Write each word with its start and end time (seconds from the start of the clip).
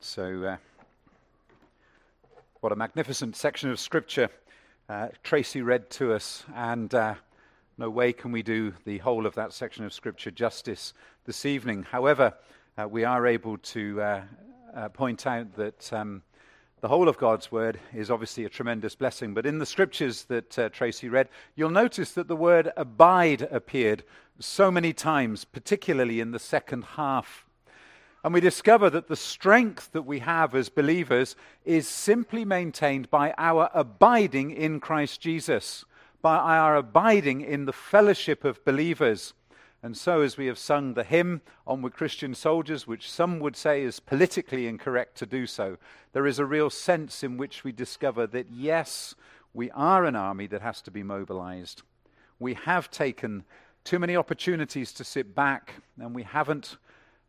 So, 0.00 0.44
uh, 0.44 0.56
what 2.60 2.70
a 2.70 2.76
magnificent 2.76 3.34
section 3.34 3.70
of 3.70 3.80
scripture 3.80 4.28
uh, 4.90 5.08
Tracy 5.22 5.62
read 5.62 5.88
to 5.90 6.12
us, 6.12 6.44
and 6.54 6.94
uh, 6.94 7.14
no 7.78 7.88
way 7.88 8.12
can 8.12 8.30
we 8.30 8.42
do 8.42 8.74
the 8.84 8.98
whole 8.98 9.24
of 9.24 9.34
that 9.36 9.54
section 9.54 9.84
of 9.84 9.94
scripture 9.94 10.30
justice 10.30 10.92
this 11.24 11.46
evening. 11.46 11.82
However, 11.82 12.34
uh, 12.78 12.86
we 12.86 13.04
are 13.04 13.26
able 13.26 13.56
to 13.58 14.00
uh, 14.02 14.22
uh, 14.74 14.88
point 14.90 15.26
out 15.26 15.56
that 15.56 15.90
um, 15.94 16.22
the 16.82 16.88
whole 16.88 17.08
of 17.08 17.16
God's 17.16 17.50
word 17.50 17.80
is 17.94 18.10
obviously 18.10 18.44
a 18.44 18.50
tremendous 18.50 18.94
blessing. 18.94 19.32
But 19.32 19.46
in 19.46 19.58
the 19.58 19.66
scriptures 19.66 20.24
that 20.24 20.72
Tracy 20.74 21.08
read, 21.08 21.30
you'll 21.56 21.70
notice 21.70 22.12
that 22.12 22.28
the 22.28 22.36
word 22.36 22.70
abide 22.76 23.48
appeared 23.50 24.04
so 24.38 24.70
many 24.70 24.92
times, 24.92 25.46
particularly 25.46 26.20
in 26.20 26.32
the 26.32 26.38
second 26.38 26.82
half 26.82 27.45
and 28.26 28.34
we 28.34 28.40
discover 28.40 28.90
that 28.90 29.06
the 29.06 29.14
strength 29.14 29.92
that 29.92 30.02
we 30.02 30.18
have 30.18 30.52
as 30.56 30.68
believers 30.68 31.36
is 31.64 31.86
simply 31.86 32.44
maintained 32.44 33.08
by 33.08 33.32
our 33.38 33.70
abiding 33.72 34.50
in 34.50 34.80
Christ 34.80 35.20
Jesus, 35.20 35.84
by 36.22 36.34
our 36.34 36.74
abiding 36.74 37.40
in 37.40 37.66
the 37.66 37.72
fellowship 37.72 38.42
of 38.42 38.64
believers. 38.64 39.32
And 39.80 39.96
so, 39.96 40.22
as 40.22 40.36
we 40.36 40.46
have 40.46 40.58
sung 40.58 40.94
the 40.94 41.04
hymn, 41.04 41.40
Onward 41.68 41.92
Christian 41.92 42.34
Soldiers, 42.34 42.84
which 42.84 43.08
some 43.08 43.38
would 43.38 43.54
say 43.54 43.84
is 43.84 44.00
politically 44.00 44.66
incorrect 44.66 45.16
to 45.18 45.26
do 45.26 45.46
so, 45.46 45.76
there 46.12 46.26
is 46.26 46.40
a 46.40 46.44
real 46.44 46.68
sense 46.68 47.22
in 47.22 47.36
which 47.36 47.62
we 47.62 47.70
discover 47.70 48.26
that, 48.26 48.50
yes, 48.50 49.14
we 49.54 49.70
are 49.70 50.04
an 50.04 50.16
army 50.16 50.48
that 50.48 50.62
has 50.62 50.82
to 50.82 50.90
be 50.90 51.04
mobilized. 51.04 51.82
We 52.40 52.54
have 52.54 52.90
taken 52.90 53.44
too 53.84 54.00
many 54.00 54.16
opportunities 54.16 54.92
to 54.94 55.04
sit 55.04 55.32
back, 55.32 55.74
and 56.00 56.12
we 56.12 56.24
haven't 56.24 56.76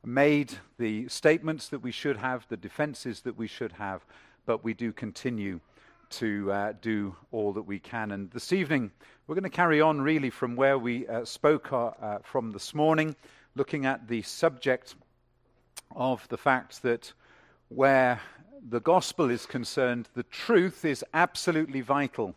made 0.08 0.54
the 0.80 1.06
statements 1.10 1.68
that 1.68 1.80
we 1.80 1.92
should 1.92 2.16
have, 2.16 2.46
the 2.48 2.56
defenses 2.56 3.20
that 3.22 3.38
we 3.38 3.46
should 3.46 3.74
have, 3.74 4.06
but 4.46 4.64
we 4.64 4.74
do 4.74 4.94
continue 4.94 5.60
to 6.10 6.50
uh, 6.50 6.74
do 6.82 7.14
all 7.34 7.52
that 7.52 7.64
we 7.64 7.78
can. 7.78 8.12
And 8.12 8.32
this 8.32 8.54
evening, 8.54 8.90
we're 9.28 9.36
going 9.36 9.44
to 9.44 9.50
carry 9.50 9.82
on 9.82 10.00
really 10.00 10.30
from 10.30 10.56
where 10.56 10.80
we 10.80 11.06
uh, 11.08 11.26
spoke 11.26 11.74
uh, 11.74 11.88
uh, 11.88 12.20
from 12.24 12.52
this 12.52 12.74
morning, 12.74 13.18
looking 13.56 13.86
at 13.86 14.08
the 14.08 14.22
subject 14.22 14.96
of 15.94 16.26
the 16.30 16.38
fact 16.38 16.84
that 16.84 17.12
where 17.68 18.22
the 18.70 18.80
gospel 18.80 19.30
is 19.30 19.46
concerned, 19.46 20.08
the 20.14 20.24
truth 20.24 20.86
is 20.86 21.04
absolutely 21.14 21.82
vital. 21.82 22.34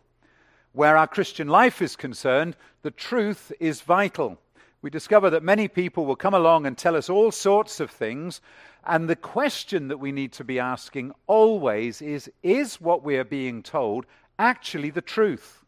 Where 0.73 0.97
our 0.97 1.07
Christian 1.07 1.47
life 1.47 1.81
is 1.81 1.95
concerned, 1.95 2.57
the 2.81 2.91
truth 2.91 3.53
is 3.61 3.79
vital 3.79 4.37
we 4.81 4.89
discover 4.89 5.29
that 5.29 5.43
many 5.43 5.67
people 5.67 6.05
will 6.05 6.15
come 6.15 6.33
along 6.33 6.65
and 6.65 6.77
tell 6.77 6.95
us 6.95 7.09
all 7.09 7.31
sorts 7.31 7.79
of 7.79 7.91
things. 7.91 8.41
And 8.83 9.07
the 9.07 9.15
question 9.15 9.89
that 9.89 9.99
we 9.99 10.11
need 10.11 10.31
to 10.33 10.43
be 10.43 10.59
asking 10.59 11.13
always 11.27 12.01
is 12.01 12.31
Is 12.41 12.81
what 12.81 13.03
we 13.03 13.17
are 13.17 13.23
being 13.23 13.61
told 13.61 14.05
actually 14.39 14.89
the 14.89 15.01
truth? 15.01 15.63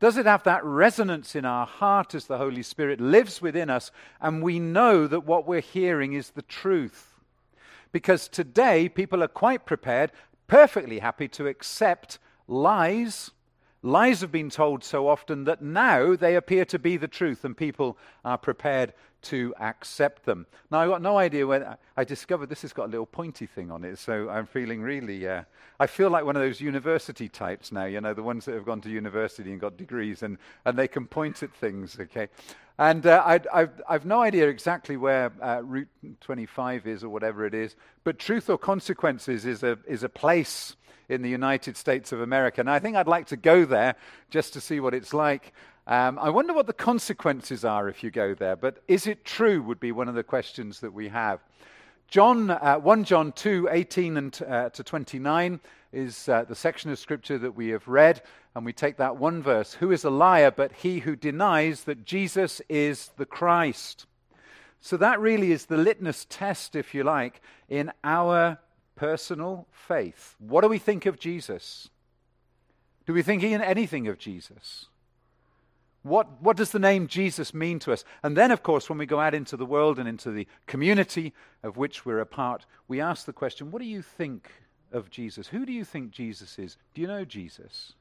Does 0.00 0.16
it 0.16 0.26
have 0.26 0.42
that 0.44 0.64
resonance 0.64 1.36
in 1.36 1.44
our 1.44 1.66
heart 1.66 2.14
as 2.14 2.26
the 2.26 2.38
Holy 2.38 2.62
Spirit 2.62 3.00
lives 3.00 3.40
within 3.40 3.70
us 3.70 3.92
and 4.20 4.42
we 4.42 4.58
know 4.58 5.06
that 5.06 5.24
what 5.24 5.46
we're 5.46 5.60
hearing 5.60 6.14
is 6.14 6.30
the 6.30 6.42
truth? 6.42 7.20
Because 7.92 8.26
today 8.26 8.88
people 8.88 9.22
are 9.22 9.28
quite 9.28 9.66
prepared, 9.66 10.10
perfectly 10.48 10.98
happy 10.98 11.28
to 11.28 11.46
accept 11.46 12.18
lies 12.48 13.30
Lies 13.84 14.20
have 14.20 14.30
been 14.30 14.50
told 14.50 14.84
so 14.84 15.08
often 15.08 15.44
that 15.44 15.60
now 15.60 16.14
they 16.14 16.36
appear 16.36 16.64
to 16.66 16.78
be 16.78 16.96
the 16.96 17.08
truth 17.08 17.44
and 17.44 17.56
people 17.56 17.98
are 18.24 18.38
prepared 18.38 18.94
to 19.22 19.54
accept 19.60 20.24
them. 20.24 20.46
Now, 20.70 20.80
I've 20.80 20.88
got 20.88 21.02
no 21.02 21.18
idea 21.18 21.46
when 21.46 21.64
I 21.96 22.04
discovered 22.04 22.48
this 22.48 22.62
has 22.62 22.72
got 22.72 22.86
a 22.86 22.92
little 22.92 23.06
pointy 23.06 23.46
thing 23.46 23.70
on 23.70 23.84
it, 23.84 23.98
so 23.98 24.28
I'm 24.28 24.46
feeling 24.46 24.82
really, 24.82 25.26
uh, 25.26 25.42
I 25.80 25.86
feel 25.86 26.10
like 26.10 26.24
one 26.24 26.36
of 26.36 26.42
those 26.42 26.60
university 26.60 27.28
types 27.28 27.72
now, 27.72 27.84
you 27.84 28.00
know, 28.00 28.14
the 28.14 28.22
ones 28.22 28.44
that 28.44 28.54
have 28.54 28.64
gone 28.64 28.80
to 28.82 28.88
university 28.88 29.50
and 29.50 29.60
got 29.60 29.76
degrees 29.76 30.22
and, 30.22 30.38
and 30.64 30.78
they 30.78 30.88
can 30.88 31.06
point 31.06 31.42
at 31.42 31.52
things, 31.54 31.98
okay? 32.00 32.28
And 32.78 33.06
uh, 33.06 33.22
I, 33.24 33.40
I've, 33.52 33.82
I've, 33.88 34.06
no 34.06 34.22
idea 34.22 34.48
exactly 34.48 34.96
where 34.96 35.32
uh, 35.40 35.60
Route 35.62 35.88
25 36.20 36.86
is 36.86 37.04
or 37.04 37.08
whatever 37.08 37.46
it 37.46 37.54
is, 37.54 37.76
but 38.02 38.18
Truth 38.18 38.48
or 38.50 38.58
Consequences 38.58 39.44
is 39.44 39.62
a, 39.62 39.78
is 39.86 40.02
a 40.02 40.08
place 40.08 40.76
in 41.12 41.22
the 41.22 41.28
United 41.28 41.76
States 41.76 42.10
of 42.10 42.20
America. 42.20 42.60
And 42.60 42.70
I 42.70 42.78
think 42.78 42.96
I'd 42.96 43.06
like 43.06 43.26
to 43.26 43.36
go 43.36 43.64
there 43.64 43.94
just 44.30 44.54
to 44.54 44.60
see 44.60 44.80
what 44.80 44.94
it's 44.94 45.12
like. 45.12 45.52
Um, 45.86 46.18
I 46.18 46.30
wonder 46.30 46.54
what 46.54 46.66
the 46.66 46.72
consequences 46.72 47.64
are 47.64 47.88
if 47.88 48.02
you 48.02 48.10
go 48.10 48.34
there, 48.34 48.56
but 48.56 48.82
is 48.88 49.06
it 49.06 49.24
true 49.24 49.62
would 49.62 49.80
be 49.80 49.92
one 49.92 50.08
of 50.08 50.14
the 50.14 50.22
questions 50.22 50.80
that 50.80 50.92
we 50.92 51.08
have. 51.08 51.40
John, 52.08 52.50
uh, 52.50 52.76
1 52.76 53.04
John 53.04 53.32
2, 53.32 53.68
18 53.70 54.16
and, 54.16 54.42
uh, 54.46 54.68
to 54.70 54.82
29 54.84 55.60
is 55.92 56.28
uh, 56.28 56.44
the 56.44 56.54
section 56.54 56.90
of 56.90 56.98
scripture 56.98 57.38
that 57.38 57.54
we 57.54 57.68
have 57.68 57.88
read, 57.88 58.22
and 58.54 58.64
we 58.64 58.72
take 58.72 58.96
that 58.98 59.16
one 59.16 59.42
verse 59.42 59.74
Who 59.74 59.92
is 59.92 60.04
a 60.04 60.10
liar 60.10 60.50
but 60.50 60.72
he 60.72 61.00
who 61.00 61.16
denies 61.16 61.84
that 61.84 62.04
Jesus 62.04 62.60
is 62.68 63.10
the 63.16 63.26
Christ? 63.26 64.06
So 64.80 64.96
that 64.96 65.20
really 65.20 65.52
is 65.52 65.66
the 65.66 65.76
litmus 65.76 66.26
test, 66.28 66.76
if 66.76 66.94
you 66.94 67.04
like, 67.04 67.40
in 67.68 67.92
our 68.04 68.58
personal 68.96 69.66
faith. 69.70 70.36
What 70.38 70.62
do 70.62 70.68
we 70.68 70.78
think 70.78 71.06
of 71.06 71.18
Jesus? 71.18 71.88
Do 73.06 73.12
we 73.12 73.22
think 73.22 73.42
anything 73.42 74.08
of 74.08 74.18
Jesus? 74.18 74.86
What, 76.02 76.42
what 76.42 76.56
does 76.56 76.70
the 76.70 76.78
name 76.80 77.06
Jesus 77.06 77.54
mean 77.54 77.78
to 77.80 77.92
us? 77.92 78.04
And 78.22 78.36
then, 78.36 78.50
of 78.50 78.62
course, 78.62 78.88
when 78.88 78.98
we 78.98 79.06
go 79.06 79.20
out 79.20 79.34
into 79.34 79.56
the 79.56 79.66
world 79.66 79.98
and 79.98 80.08
into 80.08 80.32
the 80.32 80.48
community 80.66 81.32
of 81.62 81.76
which 81.76 82.04
we're 82.04 82.18
a 82.18 82.26
part, 82.26 82.66
we 82.88 83.00
ask 83.00 83.24
the 83.24 83.32
question 83.32 83.70
what 83.70 83.80
do 83.80 83.88
you 83.88 84.02
think 84.02 84.50
of 84.92 85.10
Jesus? 85.10 85.48
Who 85.48 85.64
do 85.64 85.72
you 85.72 85.84
think 85.84 86.10
Jesus 86.10 86.58
is? 86.58 86.76
Do 86.94 87.00
you 87.00 87.06
know 87.06 87.24
Jesus? 87.24 87.92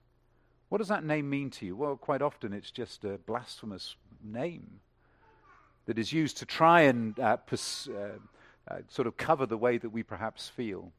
What 0.70 0.80
does 0.80 0.88
that 0.88 1.04
name 1.04 1.30
mean 1.30 1.50
to 1.52 1.66
you? 1.66 1.76
Well, 1.76 1.96
quite 1.96 2.22
often 2.22 2.54
it's 2.54 2.72
just 2.72 3.04
a 3.04 3.20
blasphemous 3.20 3.96
name 4.24 4.80
that 5.86 6.00
is 6.00 6.14
used 6.14 6.38
to 6.38 6.46
try 6.46 6.82
and 6.82 7.20
uh, 7.20 7.38
pers- 7.38 7.90
uh, 7.90 8.18
uh, 8.68 8.78
sort 8.88 9.08
of 9.08 9.18
cover 9.18 9.46
the 9.46 9.58
way 9.58 9.78
that 9.78 9.90
we 9.90 10.04
perhaps 10.04 10.48
feel. 10.48 10.92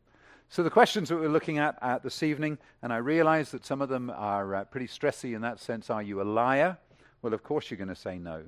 So, 0.49 0.63
the 0.63 0.71
questions 0.71 1.09
that 1.09 1.17
we're 1.17 1.29
looking 1.29 1.59
at, 1.59 1.79
at 1.81 2.03
this 2.03 2.23
evening, 2.23 2.59
and 2.83 2.93
I 2.93 2.99
realize 2.99 3.51
that 3.53 3.65
some 3.65 3.81
of 3.81 3.89
them 3.89 4.11
are 4.11 4.55
uh, 4.55 4.65
pretty 4.65 4.87
stressy 4.87 5.35
in 5.35 5.41
that 5.43 5.61
sense. 5.61 5.89
Are 5.89 6.03
you 6.03 6.21
a 6.21 6.25
liar? 6.25 6.77
Well, 7.23 7.33
of 7.33 7.43
course 7.43 7.71
you're 7.71 7.79
going 7.79 7.89
to 7.89 7.95
say 7.95 8.19
no. 8.19 8.43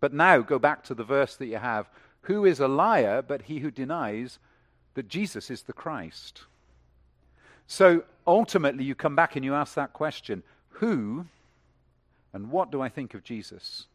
But 0.00 0.14
now 0.14 0.40
go 0.40 0.58
back 0.58 0.82
to 0.84 0.94
the 0.94 1.04
verse 1.04 1.36
that 1.36 1.46
you 1.46 1.58
have 1.58 1.88
Who 2.22 2.44
is 2.44 2.60
a 2.60 2.68
liar 2.68 3.22
but 3.22 3.42
he 3.42 3.58
who 3.58 3.70
denies 3.70 4.38
that 4.94 5.08
Jesus 5.08 5.50
is 5.50 5.62
the 5.62 5.72
Christ? 5.72 6.44
So, 7.66 8.04
ultimately, 8.26 8.84
you 8.84 8.94
come 8.94 9.16
back 9.16 9.36
and 9.36 9.44
you 9.44 9.54
ask 9.54 9.74
that 9.74 9.92
question 9.92 10.42
Who 10.70 11.26
and 12.32 12.50
what 12.50 12.70
do 12.70 12.80
I 12.80 12.88
think 12.88 13.14
of 13.14 13.24
Jesus? 13.24 13.86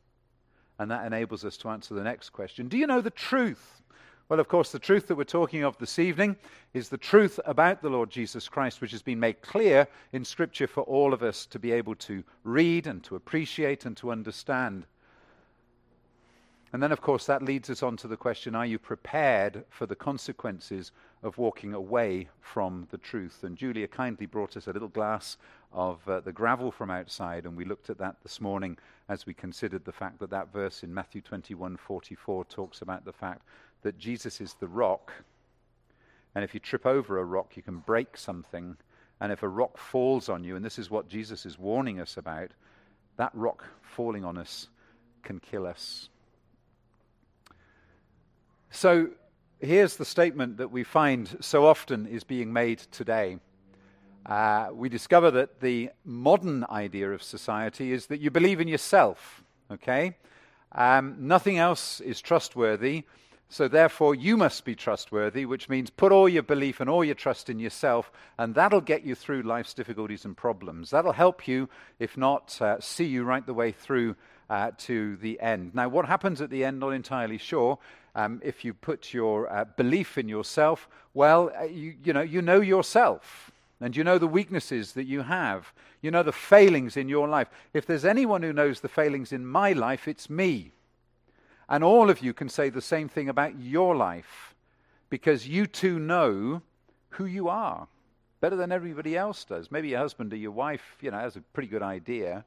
And 0.80 0.92
that 0.92 1.06
enables 1.06 1.44
us 1.44 1.58
to 1.58 1.70
answer 1.70 1.96
the 1.96 2.04
next 2.04 2.30
question 2.30 2.68
Do 2.68 2.78
you 2.78 2.88
know 2.88 3.02
the 3.02 3.10
truth? 3.10 3.82
Well, 4.30 4.42
of 4.42 4.50
course, 4.50 4.74
the 4.74 4.80
truth 4.80 5.08
that 5.08 5.16
we're 5.16 5.24
talking 5.24 5.64
of 5.64 5.78
this 5.78 6.00
evening 6.00 6.36
is 6.74 6.90
the 6.90 6.98
truth 6.98 7.40
about 7.46 7.82
the 7.82 7.90
Lord 7.90 8.10
Jesus 8.10 8.50
Christ, 8.50 8.82
which 8.82 8.92
has 8.92 9.02
been 9.02 9.22
made 9.22 9.42
clear 9.42 9.88
in 10.12 10.26
Scripture 10.26 10.68
for 10.68 10.84
all 10.84 11.14
of 11.14 11.24
us 11.24 11.46
to 11.46 11.58
be 11.58 11.72
able 11.72 11.96
to 11.96 12.22
read 12.44 12.88
and 12.88 13.02
to 13.06 13.16
appreciate 13.16 13.86
and 13.86 13.96
to 13.96 14.12
understand. 14.12 14.86
And 16.74 16.84
then, 16.84 16.92
of 16.92 17.00
course, 17.00 17.26
that 17.28 17.42
leads 17.42 17.70
us 17.70 17.82
on 17.82 17.96
to 17.98 18.10
the 18.10 18.18
question 18.18 18.54
are 18.54 18.66
you 18.66 18.78
prepared 18.78 19.64
for 19.70 19.86
the 19.86 19.96
consequences 19.96 20.92
of 21.24 21.38
walking 21.38 21.74
away 21.74 22.28
from 22.42 22.86
the 22.92 22.98
truth? 22.98 23.46
And 23.46 23.58
Julia 23.58 23.88
kindly 23.88 24.26
brought 24.26 24.58
us 24.58 24.68
a 24.68 24.74
little 24.74 24.90
glass 24.90 25.38
of 25.72 26.06
uh, 26.10 26.20
the 26.20 26.34
gravel 26.34 26.70
from 26.70 26.92
outside, 26.92 27.46
and 27.46 27.56
we 27.56 27.64
looked 27.64 27.90
at 27.90 27.98
that 28.00 28.18
this 28.24 28.42
morning 28.42 28.78
as 29.08 29.26
we 29.26 29.34
considered 29.34 29.86
the 29.86 29.92
fact 29.94 30.20
that 30.20 30.32
that 30.32 30.52
verse 30.52 30.84
in 30.84 30.94
Matthew 30.94 31.22
21 31.22 31.78
44 31.78 32.44
talks 32.46 32.82
about 32.82 33.06
the 33.06 33.14
fact 33.14 33.44
that 33.84 33.98
Jesus 33.98 34.42
is 34.42 34.56
the 34.60 34.68
rock. 34.68 35.12
And 36.36 36.44
if 36.44 36.54
you 36.54 36.60
trip 36.60 36.86
over 36.86 37.20
a 37.20 37.26
rock, 37.26 37.56
you 37.56 37.64
can 37.64 37.78
break 37.80 38.18
something. 38.18 38.78
And 39.20 39.32
if 39.32 39.44
a 39.44 39.48
rock 39.48 39.78
falls 39.78 40.30
on 40.30 40.44
you, 40.44 40.56
and 40.56 40.64
this 40.64 40.78
is 40.78 40.92
what 40.92 41.10
Jesus 41.10 41.46
is 41.46 41.58
warning 41.58 42.00
us 42.00 42.18
about, 42.18 42.52
that 43.18 43.32
rock 43.34 43.66
falling 43.82 44.24
on 44.24 44.38
us 44.38 44.68
can 45.24 45.40
kill 45.40 45.66
us. 45.66 46.10
So 48.70 49.10
here's 49.60 49.96
the 49.98 50.06
statement 50.06 50.58
that 50.58 50.72
we 50.72 50.84
find 50.84 51.38
so 51.42 51.66
often 51.66 52.06
is 52.06 52.24
being 52.24 52.54
made 52.54 52.80
today. 52.92 53.40
Uh, 54.26 54.70
we 54.74 54.90
discover 54.90 55.32
that 55.32 55.62
the 55.62 55.90
modern 56.04 56.66
idea 56.70 57.12
of 57.12 57.24
society 57.24 57.94
is 57.94 58.08
that 58.08 58.20
you 58.20 58.30
believe 58.30 58.60
in 58.60 58.68
yourself, 58.68 59.42
okay? 59.72 60.18
Um, 60.74 61.16
nothing 61.20 61.58
else 61.58 62.02
is 62.02 62.20
trustworthy. 62.20 63.06
So, 63.50 63.70
therefore, 63.70 64.14
you 64.14 64.36
must 64.36 64.66
be 64.66 64.76
trustworthy, 64.76 65.46
which 65.46 65.70
means 65.70 65.90
put 65.90 66.12
all 66.12 66.28
your 66.28 66.44
belief 66.44 66.82
and 66.82 66.90
all 66.90 67.06
your 67.06 67.16
trust 67.16 67.50
in 67.50 67.60
yourself, 67.60 68.12
and 68.38 68.54
that'll 68.54 68.82
get 68.82 69.04
you 69.04 69.16
through 69.16 69.44
life's 69.44 69.74
difficulties 69.74 70.26
and 70.26 70.36
problems. 70.36 70.90
That'll 70.90 71.14
help 71.14 71.48
you, 71.48 71.70
if 71.98 72.18
not 72.18 72.62
uh, 72.62 72.82
see 72.82 73.06
you 73.06 73.24
right 73.24 73.46
the 73.46 73.54
way 73.54 73.72
through 73.72 74.18
uh, 74.50 74.72
to 74.80 75.16
the 75.18 75.40
end. 75.40 75.74
Now, 75.76 75.88
what 75.88 76.06
happens 76.06 76.42
at 76.42 76.50
the 76.50 76.66
end, 76.66 76.80
not 76.80 76.90
entirely 76.90 77.38
sure. 77.38 77.80
Um, 78.16 78.42
if 78.44 78.66
you 78.66 78.74
put 78.74 79.14
your 79.14 79.52
uh, 79.52 79.64
belief 79.78 80.18
in 80.18 80.28
yourself, 80.28 80.90
well, 81.14 81.52
uh, 81.58 81.64
you, 81.66 81.96
you, 82.04 82.14
know, 82.14 82.22
you 82.22 82.42
know 82.42 82.60
yourself. 82.60 83.52
And 83.80 83.96
you 83.96 84.04
know 84.04 84.18
the 84.18 84.28
weaknesses 84.28 84.94
that 84.94 85.06
you 85.06 85.22
have. 85.22 85.72
You 86.02 86.12
know 86.12 86.24
the 86.24 86.32
failings 86.32 86.98
in 86.98 87.08
your 87.10 87.28
life. 87.28 87.48
If 87.74 87.86
there's 87.86 88.06
anyone 88.06 88.42
who 88.42 88.52
knows 88.52 88.80
the 88.80 88.90
failings 88.90 89.32
in 89.32 89.46
my 89.46 89.72
life, 89.74 90.08
it's 90.08 90.30
me. 90.30 90.74
And 91.70 91.84
all 91.84 92.10
of 92.10 92.22
you 92.22 92.34
can 92.34 92.50
say 92.50 92.70
the 92.70 92.82
same 92.82 93.10
thing 93.10 93.30
about 93.30 93.60
your 93.60 93.96
life 93.96 94.56
because 95.10 95.48
you 95.48 95.68
too 95.68 96.00
know 96.00 96.62
who 97.10 97.26
you 97.26 97.50
are 97.50 97.88
better 98.40 98.56
than 98.56 98.72
everybody 98.72 99.18
else 99.18 99.44
does. 99.46 99.72
Maybe 99.72 99.90
your 99.90 100.00
husband 100.00 100.32
or 100.34 100.38
your 100.38 100.52
wife, 100.52 100.98
you 101.02 101.12
know, 101.12 101.18
has 101.18 101.36
a 101.36 101.42
pretty 101.42 101.70
good 101.70 101.82
idea. 101.82 102.46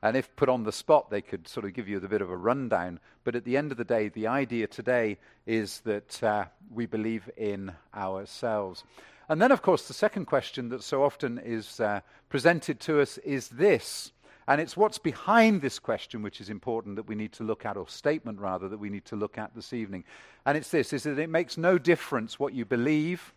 And 0.00 0.16
if 0.16 0.34
put 0.36 0.48
on 0.48 0.62
the 0.62 0.72
spot, 0.72 1.10
they 1.10 1.20
could 1.20 1.48
sort 1.48 1.66
of 1.66 1.74
give 1.74 1.88
you 1.88 1.98
a 1.98 2.08
bit 2.08 2.22
of 2.22 2.30
a 2.30 2.36
rundown. 2.36 3.00
But 3.24 3.34
at 3.34 3.44
the 3.44 3.56
end 3.56 3.72
of 3.72 3.78
the 3.78 3.84
day, 3.84 4.08
the 4.08 4.28
idea 4.28 4.66
today 4.68 5.18
is 5.44 5.80
that 5.80 6.22
uh, 6.22 6.44
we 6.72 6.86
believe 6.86 7.28
in 7.36 7.72
ourselves. 7.94 8.84
And 9.28 9.42
then, 9.42 9.52
of 9.52 9.60
course, 9.60 9.88
the 9.88 9.94
second 9.94 10.26
question 10.26 10.68
that 10.70 10.82
so 10.82 11.02
often 11.02 11.38
is 11.38 11.80
uh, 11.80 12.00
presented 12.28 12.80
to 12.80 13.00
us 13.00 13.18
is 13.18 13.48
this. 13.48 14.12
And 14.48 14.62
it's 14.62 14.78
what's 14.78 14.96
behind 14.96 15.60
this 15.60 15.78
question 15.78 16.22
which 16.22 16.40
is 16.40 16.48
important 16.48 16.96
that 16.96 17.06
we 17.06 17.14
need 17.14 17.32
to 17.34 17.44
look 17.44 17.66
at, 17.66 17.76
or 17.76 17.86
statement 17.86 18.40
rather, 18.40 18.66
that 18.70 18.78
we 18.78 18.88
need 18.88 19.04
to 19.04 19.14
look 19.14 19.36
at 19.36 19.54
this 19.54 19.74
evening. 19.74 20.04
And 20.46 20.56
it's 20.56 20.70
this 20.70 20.94
is 20.94 21.02
that 21.02 21.18
it 21.18 21.28
makes 21.28 21.58
no 21.58 21.76
difference 21.76 22.40
what 22.40 22.54
you 22.54 22.64
believe 22.64 23.34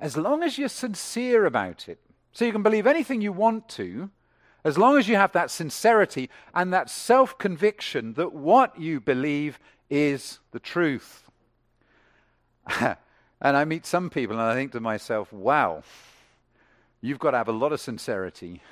as 0.00 0.16
long 0.16 0.42
as 0.42 0.58
you're 0.58 0.68
sincere 0.68 1.46
about 1.46 1.88
it. 1.88 2.00
So 2.32 2.44
you 2.44 2.50
can 2.50 2.64
believe 2.64 2.84
anything 2.84 3.20
you 3.20 3.30
want 3.30 3.68
to, 3.70 4.10
as 4.64 4.76
long 4.76 4.98
as 4.98 5.06
you 5.06 5.14
have 5.14 5.30
that 5.32 5.52
sincerity 5.52 6.28
and 6.52 6.72
that 6.72 6.90
self 6.90 7.38
conviction 7.38 8.14
that 8.14 8.32
what 8.32 8.76
you 8.76 8.98
believe 8.98 9.60
is 9.88 10.40
the 10.50 10.58
truth. 10.58 11.30
and 12.80 12.96
I 13.40 13.64
meet 13.64 13.86
some 13.86 14.10
people 14.10 14.36
and 14.36 14.44
I 14.44 14.54
think 14.54 14.72
to 14.72 14.80
myself, 14.80 15.32
wow, 15.32 15.84
you've 17.00 17.20
got 17.20 17.30
to 17.30 17.36
have 17.36 17.48
a 17.48 17.52
lot 17.52 17.72
of 17.72 17.80
sincerity 17.80 18.62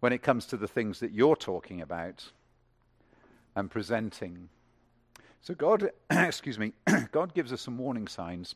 when 0.00 0.12
it 0.12 0.22
comes 0.22 0.46
to 0.46 0.56
the 0.56 0.68
things 0.68 1.00
that 1.00 1.12
you're 1.12 1.36
talking 1.36 1.80
about 1.80 2.30
and 3.54 3.70
presenting. 3.70 4.48
So 5.40 5.54
God, 5.54 5.90
excuse 6.10 6.58
me, 6.58 6.72
God 7.12 7.34
gives 7.34 7.52
us 7.52 7.60
some 7.60 7.78
warning 7.78 8.08
signs 8.08 8.54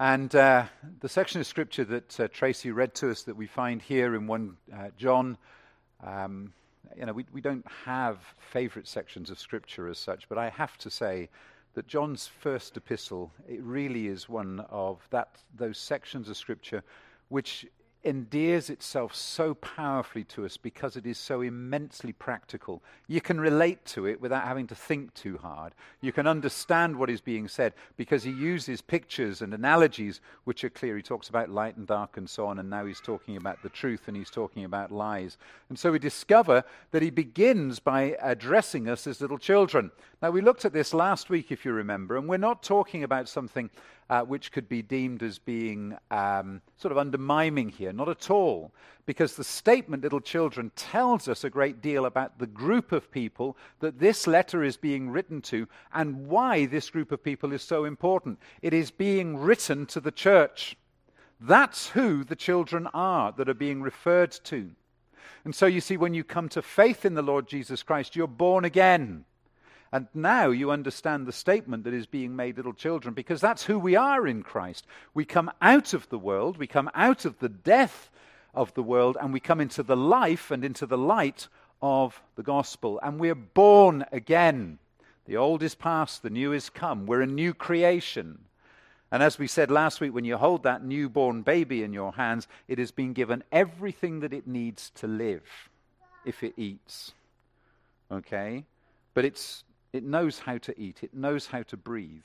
and 0.00 0.34
uh, 0.34 0.64
the 1.00 1.10
section 1.10 1.42
of 1.42 1.46
scripture 1.46 1.84
that 1.84 2.18
uh, 2.18 2.28
Tracy 2.28 2.70
read 2.70 2.94
to 2.94 3.10
us 3.10 3.24
that 3.24 3.36
we 3.36 3.46
find 3.46 3.82
here 3.82 4.14
in 4.14 4.26
1 4.26 4.56
uh, 4.72 4.88
John, 4.96 5.36
um, 6.02 6.54
you 6.96 7.04
know, 7.04 7.12
we, 7.12 7.26
we 7.34 7.42
don't 7.42 7.66
have 7.84 8.18
favorite 8.38 8.88
sections 8.88 9.30
of 9.30 9.38
scripture 9.38 9.88
as 9.88 9.98
such, 9.98 10.26
but 10.28 10.38
I 10.38 10.48
have 10.48 10.78
to 10.78 10.90
say 10.90 11.28
that 11.74 11.86
John's 11.86 12.26
first 12.26 12.78
epistle, 12.78 13.30
it 13.46 13.62
really 13.62 14.06
is 14.06 14.26
one 14.26 14.64
of 14.70 15.06
that, 15.10 15.36
those 15.54 15.76
sections 15.76 16.30
of 16.30 16.38
scripture 16.38 16.82
which 17.28 17.66
endears 18.02 18.70
itself 18.70 19.14
so 19.14 19.54
powerfully 19.54 20.24
to 20.24 20.46
us 20.46 20.56
because 20.56 20.96
it 20.96 21.06
is 21.06 21.18
so 21.18 21.42
immensely 21.42 22.12
practical. 22.12 22.82
You 23.08 23.20
can 23.20 23.40
relate 23.40 23.84
to 23.86 24.06
it 24.06 24.20
without 24.20 24.44
having 24.44 24.66
to 24.68 24.74
think 24.74 25.12
too 25.12 25.38
hard. 25.38 25.74
You 26.00 26.12
can 26.12 26.26
understand 26.26 26.96
what 26.96 27.10
is 27.10 27.20
being 27.20 27.46
said 27.46 27.74
because 27.96 28.22
he 28.22 28.30
uses 28.30 28.80
pictures 28.80 29.42
and 29.42 29.52
analogies 29.52 30.20
which 30.44 30.64
are 30.64 30.70
clear. 30.70 30.96
He 30.96 31.02
talks 31.02 31.28
about 31.28 31.50
light 31.50 31.76
and 31.76 31.86
dark 31.86 32.16
and 32.16 32.28
so 32.28 32.46
on, 32.46 32.58
and 32.58 32.70
now 32.70 32.86
he's 32.86 33.00
talking 33.00 33.36
about 33.36 33.62
the 33.62 33.68
truth 33.68 34.08
and 34.08 34.16
he's 34.16 34.30
talking 34.30 34.64
about 34.64 34.90
lies. 34.90 35.36
And 35.68 35.78
so 35.78 35.92
we 35.92 35.98
discover 35.98 36.64
that 36.92 37.02
he 37.02 37.10
begins 37.10 37.80
by 37.80 38.16
addressing 38.22 38.88
us 38.88 39.06
as 39.06 39.20
little 39.20 39.38
children. 39.38 39.90
Now, 40.22 40.30
we 40.30 40.40
looked 40.40 40.64
at 40.64 40.72
this 40.72 40.92
last 40.92 41.30
week, 41.30 41.50
if 41.50 41.64
you 41.64 41.72
remember, 41.72 42.16
and 42.16 42.28
we're 42.28 42.36
not 42.36 42.62
talking 42.62 43.04
about 43.04 43.28
something 43.28 43.70
uh, 44.10 44.22
which 44.22 44.50
could 44.50 44.68
be 44.68 44.82
deemed 44.82 45.22
as 45.22 45.38
being 45.38 45.96
um, 46.10 46.60
sort 46.76 46.90
of 46.90 46.98
undermining 46.98 47.68
here. 47.68 47.92
Not 47.92 48.08
at 48.08 48.28
all. 48.28 48.72
Because 49.06 49.36
the 49.36 49.44
statement, 49.44 50.02
little 50.02 50.20
children, 50.20 50.72
tells 50.74 51.28
us 51.28 51.44
a 51.44 51.50
great 51.50 51.80
deal 51.80 52.04
about 52.04 52.38
the 52.38 52.46
group 52.48 52.90
of 52.90 53.12
people 53.12 53.56
that 53.78 54.00
this 54.00 54.26
letter 54.26 54.64
is 54.64 54.76
being 54.76 55.10
written 55.10 55.40
to 55.42 55.68
and 55.94 56.26
why 56.26 56.66
this 56.66 56.90
group 56.90 57.12
of 57.12 57.22
people 57.22 57.52
is 57.52 57.62
so 57.62 57.84
important. 57.84 58.40
It 58.62 58.74
is 58.74 58.90
being 58.90 59.38
written 59.38 59.86
to 59.86 60.00
the 60.00 60.12
church. 60.12 60.76
That's 61.40 61.90
who 61.90 62.24
the 62.24 62.36
children 62.36 62.88
are 62.92 63.32
that 63.32 63.48
are 63.48 63.54
being 63.54 63.80
referred 63.80 64.32
to. 64.44 64.72
And 65.44 65.54
so 65.54 65.66
you 65.66 65.80
see, 65.80 65.96
when 65.96 66.14
you 66.14 66.24
come 66.24 66.48
to 66.50 66.62
faith 66.62 67.04
in 67.04 67.14
the 67.14 67.22
Lord 67.22 67.46
Jesus 67.46 67.84
Christ, 67.84 68.16
you're 68.16 68.26
born 68.26 68.64
again. 68.64 69.24
And 69.92 70.06
now 70.14 70.50
you 70.50 70.70
understand 70.70 71.26
the 71.26 71.32
statement 71.32 71.84
that 71.84 71.94
is 71.94 72.06
being 72.06 72.36
made, 72.36 72.56
little 72.56 72.72
children, 72.72 73.12
because 73.12 73.40
that's 73.40 73.64
who 73.64 73.78
we 73.78 73.96
are 73.96 74.26
in 74.26 74.42
Christ. 74.42 74.86
We 75.14 75.24
come 75.24 75.50
out 75.60 75.94
of 75.94 76.08
the 76.10 76.18
world, 76.18 76.58
we 76.58 76.68
come 76.68 76.90
out 76.94 77.24
of 77.24 77.38
the 77.40 77.48
death 77.48 78.10
of 78.54 78.72
the 78.74 78.82
world, 78.82 79.16
and 79.20 79.32
we 79.32 79.40
come 79.40 79.60
into 79.60 79.82
the 79.82 79.96
life 79.96 80.50
and 80.52 80.64
into 80.64 80.86
the 80.86 80.98
light 80.98 81.48
of 81.82 82.22
the 82.36 82.42
gospel. 82.42 83.00
And 83.02 83.18
we're 83.18 83.34
born 83.34 84.04
again. 84.12 84.78
The 85.26 85.36
old 85.36 85.62
is 85.62 85.74
past, 85.74 86.22
the 86.22 86.30
new 86.30 86.52
is 86.52 86.70
come. 86.70 87.06
We're 87.06 87.22
a 87.22 87.26
new 87.26 87.52
creation. 87.52 88.38
And 89.12 89.24
as 89.24 89.40
we 89.40 89.48
said 89.48 89.72
last 89.72 90.00
week, 90.00 90.14
when 90.14 90.24
you 90.24 90.36
hold 90.36 90.62
that 90.62 90.84
newborn 90.84 91.42
baby 91.42 91.82
in 91.82 91.92
your 91.92 92.12
hands, 92.12 92.46
it 92.68 92.78
has 92.78 92.92
been 92.92 93.12
given 93.12 93.42
everything 93.50 94.20
that 94.20 94.32
it 94.32 94.46
needs 94.46 94.90
to 94.96 95.08
live 95.08 95.42
if 96.24 96.44
it 96.44 96.54
eats. 96.56 97.12
Okay? 98.12 98.64
But 99.14 99.24
it's 99.24 99.64
it 99.92 100.02
knows 100.02 100.38
how 100.40 100.58
to 100.58 100.78
eat, 100.80 101.02
it 101.02 101.14
knows 101.14 101.46
how 101.46 101.62
to 101.64 101.76
breathe. 101.76 102.22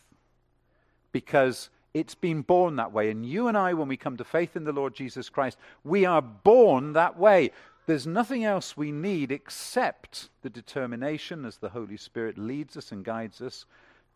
Because 1.12 1.70
it's 1.94 2.16
been 2.16 2.42
born 2.42 2.76
that 2.76 2.92
way. 2.92 3.10
And 3.10 3.26
you 3.26 3.48
and 3.48 3.58
I, 3.58 3.74
when 3.74 3.88
we 3.88 3.96
come 3.96 4.18
to 4.18 4.26
faith 4.26 4.58
in 4.58 4.66
the 4.66 4.74
Lord 4.74 4.94
Jesus 4.94 5.30
Christ, 5.30 5.58
we 5.86 6.06
are 6.06 6.22
born 6.22 6.94
that 6.94 7.18
way. 7.18 7.52
There's 7.86 8.06
nothing 8.06 8.44
else 8.44 8.76
we 8.76 8.92
need 8.92 9.32
except 9.32 10.30
the 10.42 10.50
determination 10.50 11.46
as 11.46 11.58
the 11.58 11.70
Holy 11.70 11.98
Spirit 11.98 12.38
leads 12.38 12.76
us 12.76 12.92
and 12.92 13.06
guides 13.06 13.42
us 13.42 13.66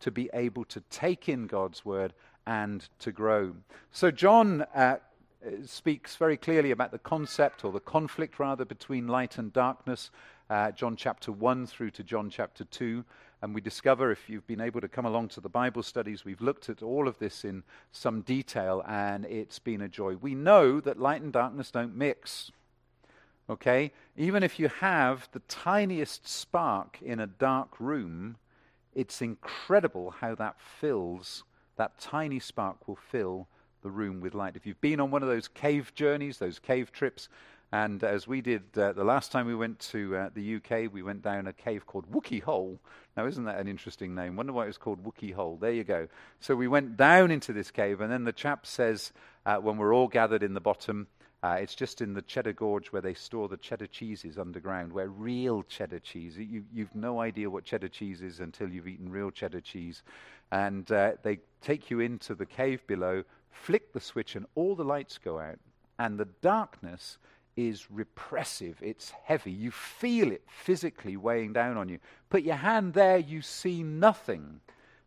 to 0.00 0.10
be 0.10 0.28
able 0.34 0.64
to 0.66 0.82
take 0.90 1.28
in 1.28 1.46
God's 1.46 1.84
word 1.84 2.12
and 2.46 2.86
to 2.98 3.12
grow. 3.12 3.54
So, 3.92 4.10
John 4.10 4.66
uh, 4.74 4.96
speaks 5.64 6.16
very 6.16 6.36
clearly 6.36 6.70
about 6.70 6.90
the 6.90 6.98
concept, 6.98 7.64
or 7.64 7.72
the 7.72 7.80
conflict 7.80 8.38
rather, 8.38 8.64
between 8.64 9.06
light 9.06 9.38
and 9.38 9.52
darkness. 9.52 10.10
Uh, 10.48 10.72
John 10.72 10.96
chapter 10.96 11.32
1 11.32 11.66
through 11.66 11.92
to 11.92 12.02
John 12.02 12.28
chapter 12.28 12.64
2. 12.64 13.04
And 13.42 13.54
we 13.54 13.60
discover, 13.62 14.10
if 14.10 14.28
you've 14.28 14.46
been 14.46 14.60
able 14.60 14.82
to 14.82 14.88
come 14.88 15.06
along 15.06 15.28
to 15.28 15.40
the 15.40 15.48
Bible 15.48 15.82
studies, 15.82 16.24
we've 16.24 16.42
looked 16.42 16.68
at 16.68 16.82
all 16.82 17.08
of 17.08 17.18
this 17.18 17.44
in 17.44 17.62
some 17.90 18.20
detail, 18.20 18.84
and 18.86 19.24
it's 19.24 19.58
been 19.58 19.80
a 19.80 19.88
joy. 19.88 20.16
We 20.16 20.34
know 20.34 20.78
that 20.80 21.00
light 21.00 21.22
and 21.22 21.32
darkness 21.32 21.70
don't 21.70 21.96
mix. 21.96 22.52
Okay? 23.48 23.92
Even 24.16 24.42
if 24.42 24.58
you 24.58 24.68
have 24.68 25.28
the 25.32 25.40
tiniest 25.48 26.28
spark 26.28 26.98
in 27.00 27.18
a 27.18 27.26
dark 27.26 27.80
room, 27.80 28.36
it's 28.94 29.22
incredible 29.22 30.10
how 30.10 30.34
that 30.34 30.60
fills, 30.60 31.44
that 31.76 31.98
tiny 31.98 32.40
spark 32.40 32.86
will 32.86 32.98
fill 33.10 33.46
the 33.82 33.90
room 33.90 34.20
with 34.20 34.34
light. 34.34 34.56
If 34.56 34.66
you've 34.66 34.80
been 34.82 35.00
on 35.00 35.10
one 35.10 35.22
of 35.22 35.28
those 35.28 35.48
cave 35.48 35.94
journeys, 35.94 36.38
those 36.38 36.58
cave 36.58 36.92
trips, 36.92 37.30
and 37.72 38.02
as 38.02 38.26
we 38.26 38.40
did 38.40 38.62
uh, 38.76 38.92
the 38.92 39.04
last 39.04 39.30
time 39.30 39.46
we 39.46 39.54
went 39.54 39.78
to 39.90 40.16
uh, 40.16 40.30
the 40.34 40.56
UK, 40.56 40.92
we 40.92 41.02
went 41.02 41.22
down 41.22 41.46
a 41.46 41.52
cave 41.52 41.86
called 41.86 42.10
Wookey 42.10 42.42
Hole. 42.42 42.80
Now, 43.16 43.26
isn't 43.26 43.44
that 43.44 43.60
an 43.60 43.68
interesting 43.68 44.14
name? 44.14 44.34
Wonder 44.34 44.52
why 44.52 44.64
it 44.64 44.68
was 44.68 44.78
called 44.78 45.04
Wookey 45.04 45.32
Hole. 45.32 45.56
There 45.60 45.72
you 45.72 45.84
go. 45.84 46.08
So 46.40 46.56
we 46.56 46.66
went 46.66 46.96
down 46.96 47.30
into 47.30 47.52
this 47.52 47.70
cave, 47.70 48.00
and 48.00 48.10
then 48.10 48.24
the 48.24 48.32
chap 48.32 48.66
says, 48.66 49.12
uh, 49.46 49.56
when 49.58 49.76
we're 49.76 49.94
all 49.94 50.08
gathered 50.08 50.42
in 50.42 50.54
the 50.54 50.60
bottom, 50.60 51.06
uh, 51.42 51.58
it's 51.60 51.74
just 51.74 52.02
in 52.02 52.12
the 52.12 52.22
Cheddar 52.22 52.52
Gorge 52.52 52.92
where 52.92 53.00
they 53.00 53.14
store 53.14 53.48
the 53.48 53.56
cheddar 53.56 53.86
cheeses 53.86 54.36
underground, 54.36 54.92
where 54.92 55.08
real 55.08 55.62
cheddar 55.62 56.00
cheese, 56.00 56.36
you, 56.36 56.64
have 56.76 56.94
no 56.94 57.20
idea 57.20 57.48
what 57.48 57.64
cheddar 57.64 57.88
cheese 57.88 58.20
is 58.20 58.40
until 58.40 58.68
you've 58.68 58.88
eaten 58.88 59.10
real 59.10 59.30
cheddar 59.30 59.60
cheese. 59.60 60.02
And 60.52 60.90
uh, 60.90 61.12
they 61.22 61.38
take 61.62 61.88
you 61.88 62.00
into 62.00 62.34
the 62.34 62.46
cave 62.46 62.86
below, 62.86 63.22
flick 63.50 63.92
the 63.92 64.00
switch, 64.00 64.36
and 64.36 64.44
all 64.54 64.74
the 64.74 64.84
lights 64.84 65.18
go 65.18 65.38
out. 65.38 65.58
And 65.98 66.18
the 66.18 66.28
darkness 66.42 67.16
is 67.68 67.90
repressive, 67.90 68.78
it's 68.80 69.10
heavy. 69.10 69.52
You 69.52 69.70
feel 69.70 70.32
it 70.32 70.42
physically 70.46 71.16
weighing 71.16 71.52
down 71.52 71.76
on 71.76 71.88
you. 71.88 71.98
Put 72.28 72.42
your 72.42 72.56
hand 72.56 72.94
there, 72.94 73.18
you 73.18 73.42
see 73.42 73.82
nothing 73.82 74.60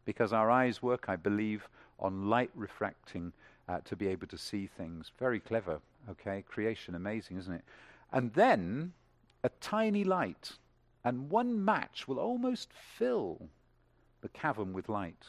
because 0.06 0.34
our 0.34 0.52
eyes 0.52 0.82
work, 0.82 1.06
I 1.08 1.16
believe, 1.16 1.68
on 2.00 2.30
light 2.30 2.52
refracting 2.56 3.34
uh, 3.68 3.80
to 3.86 3.96
be 3.96 4.08
able 4.08 4.28
to 4.28 4.38
see 4.38 4.68
things. 4.68 5.12
Very 5.18 5.40
clever, 5.40 5.80
okay? 6.10 6.44
Creation, 6.48 6.96
amazing, 6.96 7.38
isn't 7.38 7.54
it? 7.54 7.64
And 8.12 8.34
then 8.34 8.94
a 9.44 9.50
tiny 9.62 10.04
light, 10.04 10.54
and 11.04 11.30
one 11.30 11.64
match 11.64 12.08
will 12.08 12.20
almost 12.20 12.70
fill 12.74 13.50
the 14.22 14.30
cavern 14.30 14.74
with 14.74 14.90
light. 14.90 15.26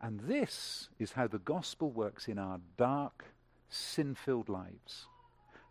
And 0.00 0.20
this 0.20 0.88
is 0.98 1.12
how 1.12 1.26
the 1.26 1.38
gospel 1.38 1.90
works 1.90 2.28
in 2.28 2.38
our 2.38 2.60
dark, 2.76 3.24
sin 3.68 4.14
filled 4.14 4.48
lives. 4.48 5.06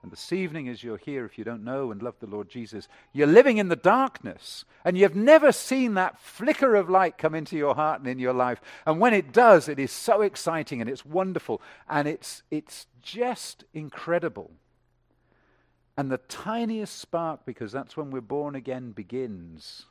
And 0.03 0.11
this 0.11 0.33
evening, 0.33 0.67
as 0.67 0.83
you're 0.83 0.97
here, 0.97 1.25
if 1.25 1.37
you 1.37 1.43
don't 1.43 1.63
know 1.63 1.91
and 1.91 2.01
love 2.01 2.15
the 2.19 2.27
Lord 2.27 2.49
Jesus, 2.49 2.87
you're 3.13 3.27
living 3.27 3.57
in 3.57 3.69
the 3.69 3.75
darkness 3.75 4.65
and 4.83 4.97
you've 4.97 5.15
never 5.15 5.51
seen 5.51 5.93
that 5.93 6.19
flicker 6.19 6.75
of 6.75 6.89
light 6.89 7.19
come 7.19 7.35
into 7.35 7.55
your 7.55 7.75
heart 7.75 7.99
and 7.99 8.09
in 8.09 8.17
your 8.17 8.33
life. 8.33 8.61
And 8.87 8.99
when 8.99 9.13
it 9.13 9.31
does, 9.31 9.69
it 9.69 9.77
is 9.77 9.91
so 9.91 10.21
exciting 10.21 10.81
and 10.81 10.89
it's 10.89 11.05
wonderful 11.05 11.61
and 11.87 12.07
it's, 12.07 12.41
it's 12.49 12.87
just 13.01 13.63
incredible. 13.73 14.49
And 15.95 16.11
the 16.11 16.17
tiniest 16.17 16.97
spark, 16.97 17.45
because 17.45 17.71
that's 17.71 17.95
when 17.95 18.09
we're 18.09 18.21
born 18.21 18.55
again, 18.55 18.91
begins 18.91 19.85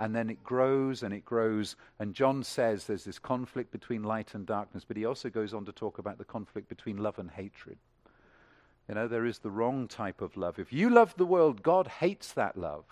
and 0.00 0.16
then 0.16 0.30
it 0.30 0.42
grows 0.42 1.02
and 1.02 1.12
it 1.12 1.26
grows. 1.26 1.76
And 1.98 2.14
John 2.14 2.42
says 2.42 2.86
there's 2.86 3.04
this 3.04 3.18
conflict 3.18 3.70
between 3.70 4.02
light 4.02 4.34
and 4.34 4.46
darkness, 4.46 4.82
but 4.86 4.96
he 4.96 5.04
also 5.04 5.28
goes 5.28 5.52
on 5.52 5.66
to 5.66 5.72
talk 5.72 5.98
about 5.98 6.16
the 6.16 6.24
conflict 6.24 6.70
between 6.70 6.96
love 6.96 7.18
and 7.18 7.30
hatred. 7.30 7.76
You 8.88 8.94
know, 8.94 9.08
there 9.08 9.26
is 9.26 9.38
the 9.38 9.50
wrong 9.50 9.86
type 9.88 10.20
of 10.20 10.36
love. 10.36 10.58
If 10.58 10.72
you 10.72 10.90
love 10.90 11.14
the 11.16 11.26
world, 11.26 11.62
God 11.62 11.86
hates 11.86 12.32
that 12.32 12.56
love. 12.56 12.84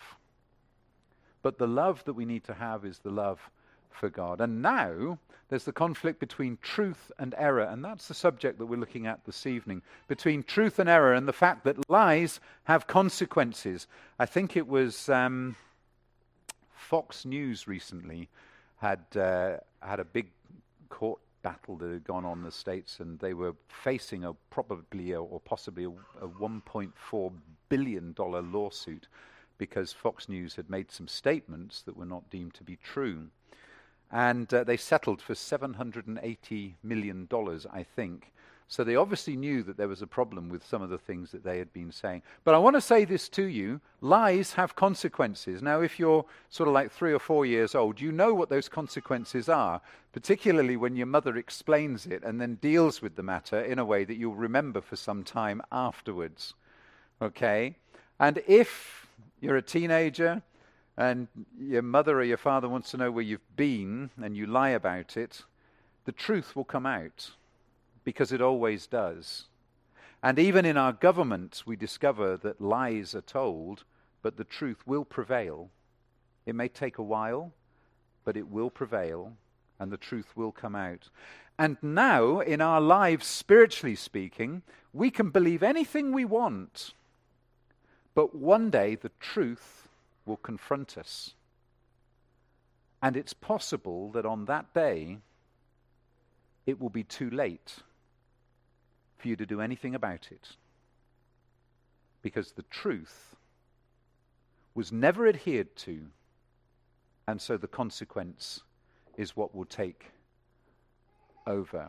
But 1.43 1.59
the 1.59 1.67
love 1.67 2.05
that 2.05 2.15
we 2.15 2.25
need 2.25 2.45
to 2.45 2.55
have 2.55 2.85
is 2.85 2.99
the 2.99 3.11
love 3.11 3.51
for 3.91 4.09
God. 4.09 4.41
And 4.41 4.63
now 4.63 5.19
there's 5.49 5.65
the 5.65 5.73
conflict 5.73 6.21
between 6.21 6.59
truth 6.63 7.11
and 7.19 7.35
error, 7.37 7.63
and 7.63 7.85
that's 7.85 8.07
the 8.07 8.15
subject 8.15 8.59
that 8.59 8.67
we're 8.67 8.79
looking 8.79 9.07
at 9.07 9.25
this 9.25 9.47
evening. 9.47 9.83
Between 10.07 10.43
truth 10.43 10.79
and 10.79 10.89
error, 10.89 11.15
and 11.15 11.27
the 11.27 11.33
fact 11.33 11.65
that 11.65 11.91
lies 11.91 12.39
have 12.65 12.87
consequences. 12.87 13.87
I 14.19 14.27
think 14.27 14.57
it 14.57 14.69
was. 14.69 15.09
Um, 15.09 15.57
Fox 16.89 17.27
News 17.27 17.69
recently 17.69 18.29
had 18.79 19.05
uh, 19.15 19.59
had 19.83 20.01
a 20.01 20.05
big 20.05 20.29
court 20.89 21.21
battle 21.49 21.77
that 21.77 21.91
had 21.91 22.05
gone 22.05 22.27
on 22.27 22.39
in 22.39 22.45
the 22.45 22.51
states, 22.51 23.01
and 23.01 23.19
they 23.21 23.33
were 23.33 23.55
facing 23.69 24.23
a 24.23 24.35
probably 24.51 25.13
a, 25.13 25.23
or 25.23 25.41
possibly 25.41 25.85
a, 25.85 25.91
a 26.23 26.29
1.4 26.29 27.33
billion 27.71 28.13
dollar 28.13 28.43
lawsuit 28.43 29.09
because 29.57 29.93
Fox 29.93 30.29
News 30.29 30.57
had 30.57 30.69
made 30.69 30.91
some 30.93 31.09
statements 31.09 31.83
that 31.83 31.97
were 31.97 32.05
not 32.05 32.29
deemed 32.29 32.53
to 32.55 32.65
be 32.65 32.77
true, 32.77 33.29
and 34.13 34.53
uh, 34.53 34.63
they 34.63 34.77
settled 34.77 35.23
for 35.23 35.35
780 35.35 36.77
million 36.83 37.27
dollars, 37.27 37.67
I 37.73 37.83
think. 37.83 38.31
So 38.71 38.85
they 38.85 38.97
obviously 38.97 39.35
knew 39.35 39.63
that 39.63 39.79
there 39.79 39.89
was 39.89 40.03
a 40.03 40.07
problem 40.07 40.51
with 40.51 40.65
some 40.65 40.83
of 40.83 40.91
the 40.91 40.99
things 40.99 41.31
that 41.33 41.43
they 41.43 41.57
had 41.59 41.73
been 41.73 41.91
saying. 41.91 42.21
But 42.45 42.55
I 42.55 42.59
want 42.59 42.77
to 42.77 42.83
say 42.83 43.07
this 43.07 43.31
to 43.31 43.45
you 43.45 43.81
lies 44.03 44.53
have 44.53 44.77
consequences. 44.77 45.63
Now, 45.63 45.81
if 45.81 45.99
you're 45.99 46.27
sort 46.51 46.69
of 46.69 46.75
like 46.75 46.93
three 46.93 47.15
or 47.15 47.19
four 47.19 47.47
years 47.47 47.75
old, 47.75 47.99
you 47.99 48.13
know 48.13 48.35
what 48.35 48.51
those 48.51 48.69
consequences 48.69 49.49
are, 49.49 49.81
particularly 50.13 50.77
when 50.77 50.97
your 50.97 51.07
mother 51.07 51.39
explains 51.39 52.05
it 52.05 52.23
and 52.23 52.39
then 52.39 52.57
deals 52.57 53.01
with 53.01 53.17
the 53.17 53.23
matter 53.23 53.59
in 53.59 53.79
a 53.79 53.87
way 53.87 54.05
that 54.05 54.19
you'll 54.19 54.35
remember 54.35 54.83
for 54.83 54.97
some 54.97 55.25
time 55.25 55.63
afterwards. 55.73 56.53
Okay? 57.23 57.75
And 58.21 58.43
if 58.47 59.07
you're 59.41 59.57
a 59.57 59.63
teenager 59.63 60.43
and 60.99 61.27
your 61.59 61.81
mother 61.83 62.19
or 62.19 62.25
your 62.25 62.37
father 62.37 62.69
wants 62.69 62.91
to 62.91 62.99
know 62.99 63.11
where 63.11 63.25
you've 63.25 63.57
been 63.57 64.11
and 64.23 64.37
you 64.37 64.45
lie 64.45 64.71
about 64.71 65.17
it, 65.17 65.43
the 66.05 66.13
truth 66.13 66.55
will 66.55 66.65
come 66.65 66.85
out 66.85 67.31
because 68.09 68.33
it 68.33 68.41
always 68.41 68.87
does. 68.87 69.45
And 70.23 70.39
even 70.39 70.65
in 70.65 70.79
our 70.79 70.95
governments, 70.95 71.67
we 71.67 71.77
discover 71.77 72.39
that 72.39 72.59
lies 72.59 73.15
are 73.15 73.21
told, 73.21 73.85
but 74.23 74.39
the 74.39 74.45
truth 74.45 74.87
will 74.87 75.05
prevail. 75.05 75.69
It 76.47 76.55
may 76.55 76.69
take 76.69 76.97
a 76.97 77.03
while, 77.03 77.53
but 78.25 78.35
it 78.35 78.49
will 78.49 78.71
prevail, 78.71 79.35
and 79.79 79.93
the 79.93 79.99
truth 79.99 80.35
will 80.35 80.53
come 80.53 80.75
out. 80.75 81.11
And 81.59 81.77
now, 81.83 82.41
in 82.41 82.63
our 82.63 82.81
lives, 82.81 83.27
spiritually 83.27 83.95
speaking, 83.95 84.63
we 84.95 85.11
can 85.11 85.29
believe 85.29 85.63
anything 85.63 86.11
we 86.11 86.25
want, 86.25 86.95
but 88.15 88.35
one 88.35 88.71
day 88.71 88.95
the 88.95 89.13
truth 89.21 89.87
will 90.25 90.39
confront 90.39 90.97
us. 90.97 91.35
And 93.03 93.19
it's 93.19 93.35
possible 93.35 94.11
that 94.13 94.25
on 94.25 94.47
that 94.47 94.73
day, 94.73 95.19
it 96.65 96.81
will 96.81 96.89
be 96.89 97.05
too 97.05 97.29
late 97.29 97.83
for 99.19 99.29
you 99.29 99.37
to 99.37 99.47
do 99.47 99.61
anything 99.61 99.95
about 99.95 100.29
it. 100.31 100.49
Because 102.23 102.53
the 102.53 102.65
truth 102.65 103.37
was 104.75 104.93
never 104.93 105.27
adhered 105.27 105.75
to, 105.77 106.07
and 107.27 107.41
so 107.41 107.57
the 107.57 107.69
consequence 107.69 108.63
is 109.17 109.37
what 109.37 109.55
will 109.55 109.65
take 109.65 110.07
over. 111.47 111.89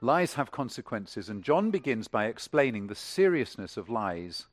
Lies 0.00 0.34
have 0.34 0.50
consequences, 0.50 1.28
and 1.28 1.44
John 1.44 1.70
begins 1.70 2.08
by 2.08 2.26
explaining 2.26 2.86
the 2.86 2.94
seriousness 2.94 3.76
of 3.76 3.88
lies 3.88 4.46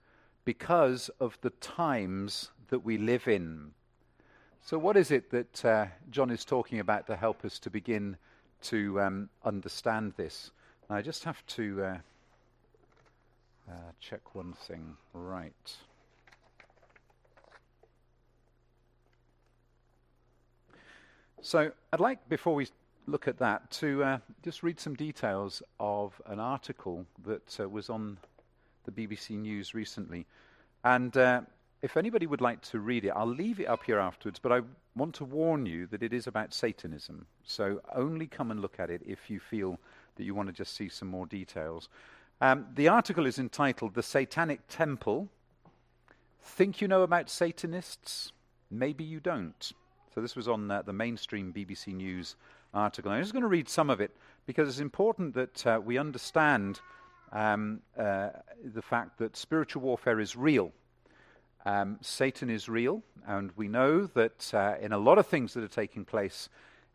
because 0.46 1.10
of 1.20 1.38
the 1.41 1.50
times 1.51 2.51
that 2.70 2.79
we 2.79 2.98
live 2.98 3.27
in. 3.27 3.72
So, 4.62 4.77
what 4.77 4.98
is 4.98 5.10
it 5.12 5.32
that 5.32 5.65
uh, 5.65 5.86
John 6.12 6.29
is 6.29 6.46
talking 6.46 6.79
about 6.79 7.08
to 7.08 7.15
help 7.15 7.44
us 7.46 7.60
to 7.60 7.70
begin 7.70 8.18
to 8.63 9.00
um, 9.01 9.30
understand 9.44 10.13
this. 10.18 10.51
Now, 10.89 10.98
I 10.98 11.01
just 11.01 11.24
have 11.24 11.46
to 11.48 11.84
uh, 11.84 11.98
uh, 13.70 13.74
check 14.00 14.36
one 14.36 14.54
thing 14.54 14.98
right. 15.13 15.54
So, 21.42 21.72
I'd 21.94 22.00
like, 22.00 22.28
before 22.28 22.54
we 22.56 22.68
look 23.08 23.28
at 23.28 23.38
that, 23.39 23.72
to 23.72 24.04
uh, 24.04 24.18
just 24.44 24.62
read 24.62 24.80
some 24.80 24.96
details 24.96 25.63
of 25.80 26.22
an 26.25 26.39
article 26.39 27.06
that 27.25 27.60
uh, 27.60 27.70
was 27.70 27.89
on 27.89 28.18
the 28.86 28.92
BBC 28.92 29.32
News 29.38 29.74
recently. 29.74 30.25
And 30.84 31.16
uh, 31.16 31.42
if 31.82 31.96
anybody 31.96 32.28
would 32.28 32.42
like 32.42 32.62
to 32.62 32.80
read 32.80 33.06
it, 33.06 33.14
I'll 33.16 33.26
leave 33.26 33.60
it 33.60 33.68
up 33.68 33.84
here 33.84 34.00
afterwards, 34.00 34.40
but 34.40 34.52
I 34.52 34.62
want 34.96 35.16
to 35.16 35.26
warn 35.26 35.66
you 35.66 35.88
that 35.88 36.04
it 36.04 36.14
is 36.14 36.28
about 36.28 36.54
Satanism. 36.54 37.26
So 37.44 37.82
only 37.96 38.28
come 38.28 38.52
and 38.52 38.62
look 38.62 38.80
at 38.80 38.90
it 38.90 39.02
if 39.06 39.30
you 39.30 39.40
feel 39.40 39.80
that 40.18 40.24
you 40.26 40.36
want 40.36 40.50
to 40.50 40.54
just 40.54 40.76
see 40.76 40.90
some 40.90 41.08
more 41.08 41.26
details. 41.26 41.88
Um, 42.42 42.68
the 42.76 42.90
article 42.90 43.26
is 43.26 43.40
entitled 43.40 43.94
The 43.94 44.04
Satanic 44.04 44.62
Temple. 44.68 45.30
Think 46.42 46.82
you 46.82 46.88
know 46.88 47.04
about 47.04 47.30
Satanists? 47.30 48.34
Maybe 48.70 49.04
you 49.04 49.20
don't. 49.20 49.72
So 50.14 50.22
this 50.22 50.36
was 50.36 50.48
on 50.48 50.70
uh, 50.70 50.82
the 50.82 50.94
mainstream 50.94 51.54
BBC 51.54 51.94
News 51.94 52.36
article. 52.74 53.12
I'm 53.12 53.22
just 53.22 53.34
going 53.34 53.44
to 53.44 53.48
read 53.48 53.70
some 53.70 53.90
of 53.90 54.02
it 54.02 54.12
because 54.46 54.68
it's 54.68 54.80
important 54.80 55.34
that 55.36 55.68
uh, 55.68 55.80
we 55.84 55.98
understand 55.98 56.82
um, 57.32 57.80
uh, 57.98 58.30
the 58.74 58.82
fact 58.82 59.18
that 59.20 59.38
spiritual 59.38 59.82
warfare 59.84 60.20
is 60.20 60.36
real. 60.36 60.72
Um, 61.66 61.98
Satan 62.01 62.50
is 62.50 62.70
real, 62.70 63.04
and 63.28 63.51
we 63.58 63.68
know 63.68 64.06
that 64.08 64.54
uh, 64.54 64.75
in 64.80 64.94
a 64.94 64.98
lot 64.98 65.18
of 65.18 65.28
things 65.28 65.54
that 65.54 65.63
are 65.63 65.68
taking 65.68 66.06
place 66.06 66.48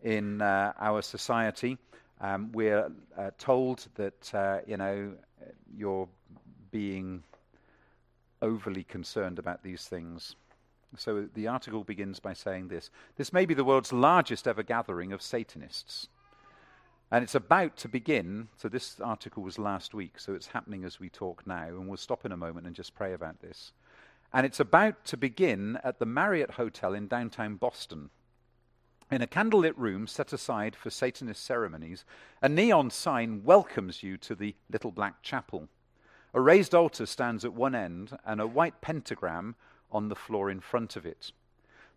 in 0.02 0.40
uh, 0.40 0.73
our 0.78 1.02
society, 1.02 1.76
um, 2.21 2.50
we're 2.52 2.90
uh, 3.18 3.30
told 3.38 3.87
that 3.97 4.35
uh, 4.35 4.61
you 4.66 4.76
know 4.76 5.12
you're 5.76 6.09
being 6.71 7.23
overly 8.40 8.85
concerned 8.85 9.38
about 9.38 9.62
these 9.62 9.87
things. 9.87 10.35
So 10.97 11.28
the 11.35 11.49
article 11.49 11.85
begins 11.85 12.18
by 12.18 12.33
saying 12.33 12.68
this: 12.68 12.90
This 13.16 13.35
may 13.35 13.44
be 13.44 13.54
the 13.54 13.64
world's 13.64 13.92
largest 13.92 14.49
ever 14.49 14.62
gathering 14.62 15.12
of 15.12 15.21
Satanists. 15.21 16.09
And 17.11 17.23
it's 17.23 17.35
about 17.35 17.76
to 17.76 17.88
begin. 17.88 18.49
So, 18.56 18.68
this 18.68 18.99
article 18.99 19.42
was 19.42 19.59
last 19.59 19.94
week, 19.94 20.18
so 20.18 20.35
it's 20.35 20.49
happening 20.49 20.85
as 20.85 20.99
we 20.99 21.11
talk 21.11 21.47
now. 21.47 21.66
And 21.66 21.87
we'll 21.87 21.99
stop 21.99 22.25
in 22.25 22.33
a 22.33 22.37
moment 22.37 22.66
and 22.66 22.75
just 22.75 22.94
pray 22.94 23.12
about 23.12 23.40
this 23.40 23.73
and 24.35 24.45
it's 24.45 24.59
about 24.59 25.05
to 25.05 25.17
begin 25.17 25.79
at 25.85 26.00
the 26.00 26.05
Marriott 26.05 26.50
Hotel 26.50 26.93
in 26.93 27.07
downtown 27.07 27.55
Boston. 27.55 28.11
In 29.09 29.23
a 29.23 29.29
candlelit 29.29 29.75
room 29.76 30.09
set 30.09 30.33
aside 30.33 30.75
for 30.75 30.91
Satanist 30.91 31.45
ceremonies, 31.45 32.05
a 32.43 32.49
neon 32.49 32.91
sign 32.91 33.45
welcomes 33.45 34.03
you 34.03 34.17
to 34.17 34.35
the 34.35 34.57
Little 34.69 34.91
Black 34.91 35.23
Chapel. 35.23 35.69
A 36.35 36.41
raised 36.41 36.75
altar 36.75 37.07
stands 37.07 37.45
at 37.45 37.53
one 37.53 37.76
end, 37.76 38.19
and 38.26 38.41
a 38.41 38.47
white 38.49 38.81
pentagram 38.81 39.55
on 39.93 40.09
the 40.09 40.17
floor 40.17 40.50
in 40.50 40.59
front 40.59 40.97
of 40.97 41.07
it. 41.07 41.31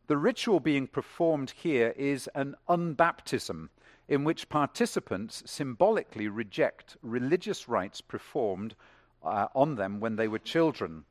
The 0.06 0.18
ritual 0.18 0.60
being 0.60 0.86
performed 0.86 1.50
here 1.50 1.96
is 1.98 2.30
an 2.36 2.56
unbaptism, 2.70 3.70
in 4.08 4.24
which 4.24 4.48
participants 4.48 5.42
symbolically 5.48 6.28
reject 6.28 6.98
religious 7.02 7.68
rites 7.68 8.00
performed 8.00 8.76
uh, 9.24 9.48
on 9.56 9.74
them 9.74 10.00
when 10.00 10.18
they 10.18 10.28
were 10.28 10.38
children. 10.38 11.04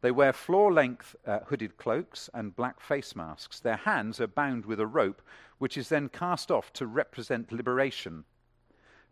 They 0.00 0.10
wear 0.10 0.32
floor 0.32 0.72
length 0.72 1.16
uh, 1.26 1.40
hooded 1.46 1.76
cloaks 1.76 2.28
and 2.34 2.54
black 2.54 2.80
face 2.80 3.16
masks. 3.16 3.60
Their 3.60 3.76
hands 3.76 4.20
are 4.20 4.26
bound 4.26 4.66
with 4.66 4.78
a 4.78 4.86
rope, 4.86 5.22
which 5.58 5.76
is 5.76 5.88
then 5.88 6.08
cast 6.08 6.50
off 6.50 6.72
to 6.74 6.86
represent 6.86 7.52
liberation. 7.52 8.24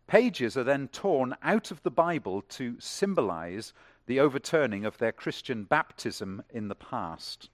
Pages 0.07 0.55
are 0.55 0.63
then 0.63 0.87
torn 0.87 1.35
out 1.41 1.71
of 1.71 1.81
the 1.81 1.91
Bible 1.91 2.43
to 2.49 2.75
symbolize 2.79 3.73
the 4.05 4.19
overturning 4.19 4.85
of 4.85 4.99
their 4.99 5.11
Christian 5.11 5.63
baptism 5.63 6.43
in 6.51 6.67
the 6.67 6.75
past. 6.75 7.49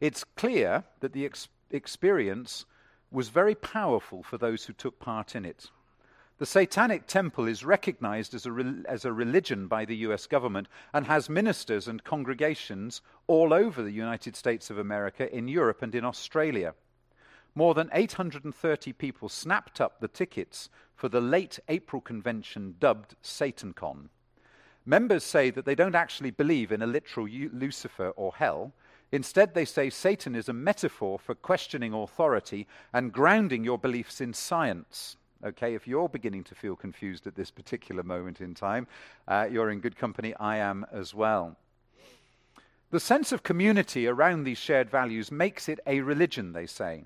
It's 0.00 0.24
clear 0.24 0.84
that 1.00 1.12
the 1.12 1.24
ex- 1.24 1.48
experience 1.70 2.64
was 3.12 3.28
very 3.28 3.54
powerful 3.54 4.22
for 4.22 4.38
those 4.38 4.64
who 4.64 4.72
took 4.72 4.98
part 4.98 5.36
in 5.36 5.44
it. 5.44 5.70
The 6.40 6.46
Satanic 6.46 7.06
Temple 7.06 7.46
is 7.46 7.66
recognized 7.66 8.32
as 8.32 8.46
a, 8.46 8.52
re- 8.52 8.82
as 8.88 9.04
a 9.04 9.12
religion 9.12 9.66
by 9.66 9.84
the 9.84 9.96
US 10.08 10.26
government 10.26 10.68
and 10.94 11.06
has 11.06 11.28
ministers 11.28 11.86
and 11.86 12.02
congregations 12.02 13.02
all 13.26 13.52
over 13.52 13.82
the 13.82 13.90
United 13.90 14.34
States 14.34 14.70
of 14.70 14.78
America, 14.78 15.30
in 15.36 15.48
Europe, 15.48 15.82
and 15.82 15.94
in 15.94 16.02
Australia. 16.02 16.72
More 17.54 17.74
than 17.74 17.90
830 17.92 18.94
people 18.94 19.28
snapped 19.28 19.82
up 19.82 20.00
the 20.00 20.08
tickets 20.08 20.70
for 20.94 21.10
the 21.10 21.20
late 21.20 21.58
April 21.68 22.00
convention 22.00 22.74
dubbed 22.80 23.16
SatanCon. 23.22 24.08
Members 24.86 25.24
say 25.24 25.50
that 25.50 25.66
they 25.66 25.74
don't 25.74 25.94
actually 25.94 26.30
believe 26.30 26.72
in 26.72 26.80
a 26.80 26.86
literal 26.86 27.28
Lucifer 27.28 28.14
or 28.16 28.32
hell. 28.34 28.72
Instead, 29.12 29.52
they 29.52 29.66
say 29.66 29.90
Satan 29.90 30.34
is 30.34 30.48
a 30.48 30.54
metaphor 30.54 31.18
for 31.18 31.34
questioning 31.34 31.92
authority 31.92 32.66
and 32.94 33.12
grounding 33.12 33.62
your 33.62 33.76
beliefs 33.76 34.22
in 34.22 34.32
science. 34.32 35.18
Okay, 35.42 35.74
if 35.74 35.88
you're 35.88 36.08
beginning 36.08 36.44
to 36.44 36.54
feel 36.54 36.76
confused 36.76 37.26
at 37.26 37.34
this 37.34 37.50
particular 37.50 38.02
moment 38.02 38.42
in 38.42 38.52
time, 38.52 38.86
uh, 39.26 39.48
you're 39.50 39.70
in 39.70 39.80
good 39.80 39.96
company. 39.96 40.34
I 40.38 40.58
am 40.58 40.84
as 40.92 41.14
well. 41.14 41.56
The 42.90 43.00
sense 43.00 43.32
of 43.32 43.42
community 43.42 44.06
around 44.06 44.44
these 44.44 44.58
shared 44.58 44.90
values 44.90 45.32
makes 45.32 45.66
it 45.66 45.80
a 45.86 46.00
religion, 46.00 46.52
they 46.52 46.66
say. 46.66 47.04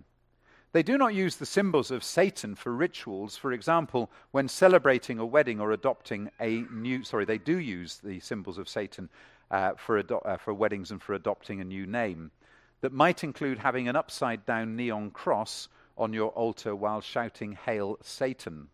They 0.72 0.82
do 0.82 0.98
not 0.98 1.14
use 1.14 1.36
the 1.36 1.46
symbols 1.46 1.92
of 1.92 2.02
Satan 2.02 2.56
for 2.56 2.74
rituals. 2.74 3.36
For 3.36 3.52
example, 3.52 4.10
when 4.32 4.48
celebrating 4.48 5.20
a 5.20 5.26
wedding 5.26 5.60
or 5.60 5.70
adopting 5.70 6.28
a 6.40 6.64
new, 6.72 7.04
sorry, 7.04 7.24
they 7.24 7.38
do 7.38 7.58
use 7.58 7.98
the 8.02 8.18
symbols 8.18 8.58
of 8.58 8.68
Satan 8.68 9.08
uh, 9.52 9.74
for, 9.76 9.98
ado- 9.98 10.16
uh, 10.16 10.38
for 10.38 10.52
weddings 10.52 10.90
and 10.90 11.00
for 11.00 11.14
adopting 11.14 11.60
a 11.60 11.64
new 11.64 11.86
name. 11.86 12.32
That 12.80 12.92
might 12.92 13.22
include 13.22 13.58
having 13.58 13.86
an 13.86 13.94
upside 13.94 14.44
down 14.44 14.74
neon 14.74 15.12
cross 15.12 15.68
on 15.96 16.12
your 16.12 16.30
altar 16.30 16.74
while 16.74 17.00
shouting, 17.00 17.52
Hail 17.52 17.98
Satan. 18.02 18.68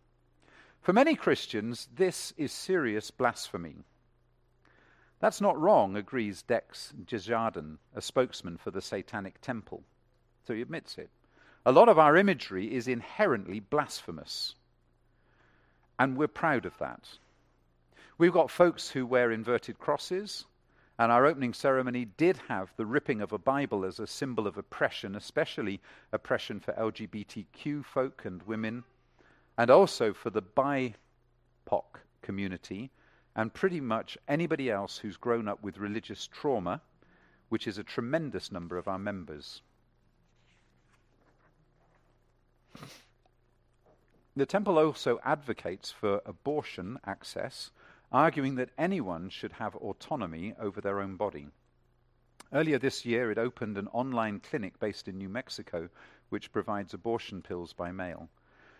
For 0.81 0.93
many 0.93 1.15
Christians, 1.15 1.87
this 1.95 2.33
is 2.37 2.51
serious 2.51 3.11
blasphemy. 3.11 3.75
That's 5.19 5.39
not 5.39 5.59
wrong, 5.59 5.95
agrees 5.95 6.41
Dex 6.41 6.93
Desjardins, 7.05 7.77
a 7.95 8.01
spokesman 8.01 8.57
for 8.57 8.71
the 8.71 8.81
Satanic 8.81 9.39
Temple. 9.41 9.83
So 10.47 10.55
he 10.55 10.61
admits 10.61 10.97
it. 10.97 11.11
A 11.63 11.71
lot 11.71 11.89
of 11.89 11.99
our 11.99 12.17
imagery 12.17 12.73
is 12.73 12.87
inherently 12.87 13.59
blasphemous. 13.59 14.55
And 15.99 16.17
we're 16.17 16.27
proud 16.27 16.65
of 16.65 16.75
that. 16.79 17.07
We've 18.17 18.33
got 18.33 18.49
folks 18.49 18.89
who 18.89 19.05
wear 19.05 19.31
inverted 19.31 19.77
crosses, 19.77 20.45
and 20.99 21.11
our 21.11 21.25
opening 21.25 21.53
ceremony 21.53 22.05
did 22.05 22.37
have 22.47 22.73
the 22.77 22.85
ripping 22.85 23.21
of 23.21 23.31
a 23.31 23.37
Bible 23.37 23.85
as 23.85 23.99
a 23.99 24.07
symbol 24.07 24.47
of 24.47 24.57
oppression, 24.57 25.15
especially 25.15 25.81
oppression 26.11 26.59
for 26.59 26.73
LGBTQ 26.73 27.83
folk 27.85 28.23
and 28.25 28.43
women, 28.43 28.83
and 29.57 29.69
also 29.69 30.13
for 30.13 30.29
the 30.29 30.41
BIPOC 30.41 30.95
community, 32.21 32.91
and 33.35 33.53
pretty 33.53 33.79
much 33.79 34.17
anybody 34.27 34.69
else 34.69 34.97
who's 34.97 35.17
grown 35.17 35.47
up 35.47 35.63
with 35.63 35.77
religious 35.77 36.27
trauma, 36.27 36.81
which 37.49 37.67
is 37.67 37.77
a 37.77 37.83
tremendous 37.83 38.51
number 38.51 38.77
of 38.77 38.87
our 38.87 38.99
members. 38.99 39.61
The 44.35 44.45
temple 44.45 44.77
also 44.77 45.19
advocates 45.25 45.91
for 45.91 46.21
abortion 46.25 46.99
access 47.05 47.71
arguing 48.11 48.55
that 48.55 48.71
anyone 48.77 49.29
should 49.29 49.53
have 49.53 49.75
autonomy 49.77 50.53
over 50.59 50.81
their 50.81 50.99
own 50.99 51.15
body. 51.15 51.47
Earlier 52.53 52.77
this 52.77 53.05
year, 53.05 53.31
it 53.31 53.37
opened 53.37 53.77
an 53.77 53.87
online 53.89 54.41
clinic 54.41 54.77
based 54.79 55.07
in 55.07 55.17
New 55.17 55.29
Mexico 55.29 55.89
which 56.29 56.51
provides 56.51 56.93
abortion 56.93 57.41
pills 57.41 57.71
by 57.71 57.91
mail. 57.91 58.29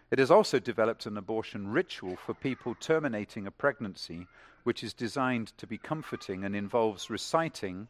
It 0.09 0.19
has 0.19 0.29
also 0.29 0.59
developed 0.59 1.05
an 1.05 1.15
abortion 1.17 1.69
ritual 1.69 2.17
for 2.17 2.33
people 2.33 2.75
terminating 2.75 3.47
a 3.47 3.51
pregnancy, 3.51 4.27
which 4.63 4.83
is 4.83 4.93
designed 4.93 5.57
to 5.57 5.65
be 5.65 5.77
comforting 5.77 6.43
and 6.43 6.53
involves 6.53 7.09
reciting 7.09 7.87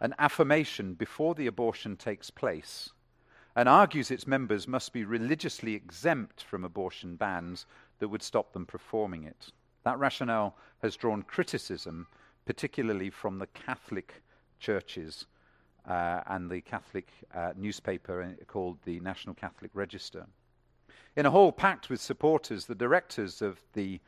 an 0.00 0.14
affirmation 0.18 0.92
before 0.92 1.34
the 1.34 1.46
abortion 1.46 1.96
takes 1.96 2.28
place, 2.28 2.90
and 3.56 3.68
argues 3.68 4.10
its 4.10 4.26
members 4.26 4.68
must 4.68 4.92
be 4.92 5.04
religiously 5.04 5.74
exempt 5.74 6.42
from 6.42 6.64
abortion 6.64 7.16
bans 7.16 7.64
that 8.00 8.08
would 8.08 8.22
stop 8.22 8.52
them 8.52 8.66
performing 8.66 9.24
it. 9.24 9.52
That 9.84 9.98
rationale 9.98 10.56
has 10.82 10.96
drawn 10.96 11.22
criticism, 11.22 12.06
particularly 12.44 13.10
from 13.10 13.38
the 13.38 13.46
Catholic 13.48 14.22
churches 14.60 15.26
uh, 15.88 16.20
and 16.26 16.50
the 16.50 16.60
Catholic 16.60 17.08
uh, 17.34 17.52
newspaper 17.56 18.22
uh, 18.22 18.44
called 18.44 18.78
the 18.84 19.00
National 19.00 19.34
Catholic 19.34 19.70
Register. 19.74 20.26
In 21.16 21.26
a 21.26 21.30
hall 21.30 21.52
packed 21.52 21.90
with 21.90 22.00
supporters, 22.00 22.66
the 22.66 22.74
directors 22.74 23.42
of 23.42 23.60
the 23.74 24.00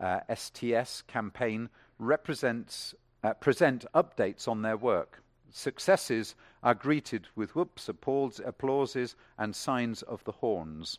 uh, 0.00 0.20
STS 0.34 1.02
campaign 1.02 1.68
represents, 1.98 2.94
uh, 3.22 3.34
present 3.34 3.84
updates 3.94 4.48
on 4.48 4.62
their 4.62 4.76
work. 4.76 5.22
Successes 5.50 6.34
are 6.62 6.74
greeted 6.74 7.28
with 7.36 7.54
whoops, 7.54 7.88
applause, 7.88 8.40
applauses, 8.44 9.14
and 9.38 9.54
signs 9.54 10.02
of 10.02 10.24
the 10.24 10.32
horns. 10.32 10.98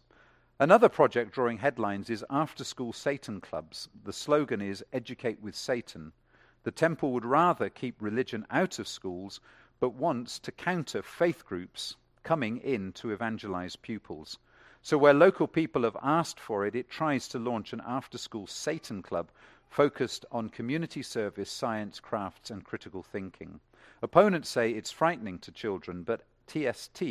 Another 0.59 0.87
project 0.87 1.33
drawing 1.33 1.57
headlines 1.57 2.11
is 2.11 2.23
After 2.29 2.63
School 2.63 2.93
Satan 2.93 3.41
Clubs. 3.41 3.89
The 4.03 4.13
slogan 4.13 4.61
is 4.61 4.85
Educate 4.93 5.41
with 5.41 5.55
Satan. 5.55 6.13
The 6.61 6.69
temple 6.71 7.11
would 7.13 7.25
rather 7.25 7.71
keep 7.71 7.99
religion 7.99 8.45
out 8.51 8.77
of 8.77 8.87
schools, 8.87 9.41
but 9.79 9.95
wants 9.95 10.37
to 10.37 10.51
counter 10.51 11.01
faith 11.01 11.43
groups 11.43 11.95
coming 12.21 12.57
in 12.57 12.93
to 12.93 13.09
evangelize 13.09 13.75
pupils. 13.75 14.37
So, 14.83 14.95
where 14.95 15.15
local 15.15 15.47
people 15.47 15.81
have 15.81 15.97
asked 16.03 16.39
for 16.39 16.67
it, 16.67 16.75
it 16.75 16.87
tries 16.87 17.27
to 17.29 17.39
launch 17.39 17.73
an 17.73 17.81
after 17.83 18.19
school 18.19 18.45
Satan 18.45 19.01
Club 19.01 19.31
focused 19.67 20.23
on 20.31 20.49
community 20.49 21.01
service, 21.01 21.49
science, 21.49 21.99
crafts, 21.99 22.51
and 22.51 22.63
critical 22.63 23.01
thinking. 23.01 23.59
Opponents 24.03 24.49
say 24.49 24.69
it's 24.69 24.91
frightening 24.91 25.39
to 25.39 25.51
children, 25.51 26.03
but 26.03 26.27
TST 26.45 27.01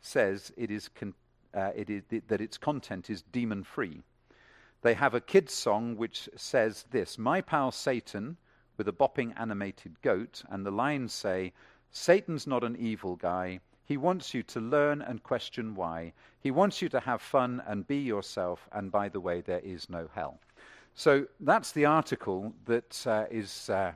says 0.00 0.52
it 0.56 0.70
is 0.70 0.88
con- 0.88 1.14
uh, 1.54 1.70
it 1.74 1.90
is 1.90 2.02
that 2.28 2.40
its 2.40 2.58
content 2.58 3.10
is 3.10 3.22
demon 3.22 3.62
free. 3.62 4.02
They 4.82 4.94
have 4.94 5.14
a 5.14 5.20
kids' 5.20 5.54
song 5.54 5.96
which 5.96 6.28
says 6.36 6.84
this 6.90 7.16
My 7.16 7.40
pal 7.40 7.70
Satan, 7.70 8.36
with 8.76 8.88
a 8.88 8.92
bopping 8.92 9.32
animated 9.36 10.00
goat, 10.02 10.42
and 10.50 10.66
the 10.66 10.70
lines 10.70 11.12
say, 11.12 11.52
Satan's 11.90 12.46
not 12.46 12.64
an 12.64 12.76
evil 12.76 13.16
guy. 13.16 13.60
He 13.86 13.96
wants 13.96 14.34
you 14.34 14.42
to 14.42 14.60
learn 14.60 15.00
and 15.00 15.22
question 15.22 15.74
why. 15.74 16.12
He 16.40 16.50
wants 16.50 16.82
you 16.82 16.88
to 16.88 17.00
have 17.00 17.22
fun 17.22 17.62
and 17.66 17.86
be 17.86 17.98
yourself, 17.98 18.68
and 18.72 18.90
by 18.90 19.08
the 19.08 19.20
way, 19.20 19.40
there 19.40 19.60
is 19.60 19.88
no 19.88 20.08
hell. 20.14 20.40
So 20.94 21.26
that's 21.40 21.72
the 21.72 21.84
article 21.84 22.52
that 22.66 23.06
uh, 23.06 23.26
is 23.30 23.70
uh, 23.70 23.92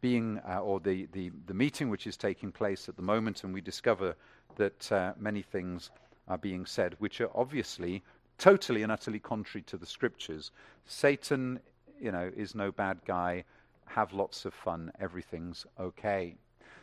being, 0.00 0.40
uh, 0.48 0.60
or 0.60 0.80
the, 0.80 1.06
the, 1.12 1.30
the 1.46 1.54
meeting 1.54 1.88
which 1.88 2.06
is 2.06 2.16
taking 2.16 2.52
place 2.52 2.88
at 2.88 2.96
the 2.96 3.02
moment, 3.02 3.44
and 3.44 3.54
we 3.54 3.60
discover 3.60 4.16
that 4.56 4.92
uh, 4.92 5.12
many 5.18 5.42
things 5.42 5.90
are 6.28 6.38
being 6.38 6.66
said, 6.66 6.96
which 6.98 7.20
are 7.20 7.30
obviously 7.34 8.02
totally 8.38 8.82
and 8.82 8.92
utterly 8.92 9.18
contrary 9.18 9.62
to 9.66 9.76
the 9.76 9.86
scriptures. 9.86 10.50
Satan, 10.84 11.60
you 12.00 12.12
know, 12.12 12.30
is 12.36 12.54
no 12.54 12.70
bad 12.70 12.98
guy. 13.06 13.44
Have 13.86 14.12
lots 14.12 14.44
of 14.44 14.52
fun. 14.52 14.92
Everything's 15.00 15.64
okay. 15.78 16.34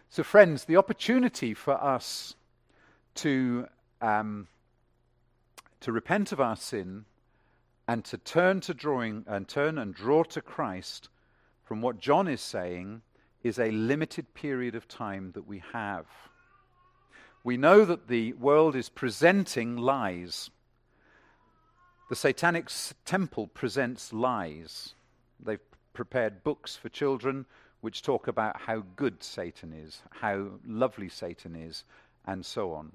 So, 0.10 0.24
friends, 0.24 0.66
the 0.66 0.78
opportunity 0.78 1.54
for 1.54 1.74
us 1.74 2.36
to 3.16 3.68
um, 4.02 4.48
to 5.82 5.92
repent 5.92 6.32
of 6.32 6.40
our 6.40 6.56
sin 6.56 7.06
and 7.88 8.06
to 8.06 8.18
turn 8.18 8.62
to 8.62 8.74
drawing 8.74 9.26
and 9.28 9.48
turn 9.48 9.78
and 9.78 9.94
draw 9.94 10.24
to 10.24 10.42
Christ 10.42 11.10
from 11.66 11.82
what 11.82 12.00
John 12.00 12.28
is 12.28 12.42
saying 12.42 13.02
is 13.44 13.60
a 13.60 13.72
limited 13.72 14.34
period 14.34 14.76
of 14.76 14.88
time 14.88 15.32
that 15.34 15.46
we 15.46 15.62
have 15.74 16.06
we 17.44 17.58
know 17.58 17.84
that 17.84 18.08
the 18.08 18.34
world 18.34 18.76
is 18.76 18.90
presenting 18.90 19.78
lies. 19.78 20.50
The 22.10 22.16
Satanic 22.16 22.70
temple 23.06 23.48
presents 23.48 24.14
lies. 24.14 24.94
They've 25.44 25.60
prepared 25.94 26.44
books 26.44 26.76
for 26.76 26.90
children 26.90 27.46
which 27.82 28.02
talk 28.02 28.28
about 28.28 28.62
how 28.62 28.84
good 28.96 29.22
Satan 29.22 29.74
is, 29.74 30.02
how 30.10 30.52
lovely 30.66 31.10
Satan 31.10 31.56
is, 31.56 31.84
and 32.26 32.46
so 32.46 32.74
on. 32.74 32.94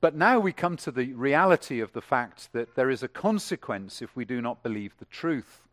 But 0.00 0.14
now 0.14 0.38
we 0.38 0.52
come 0.52 0.78
to 0.78 0.90
the 0.90 1.12
reality 1.12 1.80
of 1.80 1.92
the 1.92 2.00
fact 2.00 2.50
that 2.54 2.74
there 2.74 2.88
is 2.88 3.02
a 3.02 3.08
consequence 3.08 4.00
if 4.00 4.16
we 4.16 4.24
do 4.24 4.40
not 4.40 4.62
believe 4.62 4.94
the 4.98 5.04
truth. 5.04 5.68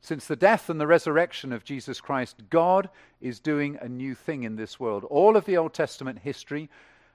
Since 0.00 0.26
the 0.26 0.36
death 0.36 0.70
and 0.70 0.80
the 0.80 0.86
resurrection 0.86 1.52
of 1.52 1.64
Jesus 1.64 2.00
Christ, 2.00 2.36
God 2.48 2.88
is 3.20 3.38
doing 3.38 3.76
a 3.82 3.88
new 3.88 4.14
thing 4.14 4.44
in 4.44 4.56
this 4.56 4.80
world. 4.80 5.04
All 5.04 5.36
of 5.36 5.44
the 5.44 5.58
Old 5.58 5.74
Testament 5.74 6.20
history 6.20 6.70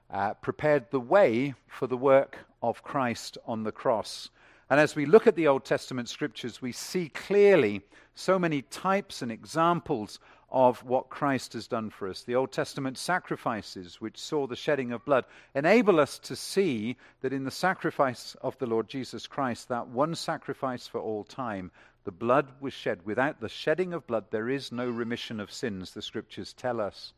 uh, 0.10 0.34
prepared 0.36 0.86
the 0.92 1.00
way 1.00 1.54
for 1.68 1.88
the 1.88 1.98
work 1.98 2.40
of 2.62 2.84
Christ 2.84 3.38
on 3.46 3.64
the 3.64 3.72
cross. 3.72 4.30
And 4.70 4.80
as 4.80 4.96
we 4.96 5.06
look 5.06 5.28
at 5.28 5.36
the 5.36 5.48
Old 5.48 5.66
Testament 5.66 6.10
scriptures, 6.10 6.62
we 6.62 6.72
see 6.72 7.10
clearly 7.10 7.82
so 8.16 8.40
many 8.40 8.62
types 8.64 9.22
and 9.22 9.32
examples 9.32 10.20
of 10.50 10.84
what 10.84 11.10
Christ 11.10 11.54
has 11.54 11.68
done 11.68 11.90
for 11.90 12.08
us. 12.08 12.24
The 12.24 12.36
Old 12.36 12.52
Testament 12.52 12.98
sacrifices, 12.98 14.00
which 14.00 14.18
saw 14.18 14.48
the 14.48 14.56
shedding 14.56 14.92
of 14.92 15.04
blood, 15.06 15.26
enable 15.54 16.00
us 16.00 16.18
to 16.20 16.36
see 16.36 16.96
that 17.22 17.34
in 17.34 17.44
the 17.44 17.52
sacrifice 17.52 18.36
of 18.42 18.58
the 18.58 18.66
Lord 18.66 18.88
Jesus 18.88 19.28
Christ, 19.28 19.68
that 19.70 19.88
one 19.88 20.16
sacrifice 20.16 20.88
for 20.88 21.00
all 21.00 21.24
time, 21.24 21.72
the 22.06 22.12
blood 22.12 22.48
was 22.62 22.74
shed. 22.74 23.06
Without 23.06 23.42
the 23.42 23.50
shedding 23.50 23.94
of 23.94 24.08
blood, 24.08 24.26
there 24.32 24.50
is 24.50 24.72
no 24.72 24.90
remission 24.90 25.40
of 25.40 25.52
sins, 25.52 25.92
the 25.92 26.02
scriptures 26.02 26.54
tell 26.54 26.80
us. 26.80 27.14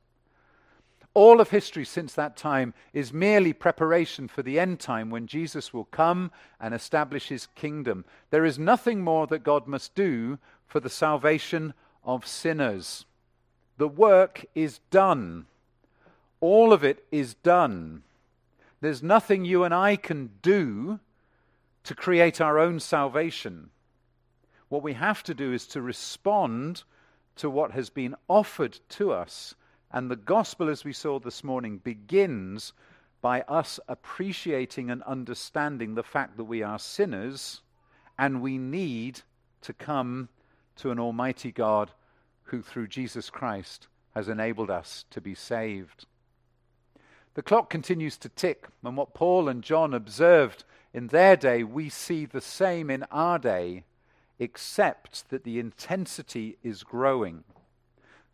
All 1.18 1.42
of 1.42 1.50
history 1.50 1.84
since 1.84 2.14
that 2.14 2.38
time 2.38 2.76
is 2.94 3.12
merely 3.12 3.52
preparation 3.52 4.28
for 4.28 4.44
the 4.44 4.60
end 4.60 4.80
time 4.80 5.10
when 5.10 5.26
Jesus 5.26 5.74
will 5.74 5.86
come 5.86 6.30
and 6.60 6.76
establish 6.76 7.30
his 7.30 7.48
kingdom. 7.56 8.06
There 8.30 8.46
is 8.46 8.60
nothing 8.60 9.02
more 9.02 9.26
that 9.26 9.44
God 9.44 9.66
must 9.66 9.96
do 9.96 10.38
for 10.68 10.80
the 10.80 10.92
salvation 10.92 11.74
of 12.04 12.28
sinners. 12.28 13.08
The 13.80 13.88
work 13.88 14.46
is 14.54 14.80
done. 14.92 15.48
All 16.40 16.72
of 16.72 16.84
it 16.84 17.04
is 17.12 17.34
done. 17.34 18.04
There's 18.82 19.02
nothing 19.02 19.44
you 19.44 19.64
and 19.64 19.74
I 19.74 19.96
can 19.96 20.30
do 20.44 21.00
to 21.86 21.96
create 21.96 22.40
our 22.40 22.60
own 22.60 22.80
salvation. 22.80 23.72
What 24.70 24.84
we 24.84 24.94
have 24.94 25.24
to 25.24 25.34
do 25.34 25.52
is 25.52 25.66
to 25.70 25.82
respond 25.82 26.84
to 27.38 27.50
what 27.50 27.72
has 27.72 27.90
been 27.90 28.14
offered 28.30 28.78
to 28.90 29.12
us 29.12 29.56
and 29.92 30.12
the 30.12 30.16
gospel, 30.16 30.70
as 30.70 30.84
we 30.84 30.94
saw 30.94 31.20
this 31.20 31.44
morning, 31.44 31.78
begins 31.78 32.74
by 33.22 33.42
us 33.42 33.80
appreciating 33.88 34.92
and 34.92 35.02
understanding 35.04 35.96
the 35.96 36.04
fact 36.04 36.38
that 36.38 36.44
we 36.44 36.62
are 36.62 36.80
sinners 36.80 37.62
and 38.18 38.42
we 38.42 38.58
need 38.58 39.22
to 39.62 39.74
come 39.74 40.30
to 40.76 40.92
an 40.92 41.00
Almighty 41.00 41.52
God 41.52 41.92
who, 42.44 42.62
through 42.62 42.88
Jesus 42.88 43.30
Christ, 43.30 43.88
has 44.14 44.30
enabled 44.30 44.70
us 44.70 45.06
to 45.12 45.22
be 45.22 45.36
saved. 45.36 46.06
The 47.34 47.42
clock 47.44 47.70
continues 47.70 48.18
to 48.18 48.30
tick, 48.30 48.68
and 48.84 48.98
what 48.98 49.14
Paul 49.14 49.48
and 49.48 49.64
John 49.64 49.94
observed 49.94 50.64
in 50.94 51.08
their 51.08 51.36
day, 51.36 51.64
we 51.64 51.90
see 51.90 52.26
the 52.26 52.42
same 52.42 52.90
in 52.90 53.04
our 53.12 53.38
day, 53.38 53.84
except 54.40 55.30
that 55.30 55.44
the 55.44 55.60
intensity 55.60 56.58
is 56.64 56.84
growing. 56.84 57.44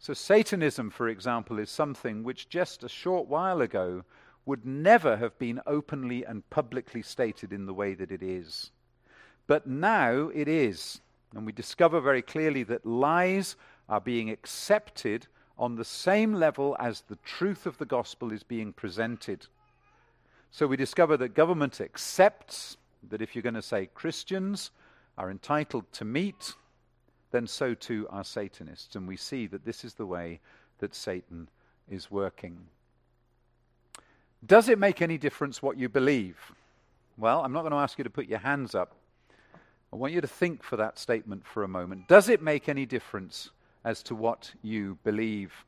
So, 0.03 0.13
Satanism, 0.13 0.89
for 0.89 1.07
example, 1.07 1.59
is 1.59 1.69
something 1.69 2.25
which 2.25 2.49
just 2.49 2.83
a 2.83 2.89
short 2.89 3.29
while 3.29 3.61
ago 3.61 4.03
would 4.45 4.65
never 4.65 5.15
have 5.15 5.39
been 5.39 5.61
openly 5.65 6.25
and 6.25 6.49
publicly 6.49 7.01
stated 7.01 7.53
in 7.53 7.67
the 7.67 7.73
way 7.73 7.93
that 7.93 8.11
it 8.11 8.21
is. 8.21 8.71
But 9.47 9.65
now 9.65 10.29
it 10.35 10.49
is. 10.49 10.99
And 11.33 11.45
we 11.45 11.53
discover 11.53 12.01
very 12.01 12.21
clearly 12.21 12.63
that 12.63 12.85
lies 12.85 13.55
are 13.87 14.01
being 14.01 14.29
accepted 14.29 15.27
on 15.57 15.77
the 15.77 15.85
same 15.85 16.33
level 16.33 16.75
as 16.81 17.03
the 17.07 17.19
truth 17.23 17.65
of 17.65 17.77
the 17.77 17.85
gospel 17.85 18.33
is 18.33 18.43
being 18.43 18.73
presented. 18.73 19.47
So 20.51 20.67
we 20.67 20.75
discover 20.75 21.15
that 21.15 21.33
government 21.33 21.79
accepts 21.79 22.75
that 23.09 23.21
if 23.21 23.33
you're 23.35 23.41
going 23.41 23.53
to 23.53 23.61
say 23.61 23.89
Christians 23.93 24.71
are 25.17 25.31
entitled 25.31 25.85
to 25.93 26.03
meet, 26.03 26.55
then 27.33 27.47
so 27.47 27.73
too 27.73 28.07
are 28.11 28.23
Satanists. 28.23 28.95
And 28.95 29.07
we 29.07 29.17
see 29.17 29.47
that 29.47 29.65
this 29.65 29.83
is 29.83 29.95
the 29.95 30.05
way 30.05 30.39
that 30.77 30.95
Satan 30.95 31.49
is 31.89 32.11
working. 32.11 32.57
Does 34.45 34.69
it 34.69 34.77
make 34.77 35.01
any 35.01 35.17
difference 35.17 35.61
what 35.61 35.77
you 35.77 35.89
believe? 35.89 36.37
Well, 37.17 37.41
I'm 37.43 37.51
not 37.51 37.61
going 37.61 37.71
to 37.71 37.77
ask 37.77 37.97
you 37.97 38.03
to 38.03 38.09
put 38.09 38.27
your 38.27 38.39
hands 38.39 38.75
up. 38.75 38.93
I 39.91 39.95
want 39.95 40.13
you 40.13 40.21
to 40.21 40.27
think 40.27 40.63
for 40.63 40.77
that 40.77 40.99
statement 40.99 41.45
for 41.45 41.63
a 41.63 41.67
moment. 41.67 42.07
Does 42.07 42.29
it 42.29 42.41
make 42.41 42.69
any 42.69 42.85
difference 42.85 43.49
as 43.83 44.03
to 44.03 44.15
what 44.15 44.51
you 44.61 44.99
believe? 45.03 45.65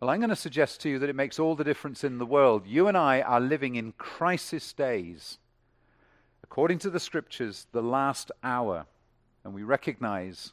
Well, 0.00 0.10
I'm 0.10 0.20
going 0.20 0.30
to 0.30 0.36
suggest 0.36 0.80
to 0.82 0.88
you 0.88 0.98
that 1.00 1.10
it 1.10 1.16
makes 1.16 1.38
all 1.38 1.54
the 1.54 1.64
difference 1.64 2.02
in 2.02 2.16
the 2.18 2.26
world. 2.26 2.66
You 2.66 2.88
and 2.88 2.96
I 2.96 3.20
are 3.20 3.40
living 3.40 3.76
in 3.76 3.92
crisis 3.92 4.72
days. 4.72 5.38
According 6.42 6.78
to 6.80 6.90
the 6.90 7.00
scriptures, 7.00 7.66
the 7.72 7.82
last 7.82 8.30
hour. 8.42 8.86
And 9.44 9.52
we 9.52 9.62
recognize 9.62 10.52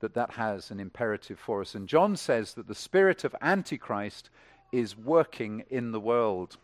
that 0.00 0.14
that 0.14 0.32
has 0.32 0.70
an 0.70 0.80
imperative 0.80 1.38
for 1.38 1.60
us. 1.60 1.74
And 1.74 1.88
John 1.88 2.16
says 2.16 2.54
that 2.54 2.68
the 2.68 2.74
spirit 2.74 3.24
of 3.24 3.34
Antichrist 3.40 4.30
is 4.72 4.96
working 4.96 5.64
in 5.70 5.92
the 5.92 6.00
world, 6.00 6.56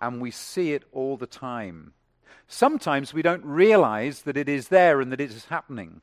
and 0.00 0.20
we 0.20 0.30
see 0.30 0.72
it 0.72 0.84
all 0.92 1.16
the 1.16 1.26
time. 1.26 1.92
Sometimes 2.46 3.14
we 3.14 3.22
don't 3.22 3.44
realize 3.44 4.22
that 4.22 4.36
it 4.36 4.48
is 4.48 4.68
there 4.68 5.00
and 5.00 5.12
that 5.12 5.20
it 5.20 5.30
is 5.30 5.46
happening. 5.46 6.00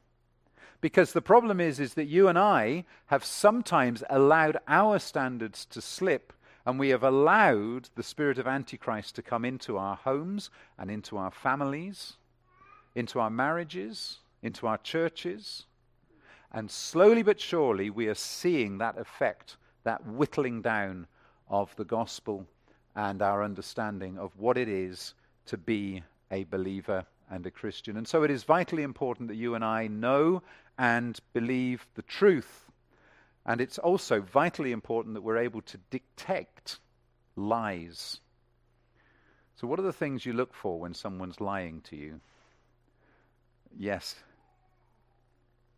Because 0.80 1.13
the 1.13 1.21
problem 1.21 1.60
is, 1.60 1.80
is 1.80 1.95
that 1.95 2.06
you 2.06 2.27
and 2.27 2.38
I 2.38 2.86
have 3.08 3.25
sometimes 3.25 4.03
allowed 4.10 4.58
our 4.67 4.99
standards 4.99 5.65
to 5.65 5.82
slip, 5.82 6.34
and 6.65 6.80
we 6.80 6.89
have 6.89 7.03
allowed 7.03 7.89
the 7.95 8.03
spirit 8.03 8.38
of 8.38 8.47
Antichrist 8.47 9.15
to 9.15 9.21
come 9.21 9.43
into 9.43 9.77
our 9.77 9.95
homes 9.95 10.49
and 10.77 10.91
into 10.91 11.17
our 11.17 11.32
families, 11.32 12.13
into 12.93 13.19
our 13.19 13.30
marriages, 13.30 14.19
into 14.43 14.67
our 14.67 14.77
churches. 14.77 15.65
And 16.57 16.71
slowly 16.71 17.21
but 17.21 17.39
surely, 17.39 17.91
we 17.91 18.07
are 18.07 18.15
seeing 18.15 18.79
that 18.79 18.97
effect, 18.97 19.57
that 19.83 20.03
whittling 20.07 20.63
down 20.63 21.05
of 21.47 21.75
the 21.75 21.85
gospel 21.85 22.47
and 22.95 23.21
our 23.21 23.43
understanding 23.43 24.17
of 24.17 24.35
what 24.37 24.57
it 24.57 24.67
is 24.67 25.13
to 25.45 25.55
be 25.55 26.01
a 26.31 26.45
believer 26.45 27.05
and 27.29 27.45
a 27.45 27.51
Christian. 27.51 27.95
And 27.95 28.07
so 28.07 28.23
it 28.23 28.31
is 28.31 28.43
vitally 28.43 28.81
important 28.81 29.27
that 29.27 29.35
you 29.35 29.53
and 29.53 29.63
I 29.63 29.85
know 29.85 30.41
and 30.79 31.19
believe 31.31 31.85
the 31.93 32.01
truth. 32.01 32.65
And 33.45 33.61
it's 33.61 33.77
also 33.77 34.21
vitally 34.21 34.71
important 34.71 35.13
that 35.13 35.21
we're 35.21 35.37
able 35.37 35.61
to 35.61 35.77
detect 35.91 36.79
lies. 37.35 38.19
So, 39.57 39.67
what 39.67 39.77
are 39.77 39.83
the 39.83 39.93
things 39.93 40.25
you 40.25 40.33
look 40.33 40.55
for 40.55 40.79
when 40.79 40.95
someone's 40.95 41.39
lying 41.39 41.81
to 41.81 41.95
you? 41.95 42.19
Yes. 43.77 44.15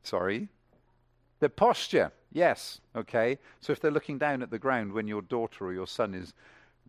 Sorry? 0.03 0.47
Their 1.39 1.49
posture, 1.49 2.11
yes, 2.31 2.81
okay. 2.95 3.37
So 3.61 3.71
if 3.71 3.79
they're 3.79 3.91
looking 3.91 4.17
down 4.17 4.41
at 4.41 4.51
the 4.51 4.59
ground 4.59 4.91
when 4.91 5.07
your 5.07 5.21
daughter 5.21 5.65
or 5.65 5.73
your 5.73 5.87
son 5.87 6.13
is 6.13 6.33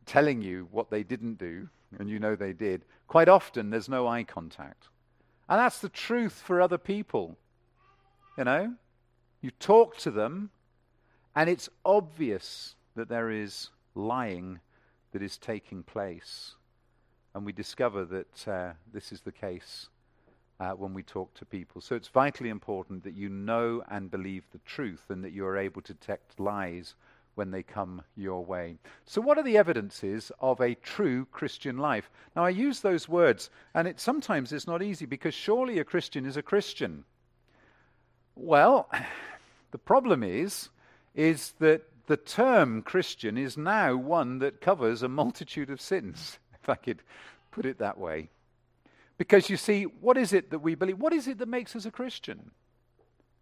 telling 0.06 0.42
you 0.42 0.68
what 0.70 0.90
they 0.90 1.02
didn't 1.02 1.38
do, 1.38 1.68
and 1.98 2.08
you 2.08 2.18
know 2.18 2.34
they 2.34 2.52
did, 2.52 2.84
quite 3.06 3.28
often 3.28 3.70
there's 3.70 3.88
no 3.88 4.06
eye 4.06 4.24
contact. 4.24 4.88
And 5.48 5.58
that's 5.58 5.80
the 5.80 5.88
truth 5.88 6.42
for 6.44 6.60
other 6.60 6.78
people. 6.78 7.36
You 8.36 8.44
know? 8.44 8.74
You 9.40 9.50
talk 9.52 9.96
to 9.98 10.10
them, 10.10 10.50
and 11.34 11.48
it's 11.48 11.68
obvious 11.84 12.74
that 12.96 13.08
there 13.08 13.30
is 13.30 13.70
lying 13.94 14.60
that 15.12 15.22
is 15.22 15.38
taking 15.38 15.82
place. 15.82 16.54
And 17.34 17.46
we 17.46 17.52
discover 17.52 18.04
that 18.04 18.48
uh, 18.48 18.72
this 18.92 19.12
is 19.12 19.20
the 19.20 19.32
case 19.32 19.88
uh, 20.60 20.72
when 20.72 20.92
we 20.92 21.02
talk 21.02 21.32
to 21.34 21.44
people. 21.44 21.80
So 21.80 21.96
it's 21.96 22.08
vitally 22.08 22.50
important 22.50 23.02
that 23.04 23.14
you 23.14 23.30
know 23.30 23.82
and 23.88 24.10
believe 24.10 24.44
the 24.52 24.60
truth 24.66 25.04
and 25.08 25.24
that 25.24 25.32
you 25.32 25.46
are 25.46 25.56
able 25.56 25.82
to 25.82 25.94
detect 25.94 26.38
lies 26.38 26.94
when 27.34 27.50
they 27.50 27.62
come 27.62 28.02
your 28.16 28.44
way. 28.44 28.76
So, 29.06 29.20
what 29.20 29.38
are 29.38 29.42
the 29.42 29.56
evidences 29.56 30.30
of 30.40 30.60
a 30.60 30.74
true 30.74 31.26
Christian 31.32 31.78
life? 31.78 32.10
Now, 32.36 32.44
I 32.44 32.50
use 32.50 32.80
those 32.80 33.08
words, 33.08 33.48
and 33.74 33.88
it 33.88 33.98
sometimes 33.98 34.52
it's 34.52 34.66
not 34.66 34.82
easy 34.82 35.06
because 35.06 35.32
surely 35.32 35.78
a 35.78 35.84
Christian 35.84 36.26
is 36.26 36.36
a 36.36 36.42
Christian. 36.42 37.04
Well, 38.34 38.90
the 39.70 39.78
problem 39.78 40.22
is, 40.22 40.68
is 41.14 41.54
that 41.60 41.82
the 42.06 42.16
term 42.16 42.82
Christian 42.82 43.38
is 43.38 43.56
now 43.56 43.94
one 43.96 44.40
that 44.40 44.60
covers 44.60 45.02
a 45.02 45.08
multitude 45.08 45.70
of 45.70 45.80
sins, 45.80 46.38
if 46.62 46.68
I 46.68 46.74
could 46.74 47.02
put 47.52 47.64
it 47.64 47.78
that 47.78 47.96
way. 47.96 48.28
Because 49.20 49.50
you 49.50 49.58
see, 49.58 49.82
what 49.82 50.16
is 50.16 50.32
it 50.32 50.48
that 50.48 50.60
we 50.60 50.74
believe? 50.74 50.98
What 50.98 51.12
is 51.12 51.28
it 51.28 51.36
that 51.40 51.46
makes 51.46 51.76
us 51.76 51.84
a 51.84 51.90
Christian? 51.90 52.52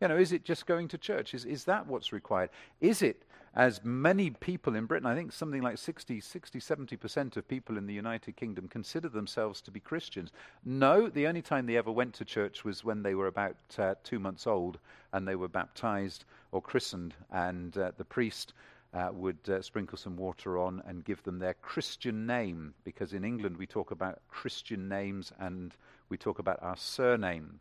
You 0.01 0.09
know, 0.09 0.17
is 0.17 0.33
it 0.33 0.45
just 0.45 0.67
going 0.67 0.88
to 0.88 0.99
church? 0.99 1.35
Is, 1.35 1.45
is 1.45 1.67
that 1.67 1.87
what's 1.87 2.12
required? 2.12 2.51
Is 2.81 3.01
it, 3.01 3.23
as 3.55 3.85
many 3.85 4.31
people 4.31 4.75
in 4.75 4.87
Britain, 4.87 5.07
I 5.07 5.14
think 5.14 5.31
something 5.31 5.62
like 5.62 5.79
60, 5.79 6.21
60, 6.21 6.59
70% 6.59 7.37
of 7.37 7.47
people 7.47 7.79
in 7.79 7.87
the 7.87 7.95
United 7.95 8.35
Kingdom 8.35 8.67
consider 8.67 9.09
themselves 9.09 9.61
to 9.61 9.71
be 9.71 9.79
Christians? 9.79 10.33
No, 10.64 11.09
the 11.09 11.29
only 11.29 11.43
time 11.43 11.67
they 11.67 11.77
ever 11.77 11.93
went 11.93 12.12
to 12.14 12.25
church 12.25 12.64
was 12.64 12.83
when 12.83 13.05
they 13.05 13.14
were 13.14 13.29
about 13.29 13.55
uh, 13.79 13.95
two 14.03 14.19
months 14.19 14.49
old 14.49 14.79
and 15.12 15.29
they 15.29 15.37
were 15.37 15.47
baptized 15.47 16.25
or 16.51 16.61
christened, 16.61 17.14
and 17.31 17.79
uh, 17.79 17.93
the 17.99 18.05
priest 18.05 18.53
uh, 18.94 19.11
would 19.12 19.38
uh, 19.48 19.61
sprinkle 19.61 19.98
some 19.98 20.16
water 20.16 20.59
on 20.59 20.83
and 20.87 21.05
give 21.05 21.22
them 21.22 21.38
their 21.38 21.55
Christian 21.55 22.27
name, 22.27 22.74
because 22.85 23.12
in 23.12 23.24
England 23.24 23.57
we 23.57 23.66
talk 23.66 23.90
about 23.90 24.20
Christian 24.29 24.88
names 24.88 25.33
and 25.38 25.74
we 26.09 26.16
talk 26.16 26.38
about 26.38 26.59
our 26.62 26.77
surname. 26.77 27.61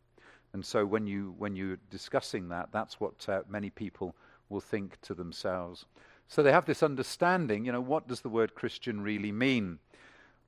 And 0.53 0.65
so 0.65 0.85
when, 0.85 1.05
you, 1.05 1.35
when 1.37 1.55
you're 1.55 1.79
discussing 1.89 2.49
that, 2.49 2.69
that's 2.71 2.99
what 2.99 3.27
uh, 3.27 3.41
many 3.49 3.69
people 3.69 4.15
will 4.49 4.61
think 4.61 4.99
to 5.01 5.13
themselves. 5.13 5.85
So 6.29 6.41
they 6.41 6.51
have 6.51 6.65
this 6.65 6.83
understanding, 6.83 7.65
you 7.65 7.71
know, 7.71 7.81
what 7.81 8.07
does 8.07 8.21
the 8.21 8.29
word 8.29 8.55
Christian 8.55 9.01
really 9.01 9.31
mean? 9.31 9.79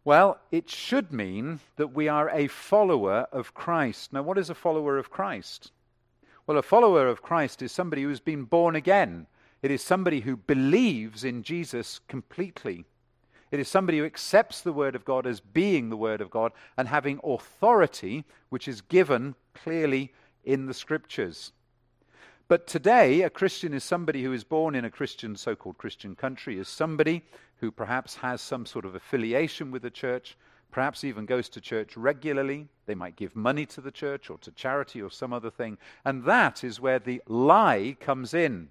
Well, 0.05 0.39
it 0.51 0.69
should 0.69 1.11
mean 1.11 1.59
that 1.75 1.93
we 1.93 2.07
are 2.07 2.29
a 2.29 2.47
follower 2.47 3.27
of 3.31 3.53
Christ. 3.53 4.13
Now, 4.13 4.23
what 4.23 4.37
is 4.37 4.49
a 4.49 4.55
follower 4.55 4.97
of 4.97 5.09
Christ? 5.09 5.71
Well, 6.47 6.57
a 6.57 6.63
follower 6.63 7.07
of 7.07 7.21
Christ 7.21 7.61
is 7.61 7.71
somebody 7.71 8.03
who's 8.03 8.21
been 8.21 8.45
born 8.45 8.75
again 8.75 9.27
It 9.61 9.71
is 9.71 9.81
somebody 9.81 10.21
who 10.21 10.37
believes 10.37 11.23
in 11.23 11.43
Jesus 11.43 11.99
completely. 12.07 12.85
It 13.51 13.59
is 13.59 13.67
somebody 13.67 13.97
who 13.97 14.05
accepts 14.05 14.61
the 14.61 14.73
Word 14.73 14.95
of 14.95 15.05
God 15.05 15.25
as 15.25 15.39
being 15.39 15.89
the 15.89 15.97
Word 15.97 16.21
of 16.21 16.29
God 16.29 16.51
and 16.77 16.87
having 16.87 17.19
authority, 17.23 18.23
which 18.49 18.67
is 18.67 18.81
given 18.81 19.35
clearly 19.53 20.13
in 20.43 20.67
the 20.67 20.73
Scriptures. 20.73 21.51
But 22.47 22.67
today, 22.67 23.21
a 23.21 23.29
Christian 23.29 23.73
is 23.73 23.83
somebody 23.83 24.23
who 24.23 24.33
is 24.33 24.43
born 24.43 24.75
in 24.75 24.85
a 24.85 24.89
Christian, 24.89 25.35
so 25.35 25.55
called 25.55 25.77
Christian 25.77 26.15
country, 26.15 26.57
is 26.57 26.67
somebody 26.67 27.23
who 27.57 27.71
perhaps 27.71 28.15
has 28.15 28.41
some 28.41 28.65
sort 28.65 28.85
of 28.85 28.95
affiliation 28.95 29.69
with 29.69 29.81
the 29.81 29.91
church, 29.91 30.37
perhaps 30.71 31.03
even 31.03 31.25
goes 31.25 31.49
to 31.49 31.61
church 31.61 31.97
regularly. 31.97 32.67
They 32.85 32.95
might 32.95 33.15
give 33.15 33.35
money 33.35 33.65
to 33.67 33.81
the 33.81 33.91
church 33.91 34.29
or 34.29 34.37
to 34.39 34.51
charity 34.51 35.01
or 35.01 35.11
some 35.11 35.33
other 35.33 35.51
thing. 35.51 35.77
And 36.05 36.23
that 36.23 36.63
is 36.63 36.79
where 36.79 36.99
the 36.99 37.21
lie 37.27 37.95
comes 37.99 38.33
in, 38.33 38.69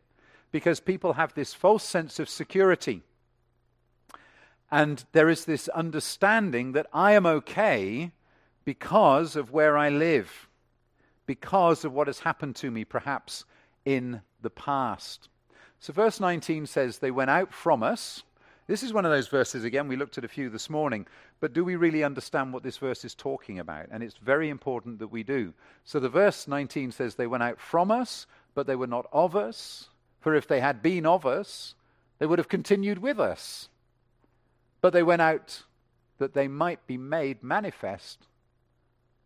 because 0.50 0.80
people 0.80 1.14
have 1.14 1.34
this 1.34 1.54
false 1.54 1.84
sense 1.84 2.18
of 2.18 2.28
security. 2.28 3.02
And 4.70 5.04
there 5.12 5.28
is 5.28 5.44
this 5.44 5.68
understanding 5.68 6.72
that 6.72 6.86
I 6.92 7.12
am 7.12 7.26
okay 7.26 8.12
because 8.64 9.34
of 9.34 9.50
where 9.50 9.78
I 9.78 9.88
live, 9.88 10.48
because 11.26 11.84
of 11.84 11.92
what 11.92 12.06
has 12.06 12.20
happened 12.20 12.56
to 12.56 12.70
me, 12.70 12.84
perhaps 12.84 13.44
in 13.84 14.20
the 14.42 14.50
past. 14.50 15.28
So, 15.80 15.92
verse 15.92 16.20
19 16.20 16.66
says, 16.66 16.98
They 16.98 17.10
went 17.10 17.30
out 17.30 17.52
from 17.52 17.82
us. 17.82 18.22
This 18.66 18.82
is 18.82 18.92
one 18.92 19.06
of 19.06 19.10
those 19.10 19.28
verses, 19.28 19.64
again, 19.64 19.88
we 19.88 19.96
looked 19.96 20.18
at 20.18 20.24
a 20.26 20.28
few 20.28 20.50
this 20.50 20.68
morning, 20.68 21.06
but 21.40 21.54
do 21.54 21.64
we 21.64 21.76
really 21.76 22.04
understand 22.04 22.52
what 22.52 22.62
this 22.62 22.76
verse 22.76 23.02
is 23.02 23.14
talking 23.14 23.58
about? 23.58 23.86
And 23.90 24.02
it's 24.02 24.18
very 24.18 24.50
important 24.50 24.98
that 24.98 25.08
we 25.08 25.22
do. 25.22 25.54
So, 25.84 25.98
the 25.98 26.10
verse 26.10 26.46
19 26.46 26.92
says, 26.92 27.14
They 27.14 27.26
went 27.26 27.42
out 27.42 27.58
from 27.58 27.90
us, 27.90 28.26
but 28.54 28.66
they 28.66 28.76
were 28.76 28.86
not 28.86 29.06
of 29.12 29.34
us. 29.34 29.88
For 30.20 30.34
if 30.34 30.46
they 30.46 30.60
had 30.60 30.82
been 30.82 31.06
of 31.06 31.24
us, 31.24 31.74
they 32.18 32.26
would 32.26 32.38
have 32.38 32.48
continued 32.48 32.98
with 32.98 33.20
us. 33.20 33.68
But 34.80 34.92
they 34.92 35.02
went 35.02 35.22
out 35.22 35.62
that 36.18 36.34
they 36.34 36.48
might 36.48 36.86
be 36.86 36.96
made 36.96 37.42
manifest 37.42 38.26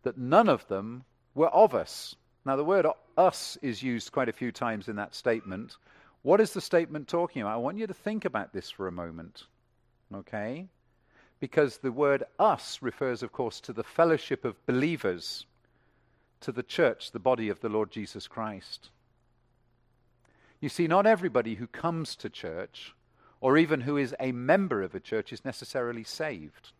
that 0.03 0.17
none 0.17 0.49
of 0.49 0.67
them 0.67 1.03
were 1.33 1.47
of 1.47 1.73
us. 1.73 2.15
Now, 2.45 2.55
the 2.55 2.63
word 2.63 2.85
us 3.17 3.57
is 3.61 3.81
used 3.81 4.11
quite 4.11 4.29
a 4.29 4.33
few 4.33 4.51
times 4.51 4.87
in 4.87 4.97
that 4.97 5.15
statement. 5.15 5.77
What 6.21 6.41
is 6.41 6.53
the 6.53 6.61
statement 6.61 7.07
talking 7.07 7.41
about? 7.41 7.53
I 7.53 7.57
want 7.57 7.77
you 7.77 7.87
to 7.87 7.93
think 7.93 8.25
about 8.25 8.53
this 8.53 8.69
for 8.69 8.87
a 8.87 8.91
moment. 8.91 9.43
Okay? 10.13 10.67
Because 11.39 11.77
the 11.77 11.91
word 11.91 12.23
us 12.37 12.81
refers, 12.81 13.23
of 13.23 13.31
course, 13.31 13.59
to 13.61 13.73
the 13.73 13.83
fellowship 13.83 14.45
of 14.45 14.65
believers, 14.65 15.45
to 16.41 16.51
the 16.51 16.63
church, 16.63 17.11
the 17.11 17.19
body 17.19 17.49
of 17.49 17.61
the 17.61 17.69
Lord 17.69 17.91
Jesus 17.91 18.27
Christ. 18.27 18.89
You 20.63 20.69
see, 20.69 20.87
not 20.87 21.05
everybody 21.05 21.55
who 21.55 21.67
comes 21.67 22.15
to 22.15 22.29
church 22.29 22.95
or 23.41 23.57
even 23.57 23.81
who 23.81 23.97
is 23.97 24.15
a 24.17 24.31
member 24.31 24.81
of 24.81 24.95
a 24.95 24.99
church 25.01 25.33
is 25.33 25.43
necessarily 25.43 26.05
saved. 26.05 26.71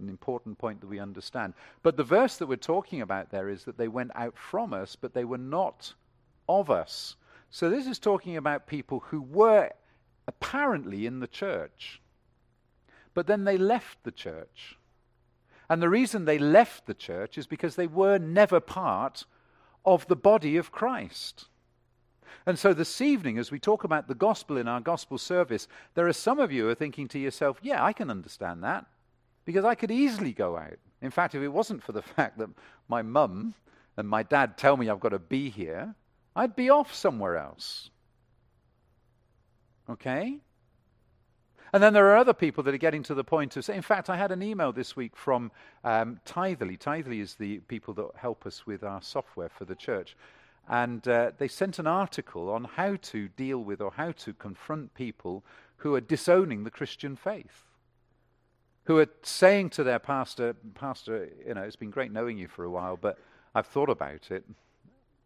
An 0.00 0.08
important 0.08 0.58
point 0.58 0.80
that 0.80 0.88
we 0.88 0.98
understand. 0.98 1.54
But 1.84 1.96
the 1.96 2.02
verse 2.02 2.36
that 2.38 2.48
we're 2.48 2.56
talking 2.56 3.00
about 3.00 3.30
there 3.30 3.48
is 3.48 3.62
that 3.62 3.78
they 3.78 3.86
went 3.86 4.10
out 4.16 4.36
from 4.36 4.74
us, 4.74 4.96
but 4.96 5.14
they 5.14 5.24
were 5.24 5.38
not 5.38 5.94
of 6.48 6.68
us. 6.68 7.14
So 7.48 7.70
this 7.70 7.86
is 7.86 8.00
talking 8.00 8.36
about 8.36 8.66
people 8.66 9.04
who 9.06 9.22
were 9.22 9.70
apparently 10.26 11.06
in 11.06 11.20
the 11.20 11.28
church, 11.28 12.02
but 13.14 13.28
then 13.28 13.44
they 13.44 13.56
left 13.56 14.02
the 14.02 14.10
church. 14.10 14.76
And 15.70 15.80
the 15.80 15.88
reason 15.88 16.24
they 16.24 16.38
left 16.38 16.86
the 16.86 16.94
church 16.94 17.38
is 17.38 17.46
because 17.46 17.76
they 17.76 17.86
were 17.86 18.18
never 18.18 18.58
part 18.58 19.26
of 19.84 20.08
the 20.08 20.16
body 20.16 20.56
of 20.56 20.72
Christ. 20.72 21.46
And 22.46 22.58
so 22.58 22.74
this 22.74 23.00
evening, 23.00 23.38
as 23.38 23.50
we 23.50 23.58
talk 23.58 23.84
about 23.84 24.08
the 24.08 24.14
gospel 24.14 24.56
in 24.56 24.68
our 24.68 24.80
gospel 24.80 25.18
service, 25.18 25.68
there 25.94 26.06
are 26.06 26.12
some 26.12 26.38
of 26.38 26.52
you 26.52 26.64
who 26.64 26.68
are 26.68 26.74
thinking 26.74 27.08
to 27.08 27.18
yourself, 27.18 27.58
yeah, 27.62 27.84
I 27.84 27.92
can 27.92 28.10
understand 28.10 28.62
that 28.64 28.86
because 29.44 29.64
I 29.64 29.74
could 29.74 29.90
easily 29.90 30.32
go 30.32 30.56
out. 30.56 30.78
In 31.02 31.10
fact, 31.10 31.34
if 31.34 31.42
it 31.42 31.48
wasn't 31.48 31.82
for 31.82 31.92
the 31.92 32.02
fact 32.16 32.38
that 32.38 32.50
my 32.88 33.02
mum 33.02 33.54
and 33.96 34.08
my 34.08 34.22
dad 34.22 34.56
tell 34.56 34.76
me 34.76 34.88
I've 34.88 35.00
got 35.00 35.10
to 35.10 35.18
be 35.18 35.50
here, 35.50 35.94
I'd 36.34 36.56
be 36.56 36.70
off 36.70 36.94
somewhere 36.94 37.36
else. 37.36 37.90
Okay? 39.88 40.38
And 41.74 41.82
then 41.82 41.92
there 41.92 42.08
are 42.10 42.16
other 42.16 42.32
people 42.32 42.62
that 42.62 42.72
are 42.72 42.78
getting 42.78 43.02
to 43.02 43.14
the 43.14 43.24
point 43.24 43.56
of, 43.56 43.64
saying, 43.64 43.78
in 43.78 43.82
fact, 43.82 44.08
I 44.08 44.16
had 44.16 44.30
an 44.30 44.44
email 44.44 44.72
this 44.72 44.94
week 44.94 45.16
from 45.16 45.50
um, 45.82 46.20
Tithely. 46.24 46.78
Tithely 46.78 47.20
is 47.20 47.34
the 47.34 47.58
people 47.66 47.92
that 47.94 48.10
help 48.14 48.46
us 48.46 48.64
with 48.64 48.84
our 48.84 49.02
software 49.02 49.48
for 49.48 49.64
the 49.64 49.74
church. 49.74 50.16
And 50.68 51.06
uh, 51.06 51.32
they 51.36 51.48
sent 51.48 51.78
an 51.78 51.86
article 51.86 52.50
on 52.50 52.64
how 52.64 52.96
to 52.96 53.28
deal 53.28 53.58
with 53.58 53.80
or 53.80 53.92
how 53.92 54.12
to 54.12 54.32
confront 54.32 54.94
people 54.94 55.44
who 55.78 55.94
are 55.94 56.00
disowning 56.00 56.64
the 56.64 56.70
Christian 56.70 57.16
faith, 57.16 57.64
who 58.84 58.98
are 58.98 59.08
saying 59.22 59.70
to 59.70 59.84
their 59.84 59.98
pastor, 59.98 60.54
Pastor, 60.74 61.28
you 61.46 61.54
know, 61.54 61.62
it's 61.62 61.76
been 61.76 61.90
great 61.90 62.12
knowing 62.12 62.38
you 62.38 62.48
for 62.48 62.64
a 62.64 62.70
while, 62.70 62.96
but 62.96 63.18
I've 63.54 63.66
thought 63.66 63.90
about 63.90 64.30
it, 64.30 64.44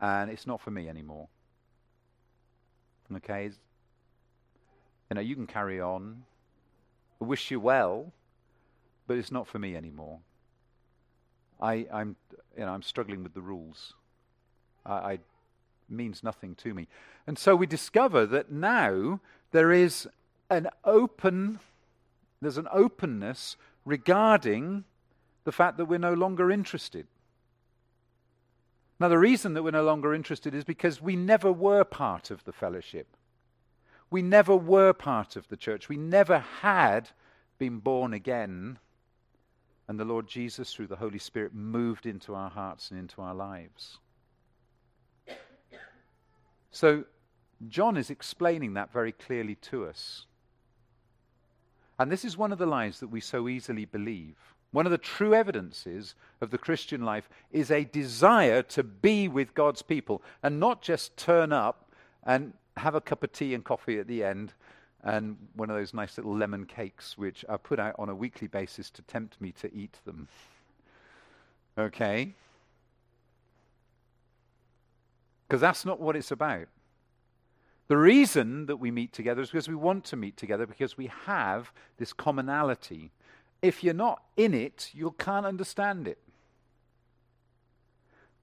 and 0.00 0.30
it's 0.30 0.46
not 0.46 0.60
for 0.60 0.72
me 0.72 0.88
anymore. 0.88 1.28
Okay? 3.14 3.50
You 5.10 5.14
know, 5.14 5.20
you 5.20 5.36
can 5.36 5.46
carry 5.46 5.80
on. 5.80 6.24
I 7.20 7.24
wish 7.24 7.50
you 7.50 7.60
well, 7.60 8.12
but 9.06 9.16
it's 9.16 9.32
not 9.32 9.46
for 9.46 9.58
me 9.58 9.76
anymore. 9.76 10.18
I, 11.60 11.86
I'm, 11.92 12.16
you 12.56 12.64
know, 12.64 12.72
I'm 12.72 12.82
struggling 12.82 13.22
with 13.22 13.34
the 13.34 13.40
rules. 13.40 13.94
I, 14.88 14.94
I 14.94 15.18
means 15.88 16.22
nothing 16.22 16.54
to 16.56 16.74
me. 16.74 16.86
And 17.26 17.38
so 17.38 17.56
we 17.56 17.66
discover 17.66 18.26
that 18.26 18.50
now 18.50 19.20
there 19.52 19.72
is 19.72 20.08
an 20.50 20.68
open, 20.84 21.60
there's 22.40 22.58
an 22.58 22.68
openness 22.72 23.56
regarding 23.84 24.84
the 25.44 25.52
fact 25.52 25.78
that 25.78 25.86
we're 25.86 25.98
no 25.98 26.14
longer 26.14 26.50
interested. 26.50 27.06
Now, 29.00 29.08
the 29.08 29.18
reason 29.18 29.54
that 29.54 29.62
we're 29.62 29.70
no 29.70 29.84
longer 29.84 30.12
interested 30.12 30.54
is 30.54 30.64
because 30.64 31.00
we 31.00 31.14
never 31.14 31.52
were 31.52 31.84
part 31.84 32.30
of 32.30 32.44
the 32.44 32.52
fellowship. 32.52 33.06
We 34.10 34.22
never 34.22 34.56
were 34.56 34.92
part 34.92 35.36
of 35.36 35.48
the 35.48 35.56
church. 35.56 35.88
We 35.88 35.96
never 35.96 36.40
had 36.60 37.10
been 37.58 37.78
born 37.78 38.12
again. 38.12 38.78
And 39.86 40.00
the 40.00 40.04
Lord 40.04 40.26
Jesus, 40.26 40.72
through 40.72 40.88
the 40.88 40.96
Holy 40.96 41.18
Spirit, 41.18 41.54
moved 41.54 42.06
into 42.06 42.34
our 42.34 42.50
hearts 42.50 42.90
and 42.90 42.98
into 42.98 43.22
our 43.22 43.34
lives. 43.34 43.98
So, 46.70 47.04
John 47.68 47.96
is 47.96 48.10
explaining 48.10 48.74
that 48.74 48.92
very 48.92 49.12
clearly 49.12 49.56
to 49.56 49.86
us. 49.86 50.26
And 51.98 52.12
this 52.12 52.24
is 52.24 52.36
one 52.36 52.52
of 52.52 52.58
the 52.58 52.66
lies 52.66 53.00
that 53.00 53.08
we 53.08 53.20
so 53.20 53.48
easily 53.48 53.84
believe. 53.84 54.36
One 54.70 54.86
of 54.86 54.92
the 54.92 54.98
true 54.98 55.34
evidences 55.34 56.14
of 56.40 56.50
the 56.50 56.58
Christian 56.58 57.02
life 57.02 57.28
is 57.50 57.70
a 57.70 57.84
desire 57.84 58.62
to 58.62 58.82
be 58.82 59.26
with 59.26 59.54
God's 59.54 59.82
people 59.82 60.22
and 60.42 60.60
not 60.60 60.82
just 60.82 61.16
turn 61.16 61.52
up 61.52 61.90
and 62.22 62.52
have 62.76 62.94
a 62.94 63.00
cup 63.00 63.24
of 63.24 63.32
tea 63.32 63.54
and 63.54 63.64
coffee 63.64 63.98
at 63.98 64.06
the 64.06 64.22
end 64.22 64.52
and 65.02 65.36
one 65.54 65.70
of 65.70 65.76
those 65.76 65.94
nice 65.94 66.18
little 66.18 66.36
lemon 66.36 66.66
cakes 66.66 67.16
which 67.16 67.44
are 67.48 67.58
put 67.58 67.78
out 67.78 67.94
on 67.98 68.08
a 68.08 68.14
weekly 68.14 68.48
basis 68.48 68.90
to 68.90 69.02
tempt 69.02 69.40
me 69.40 69.52
to 69.52 69.72
eat 69.74 69.98
them. 70.04 70.28
Okay? 71.78 72.34
Because 75.48 75.60
that's 75.60 75.84
not 75.84 75.98
what 75.98 76.14
it's 76.14 76.30
about. 76.30 76.68
The 77.88 77.96
reason 77.96 78.66
that 78.66 78.76
we 78.76 78.90
meet 78.90 79.14
together 79.14 79.40
is 79.40 79.48
because 79.50 79.68
we 79.68 79.74
want 79.74 80.04
to 80.04 80.16
meet 80.16 80.36
together, 80.36 80.66
because 80.66 80.98
we 80.98 81.10
have 81.24 81.72
this 81.96 82.12
commonality. 82.12 83.10
If 83.62 83.82
you're 83.82 83.94
not 83.94 84.22
in 84.36 84.52
it, 84.52 84.90
you 84.92 85.14
can't 85.18 85.46
understand 85.46 86.06
it. 86.06 86.18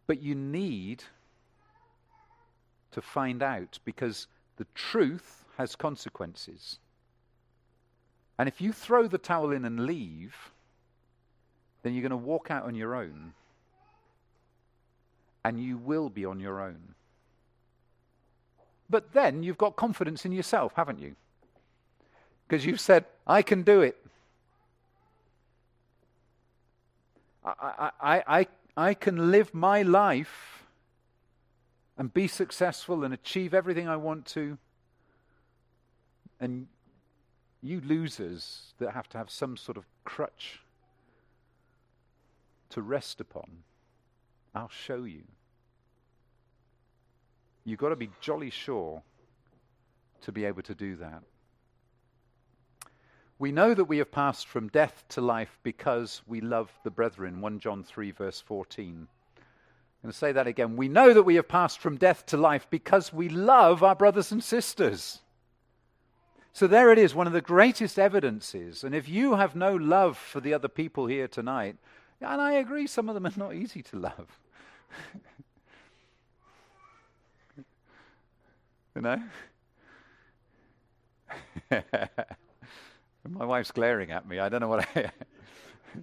But 0.08 0.22
you 0.22 0.34
need 0.34 1.04
to 2.92 3.02
find 3.02 3.44
out 3.44 3.80
because 3.86 4.28
the 4.58 4.66
truth 4.74 5.46
has 5.58 5.76
consequences. 5.76 6.80
And 8.40 8.50
if 8.50 8.60
you 8.60 8.74
throw 8.74 9.08
the 9.08 9.18
towel 9.18 9.52
in 9.52 9.64
and 9.64 9.86
leave, 9.86 10.36
then 11.84 11.94
you're 11.94 12.02
going 12.02 12.10
to 12.10 12.18
walk 12.18 12.50
out 12.50 12.64
on 12.64 12.74
your 12.74 12.96
own 12.96 13.34
and 15.44 15.64
you 15.64 15.78
will 15.78 16.10
be 16.10 16.26
on 16.26 16.40
your 16.40 16.60
own. 16.60 16.95
But 18.90 19.14
then 19.14 19.44
you've 19.44 19.58
got 19.58 19.76
confidence 19.76 20.26
in 20.26 20.32
yourself, 20.32 20.74
haven't 20.76 21.00
you? 21.00 21.16
Because 22.48 22.66
you've 22.66 22.80
said, 22.80 23.06
I 23.26 23.42
can 23.42 23.64
do 23.64 23.82
it. 23.82 23.98
I, 27.44 27.92
I, 28.00 28.24
I, 28.28 28.48
I 28.78 28.94
can 28.94 29.32
live 29.32 29.54
my 29.54 29.82
life 29.82 30.64
and 31.98 32.14
be 32.14 32.28
successful 32.28 33.04
and 33.04 33.14
achieve 33.14 33.54
everything 33.54 33.88
I 33.88 33.96
want 33.96 34.26
to. 34.28 34.58
And 36.40 36.68
you 37.62 37.82
losers 37.82 38.74
that 38.80 38.92
have 38.92 39.10
to 39.10 39.18
have 39.18 39.30
some 39.30 39.58
sort 39.58 39.78
of 39.78 39.86
crutch 40.04 40.60
to 42.70 42.82
rest 42.82 43.22
upon, 43.22 43.64
I'll 44.54 44.70
show 44.70 45.04
you 45.04 45.24
you've 47.66 47.80
got 47.80 47.90
to 47.90 47.96
be 47.96 48.10
jolly 48.22 48.50
sure 48.50 49.02
to 50.22 50.32
be 50.32 50.46
able 50.46 50.62
to 50.62 50.76
do 50.76 50.96
that. 50.96 51.24
We 53.38 53.52
know 53.52 53.74
that 53.74 53.86
we 53.86 53.98
have 53.98 54.12
passed 54.12 54.48
from 54.48 54.70
death 54.70 55.04
to 55.10 55.22
life 55.22 55.60
because 55.62 56.22
we 56.26 56.40
love 56.40 56.72
the 56.84 56.92
brethren. 56.92 57.42
1 57.42 57.60
John 57.60 57.84
3, 57.84 58.12
verse 58.12 58.40
14. 58.40 59.08
I'm 59.36 60.10
going 60.10 60.12
to 60.12 60.18
say 60.18 60.32
that 60.32 60.48
again. 60.48 60.78
We 60.78 60.88
know 60.88 61.14
that 61.14 61.24
we 61.24 61.36
have 61.36 61.48
passed 61.48 61.80
from 61.80 61.98
death 61.98 62.26
to 62.28 62.38
life 62.38 62.68
because 62.70 63.12
we 63.12 63.28
love 63.28 63.84
our 63.84 63.96
brothers 63.96 64.32
and 64.32 64.42
sisters. 64.42 65.20
So 66.54 66.68
there 66.68 66.92
it 66.94 66.98
is, 66.98 67.14
one 67.14 67.28
of 67.28 67.34
the 67.34 67.42
greatest 67.42 68.00
evidences. 68.00 68.86
And 68.86 68.96
if 68.96 69.10
you 69.10 69.36
have 69.36 69.56
no 69.56 69.76
love 69.76 70.18
for 70.18 70.40
the 70.40 70.54
other 70.54 70.70
people 70.70 71.08
here 71.08 71.28
tonight, 71.28 71.76
and 72.22 72.42
I 72.42 72.54
agree, 72.54 72.88
some 72.88 73.10
of 73.10 73.16
them 73.16 73.26
are 73.26 73.34
not 73.36 73.56
easy 73.56 73.82
to 73.84 74.00
love. 74.00 74.40
you 78.96 79.02
know? 79.02 79.22
My 83.30 83.46
wife's 83.46 83.72
glaring 83.72 84.12
at 84.12 84.28
me. 84.28 84.40
I 84.40 84.50
don't 84.50 84.62
know 84.62 84.68
what 84.68 84.88
I. 84.96 85.12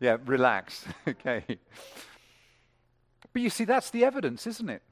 yeah, 0.00 0.16
relax. 0.24 0.84
okay. 1.08 1.44
But 3.32 3.42
you 3.42 3.50
see, 3.50 3.64
that's 3.64 3.90
the 3.90 4.04
evidence, 4.04 4.46
isn't 4.46 4.68
it? 4.68 4.82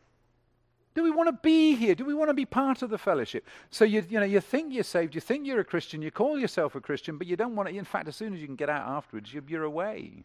Do 0.94 1.02
we 1.02 1.10
want 1.10 1.28
to 1.28 1.38
be 1.42 1.74
here? 1.74 1.94
Do 1.94 2.06
we 2.06 2.14
want 2.14 2.30
to 2.30 2.34
be 2.34 2.46
part 2.46 2.80
of 2.80 2.88
the 2.88 2.96
fellowship? 2.96 3.46
So 3.70 3.84
you, 3.84 4.02
you 4.08 4.18
know, 4.18 4.24
you 4.24 4.40
think 4.40 4.72
you're 4.72 4.82
saved, 4.82 5.14
you 5.14 5.20
think 5.20 5.46
you're 5.46 5.60
a 5.60 5.64
Christian, 5.64 6.00
you 6.00 6.10
call 6.10 6.38
yourself 6.38 6.74
a 6.74 6.80
Christian, 6.80 7.18
but 7.18 7.26
you 7.26 7.36
don't 7.36 7.54
want 7.54 7.68
to. 7.68 7.76
In 7.76 7.84
fact, 7.84 8.08
as 8.08 8.16
soon 8.16 8.32
as 8.32 8.40
you 8.40 8.46
can 8.46 8.56
get 8.56 8.70
out 8.70 8.88
afterwards, 8.88 9.32
you're, 9.32 9.42
you're 9.46 9.64
away. 9.64 10.24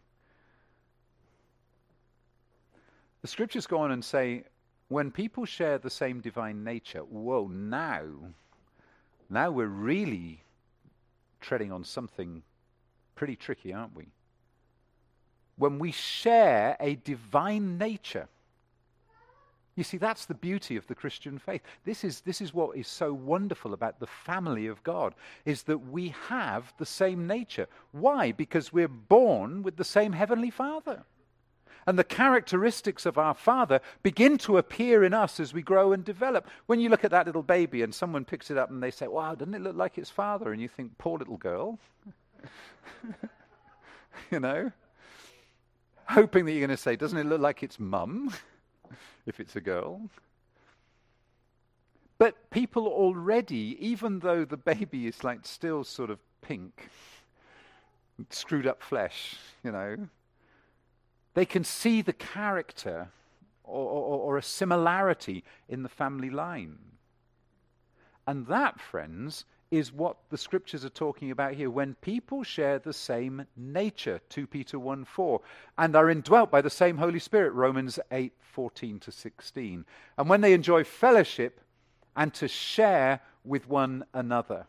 The 3.20 3.28
scriptures 3.28 3.66
go 3.66 3.78
on 3.78 3.92
and 3.92 4.02
say, 4.02 4.44
when 4.92 5.10
people 5.10 5.44
share 5.44 5.78
the 5.78 5.90
same 5.90 6.20
divine 6.20 6.62
nature, 6.64 7.00
whoa, 7.00 7.48
now, 7.48 8.04
now 9.30 9.50
we're 9.50 9.66
really 9.66 10.42
treading 11.40 11.72
on 11.72 11.84
something 11.84 12.42
pretty 13.14 13.36
tricky, 13.36 13.72
aren't 13.72 13.96
we? 13.96 14.06
When 15.56 15.78
we 15.78 15.92
share 15.92 16.76
a 16.80 16.96
divine 16.96 17.78
nature, 17.78 18.28
you 19.74 19.84
see, 19.84 19.96
that's 19.96 20.26
the 20.26 20.34
beauty 20.34 20.76
of 20.76 20.86
the 20.86 20.94
Christian 20.94 21.38
faith. 21.38 21.62
This 21.84 22.04
is, 22.04 22.20
this 22.20 22.42
is 22.42 22.52
what 22.52 22.76
is 22.76 22.86
so 22.86 23.12
wonderful 23.12 23.72
about 23.72 23.98
the 23.98 24.06
family 24.06 24.66
of 24.66 24.82
God, 24.82 25.14
is 25.46 25.62
that 25.62 25.78
we 25.78 26.14
have 26.28 26.72
the 26.78 26.86
same 26.86 27.26
nature. 27.26 27.66
Why? 27.92 28.32
Because 28.32 28.72
we're 28.72 28.88
born 28.88 29.62
with 29.62 29.76
the 29.76 29.84
same 29.84 30.12
Heavenly 30.12 30.50
Father. 30.50 31.02
And 31.86 31.98
the 31.98 32.04
characteristics 32.04 33.06
of 33.06 33.18
our 33.18 33.34
Father 33.34 33.80
begin 34.02 34.38
to 34.38 34.58
appear 34.58 35.02
in 35.02 35.12
us 35.12 35.40
as 35.40 35.52
we 35.52 35.62
grow 35.62 35.92
and 35.92 36.04
develop. 36.04 36.48
When 36.66 36.78
you 36.80 36.88
look 36.88 37.04
at 37.04 37.10
that 37.10 37.26
little 37.26 37.42
baby 37.42 37.82
and 37.82 37.94
someone 37.94 38.24
picks 38.24 38.50
it 38.50 38.58
up 38.58 38.70
and 38.70 38.82
they 38.82 38.90
say, 38.90 39.08
Wow, 39.08 39.34
doesn't 39.34 39.54
it 39.54 39.62
look 39.62 39.76
like 39.76 39.98
its 39.98 40.10
father? 40.10 40.52
And 40.52 40.62
you 40.62 40.68
think, 40.68 40.96
Poor 40.98 41.18
little 41.18 41.38
girl. 41.38 41.78
you 44.30 44.38
know? 44.38 44.70
Hoping 46.06 46.44
that 46.44 46.52
you're 46.52 46.60
going 46.60 46.70
to 46.70 46.76
say, 46.76 46.94
Doesn't 46.94 47.18
it 47.18 47.26
look 47.26 47.40
like 47.40 47.62
its 47.62 47.80
mum? 47.80 48.32
if 49.26 49.40
it's 49.40 49.56
a 49.56 49.60
girl. 49.60 50.00
But 52.18 52.50
people 52.50 52.86
already, 52.86 53.76
even 53.80 54.20
though 54.20 54.44
the 54.44 54.56
baby 54.56 55.06
is 55.06 55.24
like 55.24 55.40
still 55.44 55.82
sort 55.82 56.10
of 56.10 56.20
pink, 56.40 56.88
screwed 58.30 58.66
up 58.66 58.82
flesh, 58.82 59.36
you 59.64 59.72
know, 59.72 59.96
they 61.34 61.46
can 61.46 61.64
see 61.64 62.02
the 62.02 62.12
character 62.12 63.10
or, 63.64 63.88
or, 63.88 64.18
or 64.18 64.36
a 64.38 64.42
similarity 64.42 65.44
in 65.68 65.82
the 65.82 65.88
family 65.88 66.30
line. 66.30 66.78
And 68.26 68.46
that, 68.46 68.80
friends, 68.80 69.44
is 69.70 69.90
what 69.90 70.16
the 70.28 70.36
scriptures 70.36 70.84
are 70.84 70.90
talking 70.90 71.30
about 71.30 71.54
here. 71.54 71.70
When 71.70 71.94
people 71.96 72.42
share 72.42 72.78
the 72.78 72.92
same 72.92 73.46
nature, 73.56 74.20
2 74.28 74.46
Peter 74.46 74.78
1 74.78 75.04
4, 75.06 75.40
and 75.78 75.96
are 75.96 76.10
indwelt 76.10 76.50
by 76.50 76.60
the 76.60 76.70
same 76.70 76.98
Holy 76.98 77.18
Spirit, 77.18 77.52
Romans 77.52 77.98
8 78.10 78.32
14 78.42 79.00
to 79.00 79.10
16. 79.10 79.84
And 80.18 80.28
when 80.28 80.42
they 80.42 80.52
enjoy 80.52 80.84
fellowship 80.84 81.60
and 82.14 82.34
to 82.34 82.48
share 82.48 83.20
with 83.44 83.66
one 83.66 84.04
another, 84.12 84.66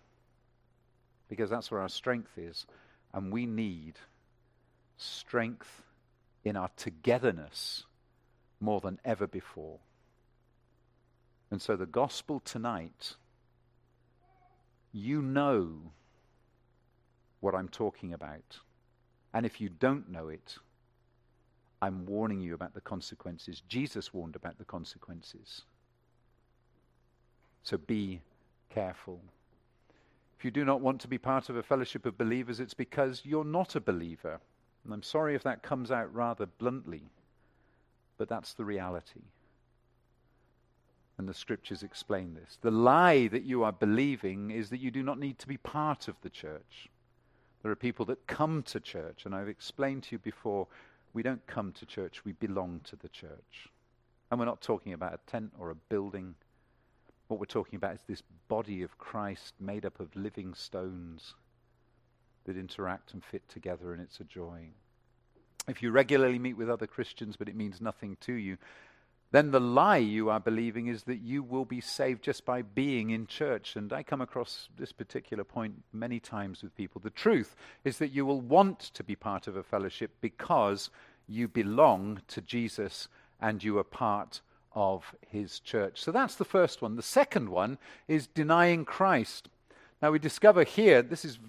because 1.28 1.50
that's 1.50 1.70
where 1.70 1.82
our 1.82 1.90
strength 1.90 2.38
is. 2.38 2.66
And 3.14 3.32
we 3.32 3.46
need 3.46 3.96
strength 4.98 5.83
in 6.44 6.56
our 6.56 6.70
togetherness 6.76 7.84
more 8.60 8.82
than 8.82 9.00
ever 9.04 9.28
before. 9.28 9.80
And 11.52 11.62
so 11.62 11.76
the 11.76 11.86
gospel 11.86 12.40
tonight 12.40 13.16
you 14.94 15.22
know 15.22 15.92
what 17.40 17.56
I'm 17.56 17.68
talking 17.68 18.14
about. 18.14 18.60
And 19.34 19.46
if 19.46 19.60
you 19.60 19.68
don't 19.68 20.10
know 20.10 20.30
it, 20.30 20.56
I'm 21.82 22.06
warning 22.06 22.40
you 22.40 22.54
about 22.54 22.76
the 22.76 22.82
consequences. 22.82 23.62
Jesus 23.68 24.14
warned 24.14 24.36
about 24.36 24.60
the 24.60 24.64
consequences. 24.64 25.64
So 27.64 27.78
be 27.78 28.22
careful. 28.70 29.20
If 30.38 30.46
you 30.46 30.52
do 30.52 30.64
not 30.64 30.82
want 30.82 31.02
to 31.02 31.08
be 31.08 31.18
part 31.18 31.50
of 31.50 31.58
a 31.58 31.64
fellowship 31.64 32.06
of 32.06 32.18
believers, 32.18 32.60
it's 32.60 32.74
because 32.74 33.22
you're 33.26 33.44
not 33.44 33.76
a 33.76 33.82
believer. 33.82 34.40
And 34.84 34.94
I'm 34.94 35.04
sorry 35.04 35.36
if 35.36 35.44
that 35.44 35.64
comes 35.64 35.92
out 35.92 36.14
rather 36.14 36.46
bluntly, 36.46 37.04
but 38.18 38.28
that's 38.28 38.54
the 38.54 38.66
reality. 38.66 39.22
And 41.18 41.30
the 41.30 41.34
scriptures 41.34 41.84
explain 41.84 42.34
this. 42.34 42.58
The 42.62 42.72
lie 42.72 43.28
that 43.28 43.44
you 43.44 43.64
are 43.64 43.72
believing 43.72 44.52
is 44.52 44.70
that 44.70 44.80
you 44.80 44.92
do 44.92 45.04
not 45.04 45.20
need 45.20 45.40
to 45.40 45.48
be 45.48 45.58
part 45.58 46.08
of 46.08 46.16
the 46.22 46.30
church. 46.30 46.90
There 47.62 47.72
are 47.72 47.76
people 47.76 48.06
that 48.06 48.28
come 48.28 48.64
to 48.64 48.80
church, 48.80 49.26
and 49.26 49.34
I've 49.34 49.48
explained 49.48 50.04
to 50.04 50.16
you 50.16 50.20
before 50.20 50.68
we 51.14 51.24
don't 51.24 51.46
come 51.48 51.72
to 51.74 51.86
church, 51.86 52.26
we 52.26 52.34
belong 52.34 52.82
to 52.86 52.96
the 52.96 53.08
church. 53.08 53.70
And 54.30 54.40
we're 54.40 54.46
not 54.46 54.62
talking 54.62 54.94
about 54.94 55.14
a 55.14 55.32
tent 55.32 55.54
or 55.60 55.70
a 55.70 55.76
building. 55.76 56.36
What 57.28 57.40
we're 57.40 57.46
talking 57.46 57.78
about 57.78 57.94
is 57.94 58.02
this 58.08 58.24
body 58.50 58.82
of 58.82 58.98
Christ 58.98 59.54
made 59.60 59.86
up 59.86 60.00
of 60.00 60.14
living 60.16 60.56
stones 60.56 61.36
that 62.46 62.58
interact 62.58 63.14
and 63.14 63.24
fit 63.24 63.48
together, 63.50 63.94
and 63.94 64.02
it's 64.02 64.20
a 64.20 64.26
joy. 64.26 64.70
If 65.68 65.82
you 65.82 65.92
regularly 65.92 66.40
meet 66.40 66.58
with 66.58 66.70
other 66.70 66.88
Christians, 66.88 67.36
but 67.38 67.48
it 67.48 67.56
means 67.56 67.80
nothing 67.80 68.18
to 68.22 68.34
you, 68.34 68.58
then 69.32 69.50
the 69.50 69.60
lie 69.60 69.98
you 69.98 70.30
are 70.30 70.40
believing 70.40 70.88
is 70.88 71.04
that 71.04 71.18
you 71.18 71.42
will 71.42 71.66
be 71.66 71.82
saved 71.82 72.22
just 72.22 72.46
by 72.46 72.62
being 72.62 73.10
in 73.10 73.26
church. 73.26 73.76
And 73.76 73.92
I 73.92 74.04
come 74.04 74.22
across 74.22 74.70
this 74.78 74.92
particular 74.92 75.44
point 75.44 75.74
many 75.92 76.20
times 76.20 76.62
with 76.62 76.78
people. 76.78 77.02
The 77.04 77.10
truth 77.10 77.56
is 77.84 77.98
that 77.98 78.12
you 78.12 78.28
will 78.28 78.42
want 78.42 78.80
to 78.80 79.04
be 79.04 79.16
part 79.16 79.48
of 79.48 79.56
a 79.56 79.64
fellowship 79.64 80.12
because 80.22 80.92
you 81.28 81.48
belong 81.48 82.22
to 82.28 82.42
Jesus 82.42 83.08
and 83.42 83.64
you 83.64 83.80
are 83.80 83.84
part 83.84 84.42
of 84.76 85.16
his 85.28 85.60
church. 85.60 86.00
So 86.02 86.12
that's 86.12 86.36
the 86.36 86.46
first 86.46 86.84
one. 86.84 86.96
The 86.96 87.02
second 87.02 87.50
one 87.50 87.80
is 88.08 88.28
denying 88.28 88.86
Christ. 88.86 89.50
Now 90.00 90.12
we 90.12 90.20
discover 90.20 90.64
here, 90.64 91.02
this 91.02 91.26
is 91.26 91.40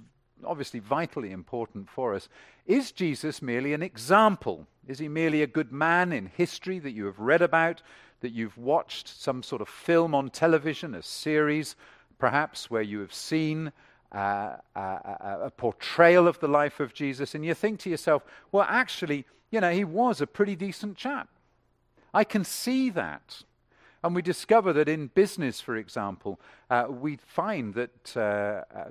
obviously 0.46 0.80
vitally 0.80 1.30
important 1.30 1.88
for 1.88 2.14
us. 2.14 2.28
Is 2.66 2.92
Jesus 2.92 3.42
merely 3.42 3.72
an 3.74 3.83
example? 3.83 4.66
Is 4.87 4.98
he 4.98 5.09
merely 5.09 5.42
a 5.42 5.46
good 5.46 5.72
man 5.72 6.12
in 6.12 6.26
history 6.26 6.78
that 6.78 6.92
you 6.92 7.07
have 7.07 7.18
read 7.18 7.42
about, 7.42 7.83
that 8.20 8.33
you've 8.33 8.57
watched 8.57 9.09
some 9.09 9.42
sort 9.42 9.62
of 9.62 9.68
film 9.68 10.14
on 10.14 10.30
television, 10.30 10.94
a 10.94 11.02
series 11.02 11.76
perhaps 12.18 12.70
where 12.70 12.83
you 12.83 13.00
have 13.00 13.12
seen 13.12 13.72
uh, 14.12 14.57
a, 14.74 15.38
a 15.42 15.52
portrayal 15.57 16.28
of 16.28 16.38
the 16.40 16.48
life 16.48 16.80
of 16.80 16.94
Jesus, 16.94 17.35
and 17.35 17.44
you 17.44 17.52
think 17.52 17.80
to 17.80 17.90
yourself, 17.90 18.24
well, 18.52 18.66
actually, 18.68 19.26
you 19.50 19.61
know, 19.61 19.72
he 19.72 19.85
was 19.85 20.20
a 20.20 20.26
pretty 20.26 20.57
decent 20.57 20.96
chap. 20.96 21.28
I 22.12 22.24
can 22.24 22.44
see 22.44 22.90
that. 22.90 23.42
And 24.02 24.14
we 24.14 24.22
discover 24.22 24.72
that 24.74 24.88
in 24.88 25.09
business, 25.09 25.61
for 25.61 25.76
example, 25.76 26.38
uh, 26.70 26.87
we 26.88 27.16
find 27.16 27.74
that 27.74 28.16
uh, 28.16 28.20
uh 28.78 28.90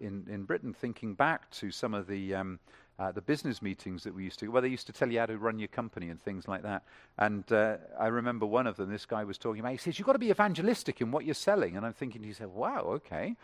in, 0.00 0.26
in 0.30 0.44
Britain, 0.44 0.72
thinking 0.72 1.14
back 1.14 1.50
to 1.50 1.70
some 1.70 1.94
of 1.94 2.06
the, 2.06 2.34
um, 2.34 2.58
uh, 2.98 3.12
the 3.12 3.20
business 3.20 3.62
meetings 3.62 4.02
that 4.04 4.14
we 4.14 4.24
used 4.24 4.38
to, 4.40 4.48
well, 4.48 4.62
they 4.62 4.68
used 4.68 4.86
to 4.86 4.92
tell 4.92 5.10
you 5.10 5.18
how 5.18 5.26
to 5.26 5.38
run 5.38 5.58
your 5.58 5.68
company 5.68 6.08
and 6.08 6.20
things 6.20 6.48
like 6.48 6.62
that. 6.62 6.82
And 7.18 7.50
uh, 7.52 7.76
I 7.98 8.08
remember 8.08 8.46
one 8.46 8.66
of 8.66 8.76
them, 8.76 8.90
this 8.90 9.06
guy 9.06 9.24
was 9.24 9.38
talking 9.38 9.60
about, 9.60 9.72
he 9.72 9.78
says, 9.78 9.98
you've 9.98 10.06
got 10.06 10.14
to 10.14 10.18
be 10.18 10.30
evangelistic 10.30 11.00
in 11.00 11.10
what 11.10 11.24
you're 11.24 11.34
selling. 11.34 11.76
And 11.76 11.86
I'm 11.86 11.92
thinking, 11.92 12.22
he 12.22 12.32
said, 12.32 12.48
wow, 12.48 12.80
okay. 12.80 13.36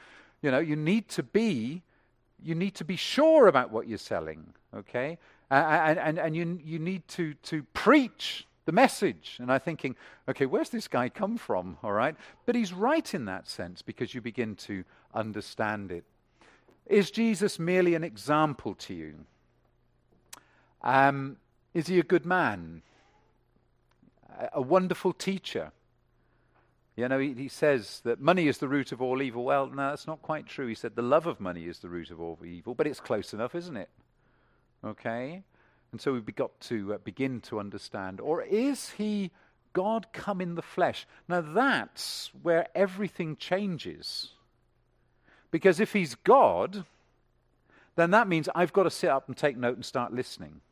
You 0.43 0.51
know, 0.51 0.59
you 0.59 0.76
need 0.76 1.09
to 1.11 1.22
be, 1.22 1.83
you 2.43 2.55
need 2.55 2.74
to 2.76 2.85
be 2.85 2.97
sure 2.97 3.47
about 3.47 3.70
what 3.70 3.89
you're 3.89 3.99
selling, 3.99 4.55
okay? 4.74 5.18
Uh, 5.51 5.55
and, 5.55 5.99
and, 5.99 6.18
and 6.18 6.37
you, 6.37 6.61
you 6.64 6.78
need 6.78 7.07
to, 7.09 7.35
to 7.35 7.62
preach 7.74 8.47
the 8.64 8.72
message. 8.72 9.37
And 9.41 9.53
I'm 9.53 9.61
thinking, 9.61 9.95
okay, 10.28 10.47
where's 10.47 10.70
this 10.70 10.89
guy 10.89 11.09
come 11.09 11.37
from? 11.37 11.76
All 11.83 11.93
right. 11.93 12.16
But 12.47 12.55
he's 12.55 12.72
right 12.72 13.14
in 13.14 13.26
that 13.26 13.47
sense 13.47 13.83
because 13.83 14.14
you 14.14 14.20
begin 14.20 14.57
to 14.57 14.85
understand 15.14 15.93
it. 15.93 16.05
Is 16.87 17.11
Jesus 17.11 17.59
merely 17.59 17.95
an 17.95 18.05
example 18.05 18.74
to 18.74 18.95
you? 18.95 19.14
Um, 20.82 21.39
is 21.72 21.87
he 21.87 21.99
a 21.99 22.03
good 22.03 22.26
man? 22.26 22.82
A, 24.39 24.49
a 24.55 24.62
wonderful 24.62 25.12
teacher? 25.12 25.72
You 26.97 27.09
know, 27.09 27.18
he, 27.18 27.32
he, 27.32 27.49
says 27.49 28.01
that 28.05 28.20
money 28.20 28.47
is 28.47 28.59
the 28.59 28.68
root 28.68 28.93
of 28.93 29.03
all 29.03 29.20
evil. 29.20 29.45
Well, 29.45 29.66
no, 29.66 29.91
that's 29.91 30.07
not 30.07 30.22
quite 30.22 30.47
true. 30.47 30.68
He 30.68 30.74
said 30.74 30.95
the 30.95 31.03
love 31.03 31.26
of 31.26 31.41
money 31.41 31.64
is 31.64 31.80
the 31.80 31.89
root 31.89 32.11
of 32.11 32.20
all 32.20 32.39
evil, 32.45 32.74
but 32.74 32.87
it's 32.87 33.01
close 33.01 33.32
enough, 33.32 33.55
isn't 33.55 33.76
it? 33.76 33.89
Okay? 34.85 35.43
And 35.91 36.01
so 36.01 36.12
we've 36.12 36.37
got 36.37 36.59
to 36.62 36.95
uh, 36.95 36.99
begin 36.99 37.41
to 37.43 37.59
understand. 37.59 38.20
Or 38.20 38.43
is 38.43 38.91
he 38.91 39.32
God 39.72 40.07
come 40.12 40.41
in 40.41 40.55
the 40.55 40.62
flesh? 40.62 41.07
Now 41.28 41.41
that's 41.41 42.30
where 42.43 42.68
everything 42.74 43.37
changes. 43.37 44.30
Because 45.55 45.78
if 45.78 45.92
he's 45.92 46.16
God, 46.16 46.84
then 47.94 48.11
that 48.11 48.26
means 48.26 48.48
I've 48.57 48.72
got 48.72 48.82
to 48.82 48.90
sit 48.90 49.09
up 49.09 49.28
and 49.28 49.36
take 49.36 49.57
note 49.57 49.76
and 49.76 49.84
start 49.84 50.12
listening. 50.12 50.62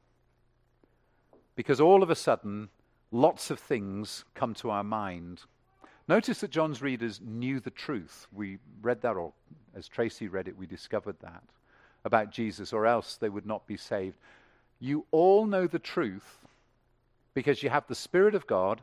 Because 1.55 1.81
all 1.81 2.03
of 2.03 2.11
a 2.11 2.17
sudden, 2.17 2.69
lots 3.13 3.53
of 3.53 3.61
things 3.61 4.25
come 4.35 4.55
to 4.55 4.71
our 4.71 4.83
mind. 4.83 5.43
Notice 6.09 6.41
that 6.41 6.51
John's 6.51 6.83
readers 6.83 7.21
knew 7.25 7.61
the 7.61 7.71
truth. 7.71 8.27
We 8.33 8.59
read 8.83 9.03
that, 9.03 9.15
or 9.15 9.33
as 9.73 9.87
Tracy 9.87 10.27
read 10.27 10.49
it, 10.49 10.59
we 10.59 10.67
discovered 10.67 11.21
that 11.21 11.45
about 12.05 12.33
Jesus, 12.33 12.73
or 12.73 12.85
else 12.85 13.15
they 13.15 13.29
would 13.29 13.47
not 13.47 13.65
be 13.69 13.77
saved. 13.77 14.17
You 14.81 15.07
all 15.13 15.47
know 15.47 15.69
the 15.69 15.79
truth 15.79 16.39
because 17.35 17.63
you 17.63 17.71
have 17.71 17.87
the 17.87 17.95
Spirit 17.95 18.35
of 18.35 18.49
God 18.49 18.83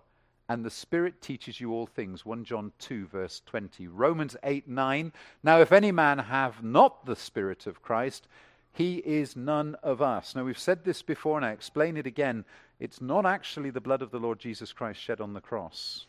and 0.49 0.65
the 0.65 0.71
Spirit 0.71 1.21
teaches 1.21 1.61
you 1.61 1.71
all 1.71 1.85
things. 1.85 2.25
1 2.25 2.43
John 2.43 2.71
2, 2.79 3.05
verse 3.05 3.43
20. 3.45 3.87
Romans 3.87 4.35
8, 4.43 4.67
9. 4.67 5.13
Now, 5.43 5.61
if 5.61 5.71
any 5.71 5.91
man 5.91 6.17
have 6.17 6.63
not 6.63 7.05
the 7.05 7.15
Spirit 7.15 7.67
of 7.67 7.83
Christ, 7.83 8.27
he 8.73 8.95
is 8.97 9.35
none 9.35 9.75
of 9.83 10.01
us. 10.01 10.35
Now, 10.35 10.43
we've 10.43 10.57
said 10.57 10.83
this 10.83 11.03
before, 11.03 11.37
and 11.37 11.45
I 11.45 11.51
explain 11.51 11.97
it 11.97 12.07
again. 12.07 12.45
It's 12.79 12.99
not 12.99 13.27
actually 13.27 13.69
the 13.69 13.79
blood 13.79 14.01
of 14.01 14.09
the 14.09 14.19
Lord 14.19 14.39
Jesus 14.39 14.73
Christ 14.73 14.99
shed 14.99 15.21
on 15.21 15.33
the 15.33 15.41
cross 15.41 16.07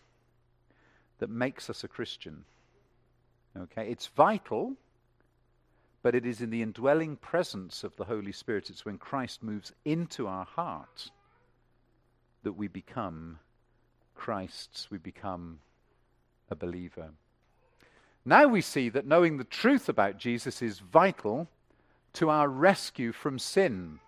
that 1.19 1.29
makes 1.29 1.69
us 1.69 1.85
a 1.85 1.89
Christian. 1.89 2.45
Okay? 3.55 3.91
It's 3.91 4.07
vital, 4.07 4.75
but 6.03 6.15
it 6.15 6.25
is 6.25 6.41
in 6.41 6.49
the 6.49 6.63
indwelling 6.63 7.17
presence 7.17 7.85
of 7.85 7.95
the 7.97 8.05
Holy 8.05 8.33
Spirit. 8.33 8.71
It's 8.71 8.87
when 8.87 8.97
Christ 8.97 9.43
moves 9.43 9.75
into 9.85 10.27
our 10.27 10.47
heart 10.47 11.11
that 12.43 12.55
we 12.55 12.69
become 12.69 13.39
Christ's, 14.21 14.91
we 14.91 14.99
become 14.99 15.61
a 16.51 16.55
believer. 16.55 17.09
Now 18.23 18.47
we 18.47 18.61
see 18.61 18.91
that 18.91 19.07
knowing 19.07 19.39
the 19.39 19.45
truth 19.45 19.89
about 19.89 20.19
Jesus 20.19 20.61
is 20.61 20.79
vital 20.79 21.49
to 22.13 22.29
our 22.29 22.47
rescue 22.47 23.13
from 23.13 23.39
sin. 23.39 23.99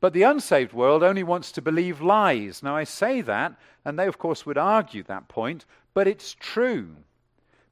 But 0.00 0.12
the 0.12 0.24
unsaved 0.24 0.74
world 0.74 1.02
only 1.02 1.22
wants 1.22 1.50
to 1.52 1.62
believe 1.62 2.02
lies. 2.02 2.62
Now, 2.62 2.76
I 2.76 2.84
say 2.84 3.22
that, 3.22 3.54
and 3.86 3.98
they, 3.98 4.06
of 4.06 4.18
course, 4.18 4.44
would 4.44 4.58
argue 4.58 5.02
that 5.04 5.28
point, 5.28 5.64
but 5.94 6.06
it's 6.06 6.36
true. 6.38 6.96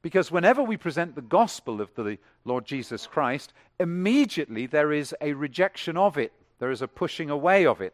Because 0.01 0.31
whenever 0.31 0.63
we 0.63 0.77
present 0.77 1.13
the 1.13 1.21
gospel 1.21 1.79
of 1.79 1.93
the 1.93 2.17
Lord 2.43 2.65
Jesus 2.65 3.05
Christ, 3.05 3.53
immediately 3.79 4.65
there 4.65 4.91
is 4.91 5.13
a 5.21 5.33
rejection 5.33 5.95
of 5.95 6.17
it, 6.17 6.33
there 6.57 6.71
is 6.71 6.81
a 6.81 6.87
pushing 6.87 7.29
away 7.29 7.67
of 7.67 7.81
it. 7.81 7.93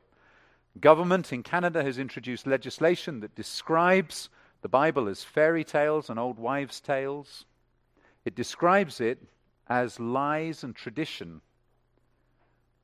Government 0.80 1.34
in 1.34 1.44
Canada 1.44 1.84
has 1.84 1.98
introduced 1.98 2.48
legislation 2.48 3.20
that 3.20 3.36
describes 3.36 4.30
the 4.62 4.70
Bible 4.70 5.08
as 5.08 5.24
fairy 5.24 5.64
tales 5.64 6.10
and 6.10 6.20
old 6.20 6.38
wives' 6.38 6.80
tales. 6.80 7.46
It 8.26 8.36
describes 8.36 9.02
it 9.02 9.20
as 9.68 10.00
lies 10.00 10.64
and 10.64 10.76
tradition. 10.76 11.42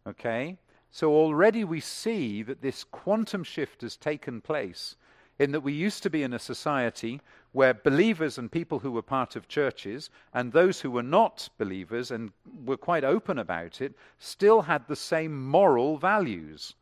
Okay? 0.08 0.58
So 0.92 1.12
already 1.12 1.64
we 1.64 1.80
see 1.80 2.42
that 2.44 2.62
this 2.62 2.84
quantum 2.84 3.44
shift 3.44 3.82
has 3.82 3.98
taken 3.98 4.42
place 4.42 4.96
in 5.38 5.52
that 5.52 5.62
we 5.62 5.74
used 5.74 6.02
to 6.04 6.10
be 6.10 6.24
in 6.24 6.34
a 6.34 6.40
society 6.40 7.20
where 7.52 7.74
believers 7.74 8.38
and 8.38 8.52
people 8.52 8.80
who 8.80 8.92
were 8.92 9.02
part 9.02 9.36
of 9.36 9.48
churches 9.48 10.10
and 10.34 10.52
those 10.52 10.80
who 10.80 10.92
were 10.92 11.04
not 11.04 11.50
believers 11.58 12.12
and 12.12 12.32
were 12.66 12.78
quite 12.78 13.04
open 13.04 13.38
about 13.38 13.82
it 13.82 13.94
still 14.18 14.62
had 14.62 14.88
the 14.88 14.96
same 14.96 15.46
moral 15.46 15.98
values. 15.98 16.76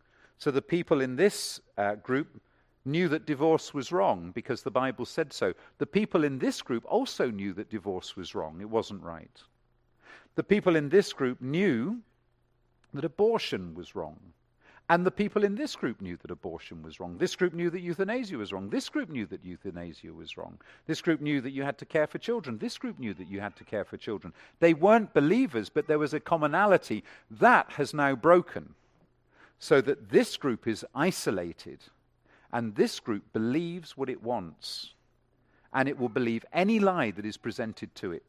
So 0.44 0.52
the 0.52 0.62
people 0.62 1.00
in 1.00 1.16
this 1.16 1.62
uh, 1.78 1.96
group 1.96 2.42
knew 2.84 3.08
that 3.08 3.26
divorce 3.26 3.74
was 3.74 3.94
wrong 3.94 4.32
because 4.36 4.62
the 4.62 4.70
Bible 4.70 5.06
said 5.06 5.32
so. 5.32 5.54
The 5.78 5.86
people 5.86 6.26
in 6.26 6.38
this 6.38 6.62
group 6.62 6.84
also 6.86 7.32
knew 7.32 7.54
that 7.54 7.70
divorce 7.70 8.18
was 8.18 8.36
wrong, 8.36 8.60
it 8.60 8.70
wasn't 8.70 9.04
right. 9.04 9.42
The 10.36 10.44
people 10.44 10.76
in 10.76 10.90
this 10.90 11.14
group 11.14 11.40
knew 11.40 12.02
that 12.94 13.06
abortion 13.06 13.74
was 13.74 13.96
wrong. 13.96 14.20
And 14.90 15.06
the 15.06 15.12
people 15.12 15.46
in 15.46 15.56
this 15.56 15.78
group 15.78 16.02
knew 16.02 16.18
that 16.18 16.30
abortion 16.30 16.84
was 16.84 17.00
wrong. 17.00 17.18
This 17.18 17.38
group 17.38 17.54
knew 17.54 17.70
that 17.70 17.80
euthanasia 17.80 18.38
was 18.38 18.52
wrong. 18.52 18.70
This 18.70 18.90
group 18.90 19.10
knew 19.10 19.26
that 19.28 19.46
euthanasia 19.46 20.12
was 20.12 20.36
wrong. 20.36 20.60
This 20.88 21.02
group 21.02 21.22
knew 21.22 21.40
that 21.40 21.52
you 21.52 21.64
had 21.64 21.78
to 21.78 21.86
care 21.86 22.06
for 22.06 22.18
children. 22.18 22.58
This 22.58 22.78
group 22.78 23.00
knew 23.00 23.14
that 23.14 23.30
you 23.30 23.40
had 23.40 23.56
to 23.56 23.64
care 23.64 23.86
for 23.86 23.96
children. 23.96 24.34
They 24.60 24.74
weren't 24.74 25.14
believers, 25.14 25.70
but 25.70 25.88
there 25.88 26.00
was 26.00 26.14
a 26.14 26.20
commonality. 26.20 27.06
That 27.32 27.72
has 27.72 27.94
now 27.94 28.14
broken 28.14 28.76
so 29.64 29.80
that 29.80 30.10
this 30.10 30.36
group 30.36 30.68
is 30.68 30.86
isolated 30.94 31.80
and 32.52 32.76
this 32.76 33.00
group 33.00 33.24
believes 33.32 33.96
what 33.96 34.10
it 34.10 34.22
wants 34.22 34.94
and 35.74 35.88
it 35.88 35.98
will 35.98 36.10
believe 36.10 36.46
any 36.52 36.80
lie 36.80 37.12
that 37.12 37.26
is 37.26 37.38
presented 37.38 37.96
to 37.96 38.12
it. 38.12 38.24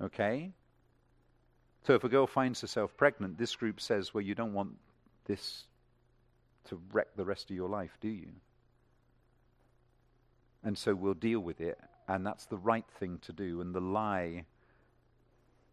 Okay? 0.00 0.52
So 1.84 1.94
if 1.94 2.04
a 2.04 2.08
girl 2.08 2.28
finds 2.28 2.60
herself 2.60 2.96
pregnant, 2.96 3.38
this 3.38 3.56
group 3.56 3.80
says, 3.80 4.14
well, 4.14 4.20
you 4.20 4.36
don't 4.36 4.54
want 4.54 4.76
this 5.24 5.64
to 6.68 6.80
wreck 6.92 7.08
the 7.16 7.24
rest 7.24 7.50
of 7.50 7.56
your 7.56 7.68
life, 7.68 7.98
do 8.00 8.06
you? 8.06 8.28
And 10.62 10.78
so 10.78 10.94
we'll 10.94 11.14
deal 11.14 11.40
with 11.40 11.60
it, 11.60 11.80
and 12.06 12.24
that's 12.24 12.46
the 12.46 12.58
right 12.58 12.86
thing 13.00 13.18
to 13.22 13.32
do, 13.32 13.60
and 13.60 13.74
the 13.74 13.80
lie 13.80 14.44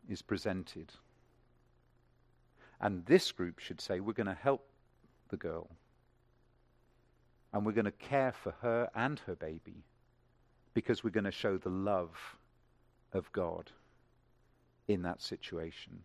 is 0.10 0.24
presented. 0.24 0.92
And 2.82 3.05
this 3.05 3.32
group 3.32 3.59
should 3.59 3.79
say, 3.79 3.99
we're 3.99 4.13
going 4.13 4.27
to 4.27 4.34
help 4.34 4.67
the 5.29 5.38
girl. 5.38 5.69
And 7.53 7.65
we're 7.65 7.73
going 7.73 7.86
to 7.86 7.91
care 7.91 8.32
for 8.32 8.55
her 8.61 8.89
and 8.95 9.19
her 9.27 9.36
baby 9.36 9.84
because 10.73 11.03
we're 11.03 11.11
going 11.11 11.25
to 11.25 11.32
show 11.32 11.57
the 11.57 11.69
love 11.69 12.11
of 13.13 13.32
God 13.32 13.71
in 14.88 15.03
that 15.03 15.21
situation. 15.21 15.99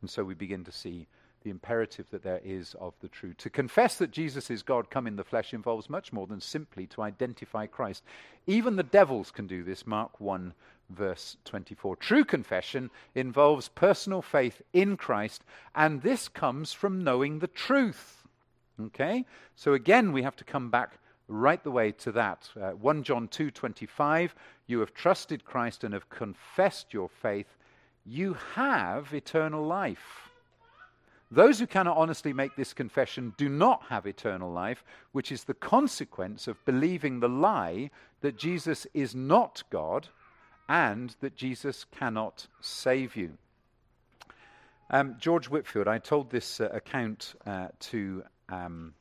And 0.00 0.08
so 0.08 0.22
we 0.22 0.34
begin 0.34 0.64
to 0.64 0.72
see 0.72 1.08
the 1.42 1.50
imperative 1.50 2.06
that 2.10 2.22
there 2.22 2.40
is 2.44 2.74
of 2.80 2.94
the 3.00 3.08
truth. 3.08 3.36
To 3.38 3.50
confess 3.50 3.96
that 3.96 4.10
Jesus 4.10 4.50
is 4.50 4.62
God 4.62 4.90
come 4.90 5.06
in 5.06 5.16
the 5.16 5.24
flesh 5.24 5.54
involves 5.54 5.88
much 5.88 6.12
more 6.12 6.26
than 6.26 6.40
simply 6.40 6.86
to 6.88 7.02
identify 7.02 7.66
Christ. 7.66 8.02
Even 8.46 8.76
the 8.76 8.82
devils 8.82 9.30
can 9.30 9.46
do 9.46 9.64
this, 9.64 9.86
Mark 9.86 10.20
1, 10.20 10.52
verse 10.90 11.36
24. 11.44 11.96
True 11.96 12.24
confession 12.24 12.90
involves 13.14 13.68
personal 13.68 14.22
faith 14.22 14.62
in 14.72 14.96
Christ, 14.96 15.42
and 15.74 16.02
this 16.02 16.28
comes 16.28 16.72
from 16.72 17.04
knowing 17.04 17.38
the 17.38 17.48
truth. 17.48 18.24
Okay? 18.80 19.24
So 19.54 19.74
again, 19.74 20.12
we 20.12 20.22
have 20.22 20.36
to 20.36 20.44
come 20.44 20.70
back 20.70 20.98
right 21.28 21.62
the 21.62 21.70
way 21.70 21.92
to 21.92 22.12
that. 22.12 22.50
Uh, 22.60 22.70
1 22.72 23.02
John 23.02 23.28
2:25, 23.28 24.34
you 24.66 24.80
have 24.80 24.94
trusted 24.94 25.44
Christ 25.44 25.84
and 25.84 25.92
have 25.92 26.08
confessed 26.08 26.92
your 26.92 27.08
faith, 27.08 27.56
you 28.04 28.34
have 28.54 29.12
eternal 29.12 29.66
life. 29.66 30.30
Those 31.28 31.58
who 31.58 31.66
cannot 31.66 31.96
honestly 31.96 32.32
make 32.32 32.54
this 32.54 32.72
confession 32.72 33.34
do 33.36 33.48
not 33.48 33.82
have 33.88 34.06
eternal 34.06 34.52
life, 34.52 34.84
which 35.10 35.32
is 35.32 35.42
the 35.42 35.54
consequence 35.54 36.46
of 36.46 36.64
believing 36.64 37.18
the 37.18 37.28
lie 37.28 37.90
that 38.20 38.36
Jesus 38.36 38.86
is 38.94 39.12
not 39.12 39.64
God 39.70 40.08
and 40.68 41.14
that 41.20 41.36
Jesus 41.36 41.84
cannot 41.84 42.46
save 42.60 43.16
you. 43.16 43.38
Um, 44.90 45.16
George 45.18 45.48
Whitefield, 45.48 45.88
I 45.88 45.98
told 45.98 46.30
this 46.30 46.60
uh, 46.60 46.68
account 46.72 47.34
uh, 47.44 47.68
to, 47.80 48.22
um, 48.48 48.94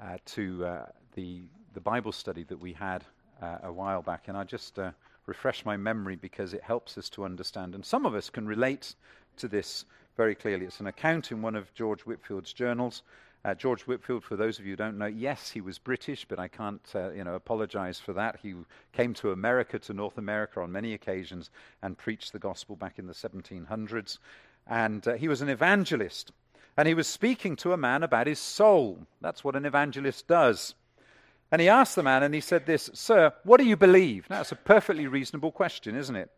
uh, 0.00 0.18
to 0.26 0.64
uh, 0.64 0.86
the, 1.14 1.42
the 1.74 1.80
Bible 1.80 2.12
study 2.12 2.44
that 2.44 2.60
we 2.60 2.72
had 2.72 3.04
uh, 3.42 3.58
a 3.64 3.72
while 3.72 4.02
back, 4.02 4.28
and 4.28 4.36
I 4.36 4.44
just 4.44 4.78
uh, 4.78 4.92
refresh 5.26 5.64
my 5.64 5.76
memory 5.76 6.16
because 6.16 6.54
it 6.54 6.62
helps 6.62 6.96
us 6.98 7.08
to 7.10 7.24
understand. 7.24 7.74
And 7.74 7.84
some 7.84 8.06
of 8.06 8.14
us 8.14 8.30
can 8.30 8.46
relate 8.46 8.94
to 9.38 9.48
this 9.48 9.84
very 10.16 10.34
clearly. 10.34 10.66
It's 10.66 10.80
an 10.80 10.86
account 10.86 11.32
in 11.32 11.42
one 11.42 11.54
of 11.54 11.72
George 11.74 12.02
Whitefield's 12.02 12.52
journals 12.52 13.02
uh, 13.44 13.54
George 13.54 13.82
Whitefield, 13.82 14.24
for 14.24 14.36
those 14.36 14.58
of 14.58 14.66
you 14.66 14.72
who 14.72 14.76
don't 14.76 14.98
know, 14.98 15.06
yes, 15.06 15.50
he 15.50 15.60
was 15.60 15.78
British, 15.78 16.24
but 16.24 16.38
I 16.38 16.48
can't, 16.48 16.82
uh, 16.94 17.10
you 17.10 17.24
know, 17.24 17.34
apologize 17.34 17.98
for 17.98 18.12
that. 18.14 18.38
He 18.42 18.54
came 18.92 19.14
to 19.14 19.32
America, 19.32 19.78
to 19.78 19.92
North 19.92 20.18
America, 20.18 20.60
on 20.60 20.72
many 20.72 20.92
occasions 20.92 21.50
and 21.82 21.96
preached 21.96 22.32
the 22.32 22.38
gospel 22.38 22.76
back 22.76 22.98
in 22.98 23.06
the 23.06 23.12
1700s. 23.12 24.18
And 24.66 25.06
uh, 25.06 25.14
he 25.14 25.28
was 25.28 25.40
an 25.40 25.48
evangelist, 25.48 26.32
and 26.76 26.88
he 26.88 26.94
was 26.94 27.06
speaking 27.06 27.56
to 27.56 27.72
a 27.72 27.76
man 27.76 28.02
about 28.02 28.26
his 28.26 28.40
soul. 28.40 29.06
That's 29.20 29.44
what 29.44 29.56
an 29.56 29.64
evangelist 29.64 30.26
does. 30.26 30.74
And 31.50 31.62
he 31.62 31.68
asked 31.68 31.96
the 31.96 32.02
man, 32.02 32.22
and 32.22 32.34
he 32.34 32.40
said 32.40 32.66
this, 32.66 32.90
Sir, 32.92 33.32
what 33.44 33.58
do 33.58 33.64
you 33.64 33.76
believe? 33.76 34.28
Now, 34.28 34.38
that's 34.38 34.52
a 34.52 34.56
perfectly 34.56 35.06
reasonable 35.06 35.52
question, 35.52 35.96
isn't 35.96 36.16
it? 36.16 36.30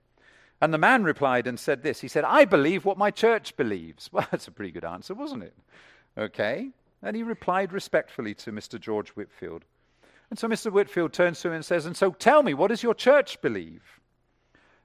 And 0.61 0.75
the 0.75 0.79
man 0.79 1.03
replied 1.03 1.47
and 1.47 1.59
said 1.59 1.83
this. 1.83 2.01
He 2.01 2.09
said, 2.09 2.25
I 2.25 2.45
believe 2.45 2.85
what 2.85 2.99
my 2.99 3.11
church 3.11 3.57
believes. 3.57 4.11
Well, 4.13 4.27
that's 4.31 4.47
a 4.47 4.53
pretty 4.53 4.71
good 4.71 4.85
answer, 4.85 5.15
wasn't 5.15 5.45
it? 5.45 5.55
Okay. 6.17 6.71
And 7.03 7.17
he 7.17 7.23
replied 7.23 7.73
respectfully 7.73 8.35
to 8.35 8.53
Mr. 8.53 8.79
George 8.79 9.11
Whitefield. 9.11 9.65
And 10.29 10.39
so 10.39 10.49
Mr. 10.49 10.71
Whitefield 10.71 11.13
turns 11.13 11.41
to 11.41 11.49
him 11.49 11.55
and 11.55 11.65
says, 11.65 11.87
And 11.87 11.97
so 11.97 12.13
tell 12.13 12.43
me, 12.43 12.55
what 12.55 12.69
does 12.69 12.83
your 12.83 12.95
church 12.95 13.41
believe? 13.41 14.01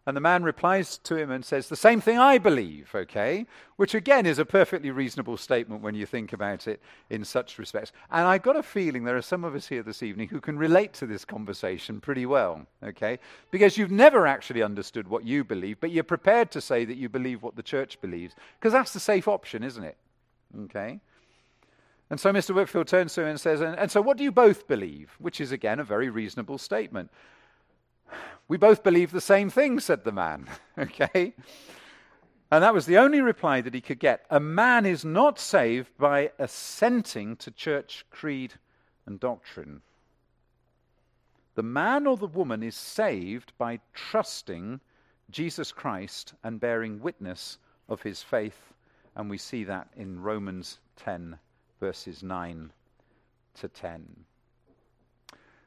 And 0.07 0.15
the 0.15 0.21
man 0.21 0.43
replies 0.43 0.99
to 0.99 1.15
him 1.15 1.31
and 1.31 1.43
says, 1.43 1.67
The 1.67 1.75
same 1.75 1.99
thing 1.99 2.19
I 2.19 2.37
believe, 2.37 2.91
okay? 2.93 3.47
Which 3.75 3.95
again 3.95 4.27
is 4.27 4.37
a 4.37 4.45
perfectly 4.45 4.91
reasonable 4.91 5.35
statement 5.35 5.81
when 5.81 5.95
you 5.95 6.05
think 6.05 6.31
about 6.31 6.67
it 6.67 6.79
in 7.09 7.25
such 7.25 7.57
respects. 7.57 7.91
And 8.11 8.27
I've 8.27 8.43
got 8.43 8.55
a 8.55 8.61
feeling 8.61 9.03
there 9.03 9.17
are 9.17 9.23
some 9.23 9.43
of 9.43 9.55
us 9.55 9.67
here 9.67 9.81
this 9.81 10.03
evening 10.03 10.27
who 10.27 10.39
can 10.39 10.59
relate 10.59 10.93
to 10.95 11.07
this 11.07 11.25
conversation 11.25 12.01
pretty 12.01 12.27
well, 12.27 12.67
okay? 12.83 13.17
Because 13.49 13.79
you've 13.79 13.91
never 13.91 14.27
actually 14.27 14.61
understood 14.61 15.07
what 15.07 15.23
you 15.23 15.43
believe, 15.43 15.79
but 15.79 15.91
you're 15.91 16.03
prepared 16.03 16.51
to 16.51 16.61
say 16.61 16.85
that 16.85 16.97
you 16.97 17.09
believe 17.09 17.41
what 17.41 17.55
the 17.55 17.63
church 17.63 17.99
believes, 17.99 18.35
because 18.59 18.73
that's 18.73 18.93
the 18.93 18.99
safe 18.99 19.27
option, 19.27 19.63
isn't 19.63 19.83
it? 19.83 19.97
Okay? 20.65 20.99
And 22.09 22.19
so 22.19 22.31
Mr. 22.31 22.53
Whitefield 22.53 22.87
turns 22.87 23.13
to 23.15 23.21
him 23.21 23.29
and 23.29 23.41
says, 23.41 23.61
and, 23.61 23.77
and 23.77 23.89
so 23.89 24.01
what 24.01 24.17
do 24.17 24.23
you 24.23 24.31
both 24.31 24.67
believe? 24.67 25.15
Which 25.19 25.41
is 25.41 25.51
again 25.51 25.79
a 25.79 25.83
very 25.83 26.09
reasonable 26.09 26.57
statement. 26.57 27.09
We 28.47 28.57
both 28.57 28.83
believe 28.83 29.11
the 29.11 29.21
same 29.21 29.49
thing, 29.49 29.79
said 29.79 30.03
the 30.03 30.11
man. 30.11 30.47
okay? 30.77 31.33
And 32.51 32.63
that 32.63 32.73
was 32.73 32.85
the 32.85 32.99
only 32.99 33.21
reply 33.21 33.61
that 33.61 33.73
he 33.73 33.81
could 33.81 33.99
get. 33.99 34.25
A 34.29 34.39
man 34.39 34.85
is 34.85 35.03
not 35.03 35.39
saved 35.39 35.97
by 35.97 36.31
assenting 36.37 37.37
to 37.37 37.49
church 37.49 38.05
creed 38.11 38.53
and 39.07 39.19
doctrine. 39.19 39.81
The 41.55 41.63
man 41.63 42.05
or 42.05 42.17
the 42.17 42.27
woman 42.27 42.61
is 42.61 42.75
saved 42.75 43.53
by 43.57 43.79
trusting 43.93 44.79
Jesus 45.31 45.71
Christ 45.71 46.33
and 46.43 46.59
bearing 46.59 47.01
witness 47.01 47.57
of 47.89 48.03
his 48.03 48.21
faith. 48.21 48.73
And 49.15 49.29
we 49.29 49.37
see 49.37 49.63
that 49.63 49.87
in 49.95 50.21
Romans 50.21 50.79
10, 50.97 51.39
verses 51.79 52.23
9 52.23 52.71
to 53.55 53.67
10. 53.67 54.25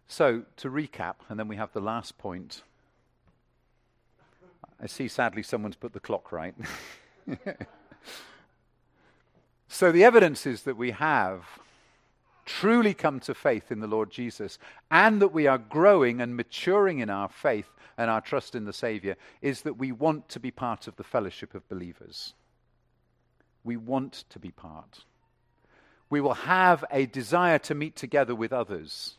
So, 0.07 0.43
to 0.57 0.71
recap, 0.71 1.17
and 1.29 1.39
then 1.39 1.49
we 1.49 1.57
have 1.57 1.73
the 1.73 1.81
last 1.81 2.17
point. 2.17 2.63
I 4.81 4.87
see 4.87 5.09
sadly 5.09 5.43
someone's 5.43 5.77
put 5.77 5.93
the 5.93 6.01
clock 6.01 6.33
right. 6.33 6.55
so, 9.69 9.93
the 9.93 10.05
evidences 10.05 10.63
that 10.63 10.77
we 10.77 10.93
have 10.93 11.45
truly 12.49 12.95
come 12.95 13.21
to 13.21 13.35
faith 13.35 13.71
in 13.71 13.81
the 13.81 13.87
Lord 13.87 14.11
Jesus 14.11 14.59
and 14.91 15.21
that 15.21 15.35
we 15.35 15.47
are 15.47 15.59
growing 15.59 16.23
and 16.23 16.35
maturing 16.35 17.01
in 17.01 17.11
our 17.11 17.29
faith 17.29 17.69
and 17.99 18.11
our 18.11 18.23
trust 18.23 18.55
in 18.55 18.65
the 18.65 18.73
Savior 18.73 19.17
is 19.43 19.61
that 19.63 19.77
we 19.77 19.93
want 19.93 20.31
to 20.31 20.41
be 20.41 20.51
part 20.51 20.89
of 20.89 20.97
the 20.97 21.05
fellowship 21.05 21.55
of 21.55 21.69
believers. 21.69 22.33
We 23.65 23.77
want 23.77 24.25
to 24.31 24.39
be 24.39 24.51
part. 24.51 25.05
We 26.11 26.21
will 26.21 26.35
have 26.35 26.85
a 26.91 27.07
desire 27.07 27.59
to 27.61 27.75
meet 27.75 27.97
together 27.97 28.35
with 28.35 28.53
others 28.53 29.17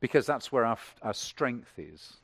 because 0.00 0.26
that's 0.26 0.52
where 0.52 0.64
our, 0.64 0.78
our 1.02 1.14
strength 1.14 1.78
is. 1.78 2.14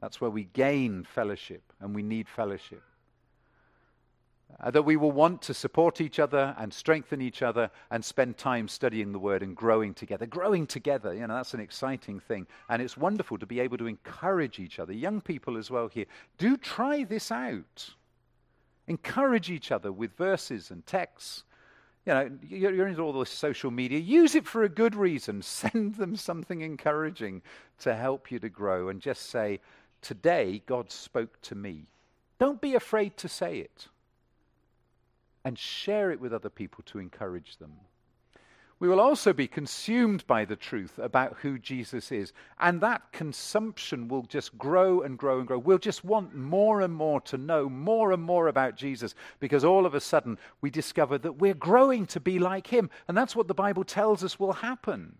That's 0.00 0.20
where 0.20 0.30
we 0.30 0.44
gain 0.44 1.04
fellowship, 1.04 1.62
and 1.80 1.94
we 1.94 2.02
need 2.02 2.28
fellowship. 2.28 2.82
Uh, 4.60 4.70
that 4.70 4.82
we 4.82 4.96
will 4.96 5.12
want 5.12 5.40
to 5.42 5.54
support 5.54 6.00
each 6.00 6.18
other 6.18 6.54
and 6.58 6.72
strengthen 6.72 7.20
each 7.20 7.40
other 7.42 7.70
and 7.90 8.04
spend 8.04 8.36
time 8.36 8.68
studying 8.68 9.12
the 9.12 9.18
Word 9.18 9.42
and 9.42 9.56
growing 9.56 9.94
together. 9.94 10.26
Growing 10.26 10.66
together, 10.66 11.14
you 11.14 11.26
know, 11.26 11.34
that's 11.34 11.54
an 11.54 11.60
exciting 11.60 12.20
thing. 12.20 12.46
And 12.68 12.82
it's 12.82 12.96
wonderful 12.96 13.38
to 13.38 13.46
be 13.46 13.60
able 13.60 13.78
to 13.78 13.86
encourage 13.86 14.58
each 14.58 14.78
other. 14.78 14.92
Young 14.92 15.20
people 15.20 15.56
as 15.56 15.70
well 15.70 15.88
here, 15.88 16.06
do 16.38 16.56
try 16.56 17.04
this 17.04 17.30
out. 17.30 17.90
Encourage 18.88 19.50
each 19.50 19.70
other 19.70 19.90
with 19.92 20.16
verses 20.16 20.70
and 20.70 20.84
texts 20.86 21.44
you 22.04 22.12
know, 22.12 22.30
you're 22.48 22.88
into 22.88 23.02
all 23.02 23.12
this 23.12 23.30
social 23.30 23.70
media. 23.70 23.98
Use 23.98 24.34
it 24.34 24.46
for 24.46 24.64
a 24.64 24.68
good 24.68 24.94
reason. 24.94 25.42
Send 25.42 25.96
them 25.96 26.16
something 26.16 26.60
encouraging 26.60 27.42
to 27.80 27.94
help 27.94 28.30
you 28.30 28.38
to 28.40 28.48
grow 28.48 28.88
and 28.88 29.00
just 29.00 29.30
say, 29.30 29.60
Today, 30.00 30.62
God 30.66 30.90
spoke 30.90 31.40
to 31.42 31.54
me. 31.54 31.86
Don't 32.40 32.60
be 32.60 32.74
afraid 32.74 33.16
to 33.18 33.28
say 33.28 33.58
it. 33.58 33.86
And 35.44 35.56
share 35.56 36.10
it 36.10 36.20
with 36.20 36.32
other 36.32 36.50
people 36.50 36.82
to 36.86 36.98
encourage 36.98 37.58
them. 37.58 37.72
We 38.82 38.88
will 38.88 38.98
also 38.98 39.32
be 39.32 39.46
consumed 39.46 40.26
by 40.26 40.44
the 40.44 40.56
truth 40.56 40.98
about 40.98 41.36
who 41.40 41.56
Jesus 41.56 42.10
is. 42.10 42.32
And 42.58 42.80
that 42.80 43.12
consumption 43.12 44.08
will 44.08 44.24
just 44.24 44.58
grow 44.58 45.02
and 45.02 45.16
grow 45.16 45.38
and 45.38 45.46
grow. 45.46 45.58
We'll 45.60 45.78
just 45.78 46.04
want 46.04 46.34
more 46.34 46.80
and 46.80 46.92
more 46.92 47.20
to 47.20 47.38
know 47.38 47.68
more 47.68 48.10
and 48.10 48.20
more 48.20 48.48
about 48.48 48.74
Jesus 48.74 49.14
because 49.38 49.62
all 49.64 49.86
of 49.86 49.94
a 49.94 50.00
sudden 50.00 50.36
we 50.62 50.68
discover 50.68 51.16
that 51.18 51.38
we're 51.38 51.54
growing 51.54 52.06
to 52.06 52.18
be 52.18 52.40
like 52.40 52.66
him. 52.66 52.90
And 53.06 53.16
that's 53.16 53.36
what 53.36 53.46
the 53.46 53.54
Bible 53.54 53.84
tells 53.84 54.24
us 54.24 54.40
will 54.40 54.52
happen. 54.52 55.14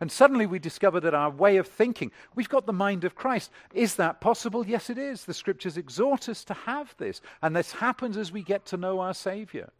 And 0.00 0.10
suddenly 0.10 0.46
we 0.46 0.58
discover 0.58 1.00
that 1.00 1.12
our 1.12 1.28
way 1.28 1.58
of 1.58 1.68
thinking, 1.68 2.12
we've 2.34 2.48
got 2.48 2.64
the 2.64 2.72
mind 2.72 3.04
of 3.04 3.14
Christ. 3.14 3.50
Is 3.74 3.96
that 3.96 4.22
possible? 4.22 4.66
Yes, 4.66 4.88
it 4.88 4.96
is. 4.96 5.26
The 5.26 5.34
scriptures 5.34 5.76
exhort 5.76 6.30
us 6.30 6.42
to 6.44 6.54
have 6.54 6.94
this. 6.96 7.20
And 7.42 7.54
this 7.54 7.72
happens 7.72 8.16
as 8.16 8.32
we 8.32 8.42
get 8.42 8.64
to 8.64 8.78
know 8.78 9.00
our 9.00 9.12
Savior 9.12 9.70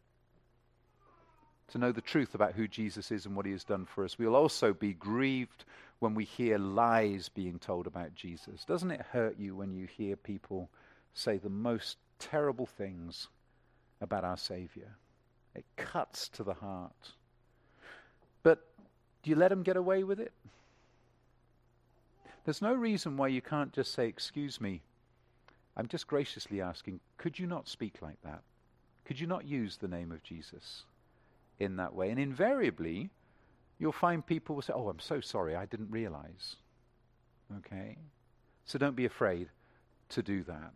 to 1.69 1.77
know 1.77 1.91
the 1.91 2.01
truth 2.01 2.35
about 2.35 2.53
who 2.53 2.67
Jesus 2.67 3.11
is 3.11 3.25
and 3.25 3.35
what 3.35 3.45
he 3.45 3.51
has 3.51 3.63
done 3.63 3.85
for 3.85 4.03
us. 4.05 4.17
We'll 4.17 4.35
also 4.35 4.73
be 4.73 4.93
grieved 4.93 5.65
when 5.99 6.13
we 6.13 6.25
hear 6.25 6.57
lies 6.57 7.29
being 7.29 7.59
told 7.59 7.87
about 7.87 8.13
Jesus. 8.13 8.65
Doesn't 8.65 8.91
it 8.91 9.01
hurt 9.11 9.39
you 9.39 9.55
when 9.55 9.73
you 9.73 9.87
hear 9.87 10.15
people 10.15 10.69
say 11.13 11.37
the 11.37 11.49
most 11.49 11.97
terrible 12.19 12.65
things 12.65 13.27
about 14.01 14.23
our 14.23 14.37
Savior? 14.37 14.91
It 15.55 15.65
cuts 15.77 16.29
to 16.29 16.43
the 16.43 16.53
heart. 16.53 17.13
But 18.43 18.67
do 19.23 19.29
you 19.29 19.35
let 19.35 19.49
them 19.49 19.63
get 19.63 19.77
away 19.77 20.03
with 20.03 20.19
it? 20.19 20.33
There's 22.43 22.61
no 22.61 22.73
reason 22.73 23.17
why 23.17 23.29
you 23.29 23.41
can't 23.41 23.73
just 23.73 23.93
say, 23.93 24.07
Excuse 24.07 24.61
me, 24.61 24.81
I'm 25.77 25.87
just 25.87 26.07
graciously 26.07 26.61
asking, 26.61 26.99
could 27.17 27.37
you 27.37 27.47
not 27.47 27.67
speak 27.67 28.01
like 28.01 28.21
that? 28.23 28.41
Could 29.03 29.19
you 29.19 29.27
not 29.27 29.45
use 29.45 29.77
the 29.77 29.87
name 29.87 30.11
of 30.11 30.23
Jesus? 30.23 30.83
In 31.59 31.77
that 31.77 31.93
way. 31.93 32.09
And 32.09 32.19
invariably, 32.19 33.09
you'll 33.79 33.91
find 33.91 34.25
people 34.25 34.55
will 34.55 34.61
say, 34.61 34.73
Oh, 34.75 34.89
I'm 34.89 34.99
so 34.99 35.21
sorry, 35.21 35.55
I 35.55 35.65
didn't 35.65 35.91
realize. 35.91 36.57
Okay? 37.57 37.97
So 38.65 38.79
don't 38.79 38.95
be 38.95 39.05
afraid 39.05 39.49
to 40.09 40.21
do 40.21 40.43
that. 40.43 40.73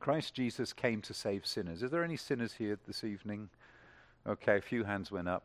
Christ 0.00 0.34
Jesus 0.34 0.72
came 0.72 1.02
to 1.02 1.14
save 1.14 1.46
sinners. 1.46 1.82
Is 1.82 1.90
there 1.90 2.04
any 2.04 2.16
sinners 2.16 2.54
here 2.54 2.78
this 2.86 3.02
evening? 3.02 3.48
Okay, 4.26 4.58
a 4.58 4.60
few 4.60 4.84
hands 4.84 5.10
went 5.10 5.28
up. 5.28 5.44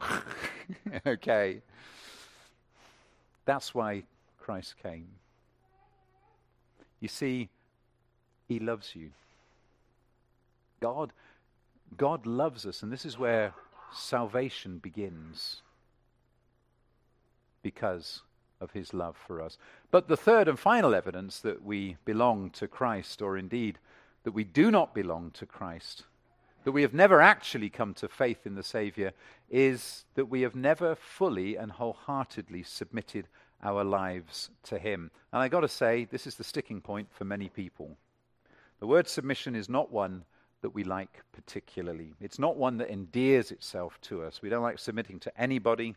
okay. 1.06 1.62
That's 3.44 3.74
why 3.74 4.04
Christ 4.38 4.74
came. 4.82 5.08
You 6.98 7.08
see, 7.08 7.48
He 8.48 8.58
loves 8.58 8.96
you. 8.96 9.10
God 10.80 11.12
God 11.96 12.26
loves 12.26 12.66
us, 12.66 12.82
and 12.82 12.92
this 12.92 13.04
is 13.04 13.18
where 13.18 13.52
salvation 13.92 14.78
begins 14.78 15.62
because 17.62 18.22
of 18.60 18.72
his 18.72 18.94
love 18.94 19.16
for 19.16 19.42
us. 19.42 19.58
But 19.90 20.08
the 20.08 20.16
third 20.16 20.48
and 20.48 20.58
final 20.58 20.94
evidence 20.94 21.40
that 21.40 21.64
we 21.64 21.96
belong 22.04 22.50
to 22.50 22.68
Christ, 22.68 23.22
or 23.22 23.36
indeed 23.36 23.78
that 24.24 24.32
we 24.32 24.44
do 24.44 24.70
not 24.70 24.94
belong 24.94 25.30
to 25.32 25.46
Christ, 25.46 26.04
that 26.64 26.72
we 26.72 26.82
have 26.82 26.94
never 26.94 27.20
actually 27.20 27.70
come 27.70 27.94
to 27.94 28.08
faith 28.08 28.46
in 28.46 28.54
the 28.54 28.62
Savior, 28.62 29.12
is 29.48 30.04
that 30.14 30.26
we 30.26 30.42
have 30.42 30.54
never 30.54 30.94
fully 30.94 31.56
and 31.56 31.72
wholeheartedly 31.72 32.62
submitted 32.62 33.28
our 33.62 33.82
lives 33.82 34.50
to 34.64 34.78
Him. 34.78 35.10
And 35.32 35.42
I've 35.42 35.50
got 35.50 35.60
to 35.60 35.68
say, 35.68 36.04
this 36.04 36.26
is 36.26 36.34
the 36.34 36.44
sticking 36.44 36.80
point 36.80 37.08
for 37.10 37.24
many 37.24 37.48
people. 37.48 37.96
The 38.78 38.86
word 38.86 39.08
submission 39.08 39.54
is 39.54 39.68
not 39.68 39.90
one 39.90 40.24
that 40.62 40.70
we 40.70 40.84
like 40.84 41.22
particularly. 41.32 42.12
It's 42.20 42.38
not 42.38 42.56
one 42.56 42.78
that 42.78 42.90
endears 42.90 43.50
itself 43.50 43.98
to 44.02 44.22
us. 44.22 44.42
We 44.42 44.48
don't 44.48 44.62
like 44.62 44.78
submitting 44.78 45.18
to 45.20 45.40
anybody, 45.40 45.96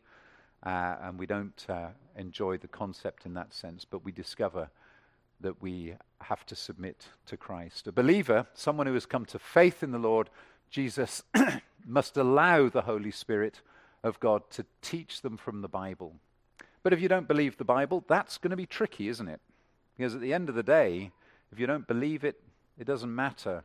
uh, 0.65 0.95
and 1.01 1.19
we 1.19 1.25
don't 1.25 1.65
uh, 1.69 1.87
enjoy 2.15 2.57
the 2.57 2.67
concept 2.67 3.25
in 3.25 3.33
that 3.33 3.53
sense, 3.53 3.85
but 3.85 4.05
we 4.05 4.11
discover 4.11 4.69
that 5.41 5.61
we 5.61 5.95
have 6.21 6.45
to 6.45 6.55
submit 6.55 7.09
to 7.25 7.37
Christ. 7.37 7.87
A 7.87 7.91
believer, 7.91 8.47
someone 8.53 8.87
who 8.87 8.93
has 8.93 9.05
come 9.05 9.25
to 9.25 9.39
faith 9.39 9.83
in 9.83 9.91
the 9.91 9.99
Lord 9.99 10.29
Jesus, 10.69 11.23
must 11.85 12.17
allow 12.17 12.69
the 12.69 12.83
Holy 12.83 13.11
Spirit 13.11 13.61
of 14.03 14.19
God 14.19 14.49
to 14.51 14.65
teach 14.81 15.21
them 15.21 15.37
from 15.37 15.61
the 15.61 15.67
Bible. 15.67 16.15
But 16.81 16.93
if 16.93 17.01
you 17.01 17.07
don't 17.07 17.27
believe 17.27 17.57
the 17.57 17.63
Bible, 17.63 18.03
that's 18.07 18.37
going 18.37 18.51
to 18.51 18.57
be 18.57 18.65
tricky, 18.65 19.07
isn't 19.07 19.27
it? 19.27 19.39
Because 19.97 20.15
at 20.15 20.21
the 20.21 20.33
end 20.33 20.49
of 20.49 20.55
the 20.55 20.63
day, 20.63 21.11
if 21.51 21.59
you 21.59 21.67
don't 21.67 21.87
believe 21.87 22.23
it, 22.23 22.41
it 22.77 22.87
doesn't 22.87 23.13
matter 23.13 23.63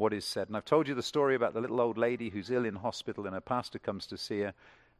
what 0.00 0.14
is 0.14 0.24
said. 0.24 0.48
And 0.48 0.56
I've 0.56 0.64
told 0.64 0.88
you 0.88 0.94
the 0.94 1.02
story 1.02 1.34
about 1.34 1.52
the 1.52 1.60
little 1.60 1.80
old 1.80 1.98
lady 1.98 2.30
who's 2.30 2.50
ill 2.50 2.64
in 2.64 2.74
hospital, 2.74 3.26
and 3.26 3.34
her 3.34 3.40
pastor 3.40 3.78
comes 3.78 4.06
to 4.06 4.16
see 4.16 4.40
her, 4.40 4.54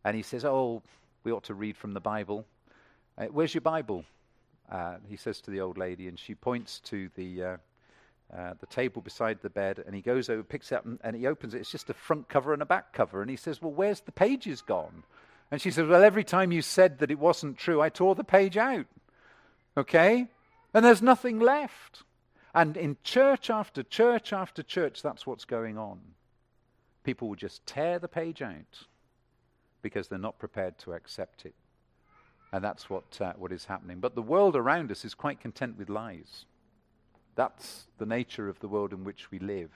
and 0.05 0.15
he 0.15 0.23
says, 0.23 0.45
Oh, 0.45 0.83
we 1.25 1.33
ought 1.33 1.45
to 1.45 1.55
read 1.55 1.77
from 1.77 1.95
the 1.95 2.01
Bible. 2.01 2.45
Uh, 3.17 3.27
where's 3.27 3.55
your 3.55 3.63
Bible? 3.63 4.05
Uh, 4.71 4.97
he 5.09 5.17
says 5.17 5.41
to 5.41 5.51
the 5.51 5.63
old 5.63 5.79
lady, 5.79 6.07
and 6.07 6.19
she 6.19 6.35
points 6.35 6.81
to 6.81 7.11
the. 7.17 7.43
Uh, 7.43 7.57
uh, 8.33 8.55
the 8.61 8.67
table 8.67 9.03
beside 9.03 9.43
the 9.43 9.51
bed, 9.51 9.83
and 9.85 9.93
he 9.93 10.01
goes 10.01 10.31
over, 10.31 10.45
picks 10.45 10.71
it 10.71 10.77
up, 10.77 10.85
and, 10.85 11.01
and 11.03 11.17
he 11.17 11.27
opens 11.27 11.53
it. 11.53 11.59
It's 11.59 11.73
just 11.73 11.91
a 11.91 11.95
front 11.95 12.29
cover 12.29 12.53
and 12.53 12.63
a 12.63 12.65
back 12.65 12.93
cover. 12.93 13.23
And 13.23 13.29
he 13.29 13.35
says, 13.35 13.61
Well, 13.61 13.73
where's 13.73 14.03
the 14.03 14.13
pages 14.13 14.63
gone? 14.63 15.03
And 15.51 15.61
she 15.61 15.73
says, 15.73 15.89
Well, 15.89 16.05
every 16.05 16.23
time 16.23 16.53
you 16.53 16.63
said 16.63 17.01
that 17.01 17.11
it 17.11 17.19
wasn't 17.19 17.59
true, 17.59 17.83
I 17.83 17.89
tore 17.89 18.15
the 18.15 18.23
page 18.23 18.57
out. 18.57 18.87
Okay? 19.77 20.29
And 20.73 20.85
there's 20.85 21.03
nothing 21.03 21.41
left. 21.41 22.05
And 22.55 22.77
in 22.77 22.97
church 23.05 23.51
after 23.51 23.83
church 23.83 24.33
after 24.33 24.63
church, 24.63 25.03
that's 25.03 25.27
what's 25.27 25.45
going 25.45 25.79
on. 25.79 26.01
People 27.05 27.29
will 27.29 27.37
just 27.37 27.65
tear 27.67 27.99
the 27.99 28.09
page 28.09 28.43
out 28.43 28.87
because 29.83 30.09
they're 30.09 30.19
not 30.19 30.39
prepared 30.39 30.79
to 30.79 30.93
accept 30.93 31.47
it. 31.47 31.55
And 32.53 32.65
that's 32.65 32.91
what, 32.91 33.21
uh, 33.21 33.33
what 33.37 33.53
is 33.53 33.65
happening. 33.65 34.01
But 34.01 34.15
the 34.15 34.23
world 34.23 34.57
around 34.57 34.91
us 34.91 35.05
is 35.05 35.15
quite 35.15 35.41
content 35.41 35.79
with 35.79 35.89
lies. 35.89 36.45
That's 37.37 37.87
the 37.99 38.07
nature 38.07 38.49
of 38.49 38.59
the 38.59 38.69
world 38.69 38.93
in 38.93 39.05
which 39.05 39.31
we 39.31 39.39
live. 39.39 39.71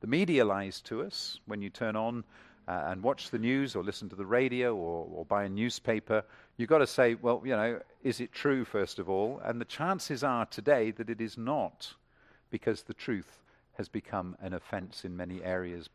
The 0.00 0.06
media 0.06 0.44
lies 0.44 0.80
to 0.82 1.02
us 1.02 1.40
when 1.46 1.62
you 1.62 1.70
turn 1.70 1.96
on 1.96 2.22
uh, 2.68 2.84
and 2.88 3.02
watch 3.02 3.30
the 3.30 3.38
news 3.38 3.74
or 3.74 3.82
listen 3.82 4.10
to 4.10 4.16
the 4.16 4.26
radio 4.26 4.76
or, 4.76 5.08
or 5.12 5.24
buy 5.24 5.44
a 5.44 5.48
newspaper. 5.48 6.22
You've 6.58 6.68
got 6.68 6.78
to 6.78 6.86
say, 6.86 7.14
well, 7.14 7.42
you 7.44 7.56
know, 7.56 7.80
is 8.04 8.20
it 8.20 8.30
true, 8.30 8.64
first 8.64 8.98
of 8.98 9.08
all? 9.08 9.40
And 9.42 9.58
the 9.58 9.64
chances 9.64 10.22
are 10.22 10.44
today 10.44 10.90
that 10.92 11.08
it 11.08 11.20
is 11.20 11.38
not, 11.38 11.94
because 12.50 12.82
the 12.82 12.94
truth 12.94 13.38
has 13.74 13.88
become 13.88 14.36
an 14.40 14.52
offense 14.52 15.04
in 15.04 15.16
many 15.16 15.42
areas. 15.42 15.88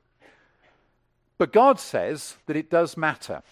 But 1.37 1.51
God 1.51 1.79
says 1.79 2.37
that 2.45 2.55
it 2.55 2.69
does 2.69 2.95
matter. 2.95 3.43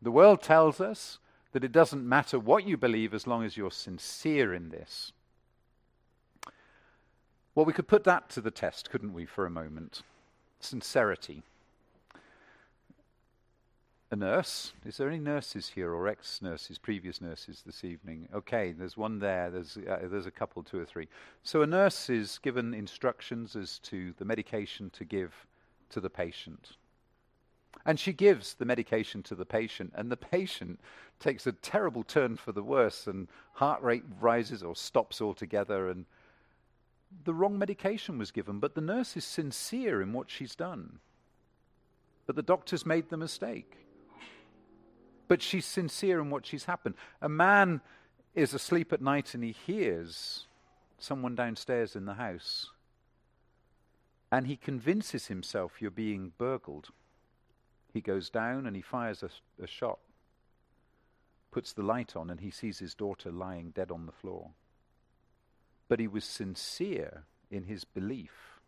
The 0.00 0.10
world 0.10 0.42
tells 0.42 0.80
us 0.80 1.18
that 1.52 1.64
it 1.64 1.72
doesn't 1.72 2.06
matter 2.06 2.38
what 2.38 2.66
you 2.66 2.76
believe 2.76 3.14
as 3.14 3.26
long 3.26 3.44
as 3.44 3.56
you're 3.56 3.70
sincere 3.70 4.52
in 4.52 4.70
this. 4.70 5.12
Well, 7.54 7.66
we 7.66 7.72
could 7.72 7.88
put 7.88 8.04
that 8.04 8.30
to 8.30 8.40
the 8.40 8.50
test, 8.50 8.90
couldn't 8.90 9.12
we, 9.12 9.26
for 9.26 9.46
a 9.46 9.50
moment? 9.50 10.02
Sincerity. 10.60 11.42
A 14.12 14.16
nurse. 14.16 14.74
Is 14.84 14.98
there 14.98 15.08
any 15.08 15.18
nurses 15.18 15.70
here 15.70 15.94
or 15.94 16.06
ex 16.06 16.42
nurses, 16.42 16.76
previous 16.76 17.22
nurses 17.22 17.62
this 17.64 17.82
evening? 17.82 18.28
Okay, 18.34 18.72
there's 18.72 18.94
one 18.94 19.18
there. 19.18 19.48
There's, 19.48 19.78
uh, 19.78 20.00
there's 20.02 20.26
a 20.26 20.30
couple, 20.30 20.62
two 20.62 20.78
or 20.78 20.84
three. 20.84 21.08
So 21.42 21.62
a 21.62 21.66
nurse 21.66 22.10
is 22.10 22.38
given 22.42 22.74
instructions 22.74 23.56
as 23.56 23.78
to 23.84 24.12
the 24.18 24.26
medication 24.26 24.90
to 24.90 25.06
give 25.06 25.46
to 25.88 25.98
the 25.98 26.10
patient. 26.10 26.72
And 27.86 27.98
she 27.98 28.12
gives 28.12 28.52
the 28.52 28.66
medication 28.66 29.22
to 29.22 29.34
the 29.34 29.46
patient, 29.46 29.94
and 29.96 30.12
the 30.12 30.18
patient 30.18 30.78
takes 31.18 31.46
a 31.46 31.52
terrible 31.52 32.04
turn 32.04 32.36
for 32.36 32.52
the 32.52 32.62
worse, 32.62 33.06
and 33.06 33.28
heart 33.54 33.82
rate 33.82 34.04
rises 34.20 34.62
or 34.62 34.76
stops 34.76 35.22
altogether, 35.22 35.88
and 35.88 36.04
the 37.24 37.32
wrong 37.32 37.58
medication 37.58 38.18
was 38.18 38.30
given. 38.30 38.58
But 38.58 38.74
the 38.74 38.82
nurse 38.82 39.16
is 39.16 39.24
sincere 39.24 40.02
in 40.02 40.12
what 40.12 40.28
she's 40.28 40.54
done. 40.54 40.98
But 42.26 42.36
the 42.36 42.42
doctor's 42.42 42.84
made 42.84 43.08
the 43.08 43.16
mistake. 43.16 43.78
But 45.32 45.40
she's 45.40 45.64
sincere 45.64 46.20
in 46.20 46.28
what 46.28 46.44
she's 46.44 46.66
happened. 46.66 46.94
A 47.22 47.28
man 47.30 47.80
is 48.34 48.52
asleep 48.52 48.92
at 48.92 49.00
night 49.00 49.32
and 49.32 49.42
he 49.42 49.52
hears 49.52 50.44
someone 50.98 51.34
downstairs 51.34 51.96
in 51.96 52.04
the 52.04 52.12
house. 52.12 52.68
And 54.30 54.46
he 54.46 54.56
convinces 54.56 55.28
himself 55.28 55.80
you're 55.80 55.90
being 55.90 56.34
burgled. 56.36 56.90
He 57.94 58.02
goes 58.02 58.28
down 58.28 58.66
and 58.66 58.76
he 58.76 58.82
fires 58.82 59.22
a, 59.22 59.30
a 59.62 59.66
shot, 59.66 60.00
puts 61.50 61.72
the 61.72 61.82
light 61.82 62.14
on, 62.14 62.28
and 62.28 62.40
he 62.40 62.50
sees 62.50 62.78
his 62.78 62.94
daughter 62.94 63.32
lying 63.32 63.70
dead 63.70 63.90
on 63.90 64.04
the 64.04 64.12
floor. 64.12 64.50
But 65.88 65.98
he 65.98 66.08
was 66.08 66.24
sincere 66.24 67.24
in 67.50 67.64
his 67.64 67.84
belief 67.84 68.60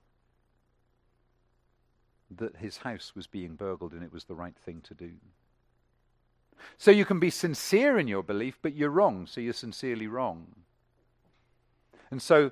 that 2.30 2.56
his 2.56 2.78
house 2.78 3.12
was 3.14 3.26
being 3.26 3.54
burgled 3.54 3.92
and 3.92 4.02
it 4.02 4.14
was 4.14 4.24
the 4.24 4.34
right 4.34 4.56
thing 4.56 4.80
to 4.84 4.94
do. 4.94 5.10
So 6.78 6.90
you 6.90 7.04
can 7.04 7.20
be 7.20 7.30
sincere 7.30 7.98
in 7.98 8.08
your 8.08 8.22
belief, 8.22 8.58
but 8.62 8.74
you're 8.74 8.90
wrong, 8.90 9.26
so 9.26 9.40
you're 9.40 9.52
sincerely 9.52 10.06
wrong. 10.06 10.46
And 12.10 12.20
so 12.20 12.50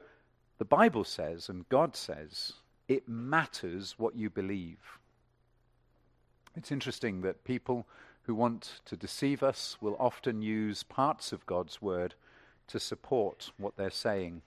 the 0.58 0.64
Bible 0.64 1.04
says, 1.04 1.48
and 1.48 1.68
God 1.68 1.96
says, 1.96 2.52
it 2.88 3.08
matters 3.08 3.94
what 3.98 4.16
you 4.16 4.30
believe. 4.30 4.98
It's 6.56 6.72
interesting 6.72 7.22
that 7.22 7.44
people 7.44 7.86
who 8.24 8.34
want 8.34 8.80
to 8.84 8.96
deceive 8.96 9.42
us 9.42 9.76
will 9.80 9.96
often 9.98 10.42
use 10.42 10.82
parts 10.82 11.32
of 11.32 11.46
God's 11.46 11.82
word 11.82 12.14
to 12.68 12.78
support 12.78 13.50
what 13.56 13.76
they're 13.76 13.90
saying. 13.90 14.42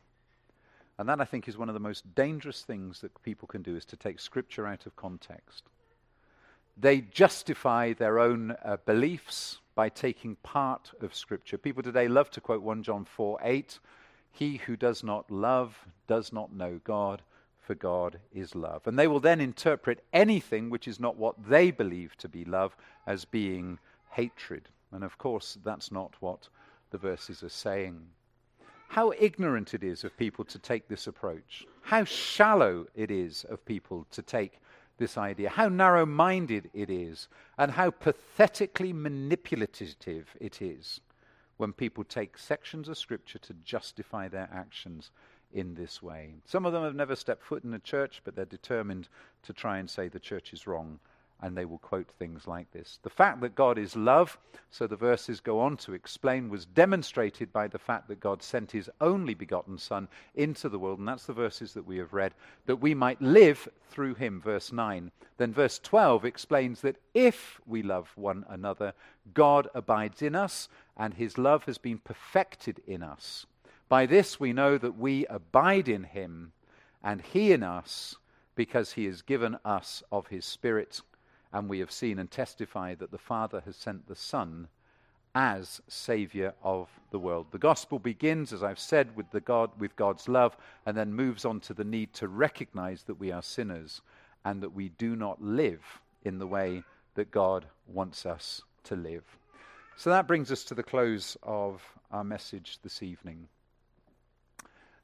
And 0.97 1.09
that, 1.09 1.19
I 1.19 1.25
think, 1.25 1.47
is 1.47 1.57
one 1.57 1.67
of 1.67 1.73
the 1.73 1.79
most 1.79 2.15
dangerous 2.15 2.61
things 2.61 3.01
that 3.01 3.21
people 3.23 3.47
can 3.47 3.61
do 3.61 3.75
is 3.75 3.85
to 3.85 3.97
take 3.97 4.19
Scripture 4.19 4.65
out 4.65 4.85
of 4.85 4.95
context. 4.95 5.63
They 6.77 7.01
justify 7.01 7.93
their 7.93 8.19
own 8.19 8.55
uh, 8.63 8.77
beliefs 8.85 9.59
by 9.75 9.89
taking 9.89 10.35
part 10.37 10.91
of 11.01 11.15
Scripture. 11.15 11.57
People 11.57 11.83
today 11.83 12.07
love 12.07 12.29
to 12.31 12.41
quote 12.41 12.61
1 12.61 12.83
John 12.83 13.05
4 13.05 13.39
8 13.43 13.79
He 14.31 14.57
who 14.57 14.75
does 14.75 15.03
not 15.03 15.29
love 15.31 15.77
does 16.07 16.33
not 16.33 16.53
know 16.53 16.79
God, 16.83 17.21
for 17.61 17.75
God 17.75 18.19
is 18.33 18.55
love. 18.55 18.87
And 18.87 18.99
they 18.99 19.07
will 19.07 19.19
then 19.19 19.41
interpret 19.41 20.03
anything 20.13 20.69
which 20.69 20.87
is 20.87 20.99
not 20.99 21.17
what 21.17 21.35
they 21.47 21.71
believe 21.71 22.15
to 22.17 22.29
be 22.29 22.45
love 22.45 22.75
as 23.07 23.25
being 23.25 23.79
hatred. 24.11 24.69
And 24.91 25.03
of 25.03 25.17
course, 25.17 25.57
that's 25.63 25.91
not 25.91 26.13
what 26.19 26.47
the 26.91 26.97
verses 26.97 27.43
are 27.43 27.49
saying. 27.49 28.01
How 28.87 29.13
ignorant 29.19 29.73
it 29.73 29.83
is 29.83 30.03
of 30.03 30.17
people 30.17 30.45
to 30.45 30.59
take 30.59 30.87
this 30.87 31.07
approach. 31.07 31.65
How 31.81 32.03
shallow 32.03 32.87
it 32.95 33.11
is 33.11 33.45
of 33.45 33.65
people 33.65 34.05
to 34.11 34.21
take 34.21 34.59
this 34.97 35.17
idea. 35.17 35.49
How 35.49 35.67
narrow 35.67 36.05
minded 36.05 36.69
it 36.73 36.89
is. 36.89 37.27
And 37.57 37.71
how 37.71 37.91
pathetically 37.91 38.93
manipulative 38.93 40.35
it 40.39 40.61
is 40.61 41.01
when 41.57 41.73
people 41.73 42.03
take 42.03 42.37
sections 42.37 42.89
of 42.89 42.97
Scripture 42.97 43.39
to 43.39 43.53
justify 43.63 44.27
their 44.27 44.49
actions 44.51 45.11
in 45.53 45.73
this 45.75 46.03
way. 46.03 46.33
Some 46.45 46.65
of 46.65 46.73
them 46.73 46.83
have 46.83 46.95
never 46.95 47.15
stepped 47.15 47.43
foot 47.43 47.63
in 47.63 47.73
a 47.73 47.79
church, 47.79 48.21
but 48.25 48.35
they're 48.35 48.45
determined 48.45 49.07
to 49.43 49.53
try 49.53 49.77
and 49.77 49.89
say 49.89 50.07
the 50.07 50.19
church 50.19 50.51
is 50.51 50.67
wrong, 50.67 50.99
and 51.41 51.55
they 51.55 51.65
will 51.65 51.77
quote 51.79 52.09
things 52.17 52.47
like 52.47 52.71
this. 52.71 52.99
The 53.03 53.09
fact 53.09 53.41
that 53.41 53.55
God 53.55 53.77
is 53.77 53.95
love, 53.95 54.37
so 54.71 54.87
the 54.87 54.95
verses 54.95 55.39
go 55.39 55.59
on 55.59 55.77
to 55.77 55.93
explain, 55.93 56.49
was 56.49 56.65
demonstrated 56.65 57.51
by 57.51 57.67
the 57.67 57.79
fact 57.79 58.07
that 58.07 58.19
God 58.19 58.41
sent 58.41 58.71
his 58.71 58.89
only 59.01 59.33
begotten 59.33 59.77
Son 59.77 60.07
into 60.35 60.69
the 60.69 60.79
world, 60.79 60.99
and 60.99 61.07
that's 61.07 61.25
the 61.25 61.33
verses 61.33 61.73
that 61.73 61.85
we 61.85 61.97
have 61.97 62.13
read, 62.13 62.33
that 62.65 62.77
we 62.77 62.93
might 62.93 63.21
live 63.21 63.67
through 63.89 64.15
him, 64.15 64.41
verse 64.41 64.71
9. 64.71 65.11
Then 65.37 65.53
verse 65.53 65.79
12 65.79 66.25
explains 66.25 66.81
that 66.81 66.97
if 67.13 67.59
we 67.65 67.83
love 67.83 68.11
one 68.15 68.45
another, 68.49 68.93
God 69.33 69.67
abides 69.75 70.21
in 70.21 70.35
us, 70.35 70.69
and 70.97 71.13
his 71.13 71.37
love 71.37 71.65
has 71.65 71.77
been 71.77 71.99
perfected 71.99 72.81
in 72.87 73.03
us. 73.03 73.45
By 73.87 74.05
this 74.05 74.39
we 74.39 74.53
know 74.53 74.77
that 74.77 74.97
we 74.97 75.25
abide 75.27 75.87
in 75.87 76.03
him 76.05 76.53
and 77.03 77.21
he 77.21 77.51
in 77.51 77.61
us 77.61 78.15
because 78.55 78.93
he 78.93 79.05
has 79.05 79.21
given 79.21 79.57
us 79.63 80.01
of 80.11 80.27
his 80.27 80.43
Spirit. 80.43 81.01
And 81.55 81.69
we 81.69 81.79
have 81.79 81.91
seen 81.91 82.19
and 82.19 82.29
testified 82.29 82.99
that 82.99 83.11
the 83.11 83.17
Father 83.17 83.61
has 83.65 83.77
sent 83.77 84.09
the 84.09 84.15
Son 84.15 84.67
as 85.33 85.79
Savior 85.87 86.53
of 86.61 86.89
the 87.11 87.17
world. 87.17 87.47
The 87.51 87.57
gospel 87.57 87.97
begins, 87.97 88.51
as 88.51 88.61
I've 88.61 88.77
said, 88.77 89.15
with, 89.15 89.31
the 89.31 89.39
God, 89.39 89.71
with 89.79 89.95
God's 89.95 90.27
love 90.27 90.57
and 90.85 90.97
then 90.97 91.13
moves 91.13 91.45
on 91.45 91.61
to 91.61 91.73
the 91.73 91.85
need 91.85 92.13
to 92.15 92.27
recognize 92.27 93.03
that 93.03 93.21
we 93.21 93.31
are 93.31 93.41
sinners 93.41 94.01
and 94.43 94.61
that 94.61 94.73
we 94.73 94.89
do 94.89 95.15
not 95.15 95.41
live 95.41 96.01
in 96.23 96.39
the 96.39 96.45
way 96.45 96.83
that 97.13 97.31
God 97.31 97.65
wants 97.87 98.25
us 98.25 98.61
to 98.83 98.97
live. 98.97 99.23
So 99.95 100.09
that 100.09 100.27
brings 100.27 100.51
us 100.51 100.65
to 100.65 100.75
the 100.75 100.83
close 100.83 101.37
of 101.41 101.81
our 102.11 102.25
message 102.25 102.79
this 102.83 103.01
evening. 103.01 103.47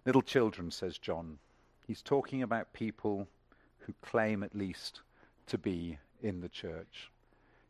Little 0.05 0.21
children, 0.21 0.69
says 0.69 0.97
John. 0.97 1.37
He's 1.87 2.01
talking 2.01 2.43
about 2.43 2.73
people 2.73 3.29
who 3.79 3.93
claim 4.01 4.43
at 4.43 4.53
least 4.53 4.99
to 5.47 5.57
be 5.57 5.97
in 6.21 6.41
the 6.41 6.49
church. 6.49 7.11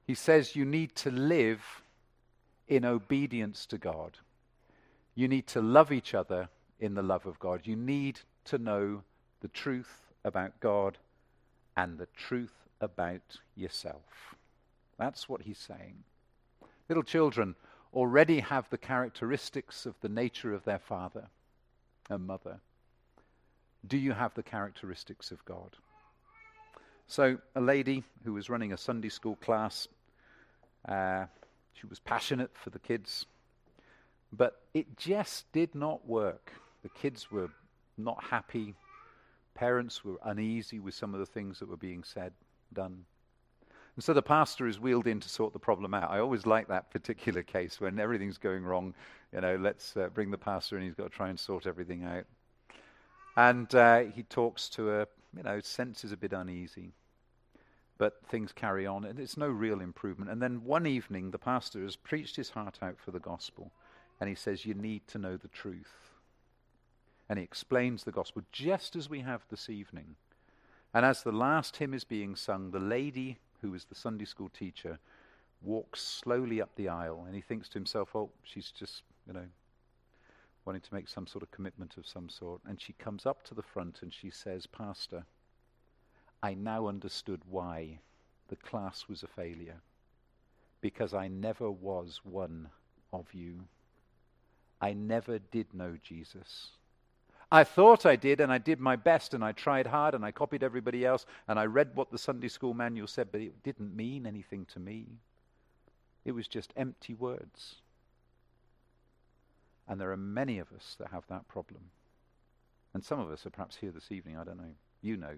He 0.06 0.16
says 0.16 0.56
you 0.56 0.66
need 0.66 0.95
to 0.97 1.12
live 1.12 1.62
in 2.68 2.86
obedience 2.86 3.66
to 3.68 3.78
God. 3.78 4.18
You 5.16 5.28
need 5.28 5.47
to 5.47 5.62
love 5.62 5.91
each 5.91 6.14
other 6.14 6.49
in 6.80 6.93
the 6.93 7.02
love 7.02 7.26
of 7.26 7.39
God. 7.39 7.62
You 7.66 7.76
need 7.76 8.20
to 8.45 8.58
know 8.58 9.04
the 9.41 9.47
truth 9.49 10.08
about 10.24 10.60
God 10.60 10.97
and 11.76 11.97
the 11.97 12.08
truth 12.16 12.54
about 12.80 13.38
yourself. 13.56 14.36
That's 14.97 15.28
what 15.28 15.41
he's 15.41 15.58
saying. 15.58 16.04
Little 16.89 17.04
children 17.04 17.56
already 17.93 18.39
have 18.39 18.70
the 18.70 18.78
characteristics 18.78 19.86
of 19.86 19.95
the 20.02 20.10
nature 20.10 20.54
of 20.54 20.64
their 20.64 20.80
father 20.80 21.28
a 22.12 22.18
mother? 22.18 22.60
Do 23.88 23.97
you 23.97 24.12
have 24.12 24.34
the 24.34 24.43
characteristics 24.43 25.32
of 25.32 25.43
God? 25.45 25.76
So, 27.12 27.39
a 27.55 27.59
lady 27.59 28.05
who 28.24 28.32
was 28.32 28.49
running 28.49 28.72
a 28.72 28.78
Sunday 28.78 29.09
school 29.09 29.36
class, 29.36 29.89
uh, 30.88 31.26
she 31.74 31.86
was 31.86 31.99
passionate 31.99 32.51
for 32.53 32.70
the 32.70 32.80
kids, 32.80 33.26
but 34.32 34.62
it 34.74 34.95
just 34.95 35.51
did 35.51 35.76
not 35.76 36.07
work. 36.07 36.53
The 36.84 36.89
kids 36.89 37.30
were 37.30 37.49
not 37.97 38.24
happy. 38.24 38.76
Parents 39.55 40.05
were 40.05 40.20
uneasy 40.24 40.80
with 40.80 40.93
some 40.93 41.14
of 41.14 41.20
the 41.20 41.26
things 41.26 41.59
that 41.59 41.68
were 41.68 41.76
being 41.76 42.05
said, 42.05 42.32
done. 42.72 43.03
And 43.97 44.03
so 44.05 44.14
the 44.14 44.22
pastor 44.22 44.66
is 44.66 44.80
wheeled 44.80 45.05
in 45.05 45.20
to 45.20 45.28
sort 45.28 45.51
the 45.51 45.59
problem 45.59 45.93
out. 45.93 46.12
I 46.12 46.20
always 46.20 46.45
like 46.45 46.70
that 46.70 46.91
particular 46.91 47.43
case 47.43 47.82
when 47.82 47.99
everything's 47.99 48.38
going 48.38 48.64
wrong. 48.64 48.93
You 49.34 49.41
know, 49.41 49.57
let's 49.57 49.97
uh, 49.97 50.07
bring 50.14 50.32
the 50.32 50.38
pastor 50.38 50.78
in. 50.78 50.86
He's 50.86 50.95
got 50.95 51.12
to 51.12 51.18
try 51.18 51.28
and 51.28 51.38
sort 51.38 51.68
everything 51.68 52.05
out. 52.05 52.24
And 53.36 53.76
uh, 53.76 54.03
he 54.16 54.24
talks 54.24 54.70
to 54.70 54.86
her, 54.86 55.07
you 55.36 55.43
know, 55.43 55.59
senses 55.59 56.14
a 56.14 56.18
bit 56.18 56.32
uneasy. 56.32 56.93
But 58.02 58.26
things 58.26 58.52
carry 58.52 58.88
on, 58.88 59.06
and 59.06 59.20
it's 59.20 59.38
no 59.38 59.47
real 59.47 59.80
improvement. 59.80 60.32
And 60.32 60.41
then 60.41 60.64
one 60.66 60.88
evening, 60.88 61.30
the 61.30 61.38
pastor 61.38 61.84
has 61.84 61.95
preached 61.95 62.36
his 62.36 62.49
heart 62.49 62.80
out 62.82 62.97
for 62.97 63.12
the 63.12 63.20
gospel, 63.20 63.72
and 64.20 64.28
he 64.28 64.34
says, 64.34 64.66
You 64.66 64.74
need 64.74 65.08
to 65.10 65.20
know 65.20 65.38
the 65.38 65.49
truth. 65.49 66.10
And 67.30 67.38
he 67.38 67.43
explains 67.43 68.04
the 68.04 68.12
gospel 68.12 68.41
just 68.52 68.95
as 68.95 69.08
we 69.08 69.20
have 69.20 69.43
this 69.52 69.70
evening. 69.70 70.16
And 70.95 71.06
as 71.06 71.22
the 71.22 71.32
last 71.32 71.78
hymn 71.78 71.93
is 71.93 72.04
being 72.04 72.36
sung, 72.36 72.72
the 72.72 72.80
lady 72.80 73.38
who 73.62 73.76
is 73.76 73.86
the 73.86 73.93
Sunday 73.93 74.26
school 74.26 74.49
teacher 74.49 74.97
walks 75.62 76.02
slowly 76.02 76.60
up 76.60 76.72
the 76.76 76.89
aisle, 76.89 77.26
and 77.28 77.36
he 77.36 77.41
thinks 77.41 77.70
to 77.70 77.78
himself, 77.78 78.16
Oh, 78.16 78.32
she's 78.43 78.72
just, 78.72 79.04
you 79.28 79.34
know, 79.34 79.45
wanting 80.66 80.82
to 80.82 80.93
make 80.95 81.08
some 81.08 81.28
sort 81.28 81.43
of 81.43 81.52
commitment 81.52 81.97
of 81.97 82.08
some 82.08 82.30
sort. 82.30 82.62
And 82.68 82.82
she 82.82 82.93
comes 82.93 83.28
up 83.28 83.43
to 83.43 83.54
the 83.54 83.62
front 83.62 83.99
and 84.02 84.12
she 84.12 84.32
says, 84.32 84.66
Pastor, 84.66 85.24
I 86.44 86.54
now 86.54 86.88
understood 86.88 87.42
why 87.50 88.00
the 88.48 88.56
class 88.56 89.06
was 89.08 89.24
a 89.24 89.28
failure. 89.28 89.82
Because 90.82 91.14
I 91.14 91.28
never 91.28 91.70
was 91.70 92.22
one 92.24 92.70
of 93.14 93.34
you. 93.34 93.62
I 94.82 94.94
never 94.94 95.38
did 95.38 95.74
know 95.74 95.98
Jesus. 96.02 96.70
I 97.52 97.64
thought 97.64 98.06
I 98.06 98.16
did, 98.16 98.39
and 98.39 98.52
I 98.52 98.58
did 98.58 98.80
my 98.80 98.96
best, 98.96 99.34
and 99.34 99.44
I 99.44 99.52
tried 99.52 99.88
hard, 99.88 100.16
and 100.16 100.24
I 100.24 100.32
copied 100.32 100.64
everybody 100.64 101.06
else, 101.06 101.26
and 101.48 101.60
I 101.60 101.66
read 101.66 101.92
what 101.96 102.10
the 102.10 102.18
Sunday 102.18 102.48
school 102.48 102.74
manual 102.74 103.08
said, 103.08 103.28
but 103.32 103.42
it 103.42 103.62
didn't 103.62 103.96
mean 103.96 104.26
anything 104.26 104.66
to 104.74 104.80
me. 104.80 105.06
It 106.24 106.32
was 106.32 106.48
just 106.48 106.74
empty 106.78 107.14
words. 107.14 107.76
And 109.88 110.00
there 110.00 110.12
are 110.12 110.18
many 110.18 110.60
of 110.60 110.72
us 110.72 110.96
that 111.00 111.10
have 111.10 111.28
that 111.28 111.48
problem. 111.48 111.82
And 112.94 113.04
some 113.04 113.20
of 113.20 113.30
us 113.30 113.46
are 113.46 113.50
perhaps 113.50 113.76
here 113.76 113.92
this 113.92 114.12
evening, 114.12 114.38
I 114.38 114.44
don't 114.46 114.58
know. 114.58 114.76
You 115.02 115.18
know. 115.18 115.36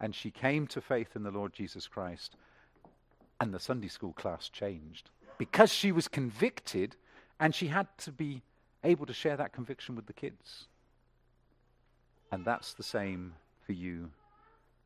And 0.00 0.14
she 0.14 0.30
came 0.30 0.66
to 0.68 0.80
faith 0.80 1.16
in 1.16 1.22
the 1.22 1.30
Lord 1.30 1.52
Jesus 1.52 1.88
Christ, 1.88 2.36
and 3.40 3.52
the 3.52 3.58
Sunday 3.58 3.88
school 3.88 4.12
class 4.12 4.48
changed 4.48 5.10
because 5.38 5.72
she 5.72 5.92
was 5.92 6.08
convicted 6.08 6.96
and 7.40 7.54
she 7.54 7.68
had 7.68 7.86
to 7.98 8.12
be 8.12 8.42
able 8.84 9.06
to 9.06 9.12
share 9.12 9.36
that 9.36 9.52
conviction 9.52 9.94
with 9.94 10.06
the 10.06 10.12
kids. 10.12 10.66
And 12.30 12.44
that's 12.44 12.74
the 12.74 12.82
same 12.82 13.34
for 13.64 13.72
you 13.72 14.10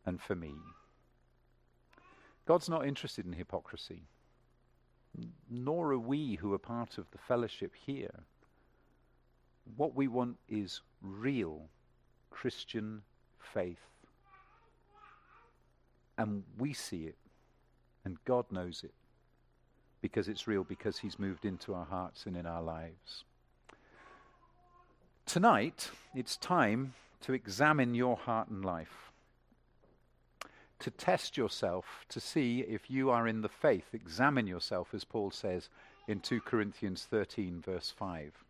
and 0.06 0.20
for 0.20 0.34
me. 0.34 0.54
God's 2.46 2.68
not 2.68 2.86
interested 2.86 3.24
in 3.24 3.32
hypocrisy, 3.32 4.02
nor 5.50 5.92
are 5.92 5.98
we 5.98 6.36
who 6.36 6.52
are 6.52 6.58
part 6.58 6.98
of 6.98 7.10
the 7.10 7.18
fellowship 7.18 7.72
here. 7.86 8.24
What 9.76 9.94
we 9.94 10.08
want 10.08 10.36
is 10.48 10.80
real 11.00 11.62
Christian 12.30 13.02
faith. 13.38 13.91
And 16.22 16.44
we 16.56 16.72
see 16.72 17.06
it, 17.06 17.16
and 18.04 18.16
God 18.24 18.44
knows 18.52 18.84
it, 18.84 18.94
because 20.00 20.28
it's 20.28 20.46
real, 20.46 20.62
because 20.62 20.98
He's 20.98 21.18
moved 21.18 21.44
into 21.44 21.74
our 21.74 21.84
hearts 21.84 22.26
and 22.26 22.36
in 22.36 22.46
our 22.46 22.62
lives. 22.62 23.24
Tonight, 25.26 25.90
it's 26.14 26.36
time 26.36 26.94
to 27.22 27.32
examine 27.32 27.96
your 27.96 28.16
heart 28.16 28.46
and 28.46 28.64
life, 28.64 29.10
to 30.78 30.92
test 30.92 31.36
yourself, 31.36 32.04
to 32.10 32.20
see 32.20 32.60
if 32.60 32.88
you 32.88 33.10
are 33.10 33.26
in 33.26 33.40
the 33.40 33.48
faith. 33.48 33.86
Examine 33.92 34.46
yourself, 34.46 34.94
as 34.94 35.02
Paul 35.02 35.32
says 35.32 35.70
in 36.06 36.20
2 36.20 36.40
Corinthians 36.42 37.04
13, 37.10 37.60
verse 37.66 37.92
5. 37.98 38.44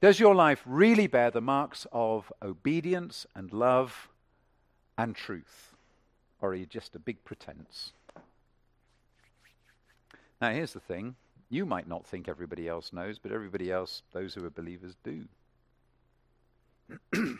Does 0.00 0.18
your 0.18 0.34
life 0.34 0.62
really 0.64 1.06
bear 1.06 1.30
the 1.30 1.42
marks 1.42 1.86
of 1.92 2.32
obedience 2.42 3.26
and 3.34 3.52
love 3.52 4.08
and 4.96 5.14
truth? 5.14 5.73
Or 6.44 6.48
are 6.48 6.54
you 6.54 6.66
just 6.66 6.94
a 6.94 6.98
big 6.98 7.24
pretense? 7.24 7.94
Now, 10.42 10.50
here's 10.50 10.74
the 10.74 10.80
thing 10.80 11.14
you 11.48 11.64
might 11.64 11.88
not 11.88 12.04
think 12.06 12.28
everybody 12.28 12.68
else 12.68 12.92
knows, 12.92 13.18
but 13.18 13.32
everybody 13.32 13.72
else, 13.72 14.02
those 14.12 14.34
who 14.34 14.44
are 14.44 14.50
believers, 14.50 14.94
do. 15.02 15.24
you 17.14 17.38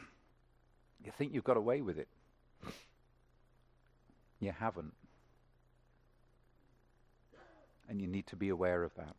think 1.18 1.34
you've 1.34 1.44
got 1.44 1.59
away 1.59 1.82
with 1.82 1.98
it. 1.98 2.09
You 4.40 4.55
haven't. 4.59 4.94
And 7.90 8.00
you 8.00 8.07
need 8.07 8.26
to 8.28 8.36
be 8.36 8.48
aware 8.48 8.84
of 8.84 8.94
that. 8.94 9.16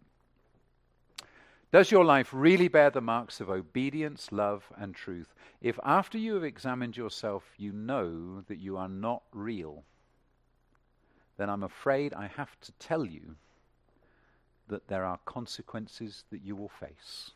Does 1.71 1.91
your 1.91 2.05
life 2.05 2.29
really 2.31 2.67
bear 2.67 2.89
the 2.89 3.01
marks 3.01 3.41
of 3.41 3.49
obedience, 3.49 4.31
love, 4.31 4.71
and 4.77 4.95
truth? 4.95 5.33
If 5.61 5.79
after 5.83 6.17
you 6.17 6.35
have 6.35 6.43
examined 6.43 6.95
yourself 6.95 7.43
you 7.57 7.71
know 7.71 8.41
that 8.47 8.59
you 8.59 8.77
are 8.77 8.87
not 8.87 9.23
real, 9.33 9.83
then 11.37 11.49
I'm 11.49 11.63
afraid 11.63 12.13
I 12.13 12.27
have 12.27 12.59
to 12.61 12.71
tell 12.73 13.05
you 13.05 13.35
that 14.67 14.87
there 14.87 15.03
are 15.03 15.19
consequences 15.25 16.23
that 16.31 16.41
you 16.41 16.55
will 16.55 16.69
face. 16.69 17.31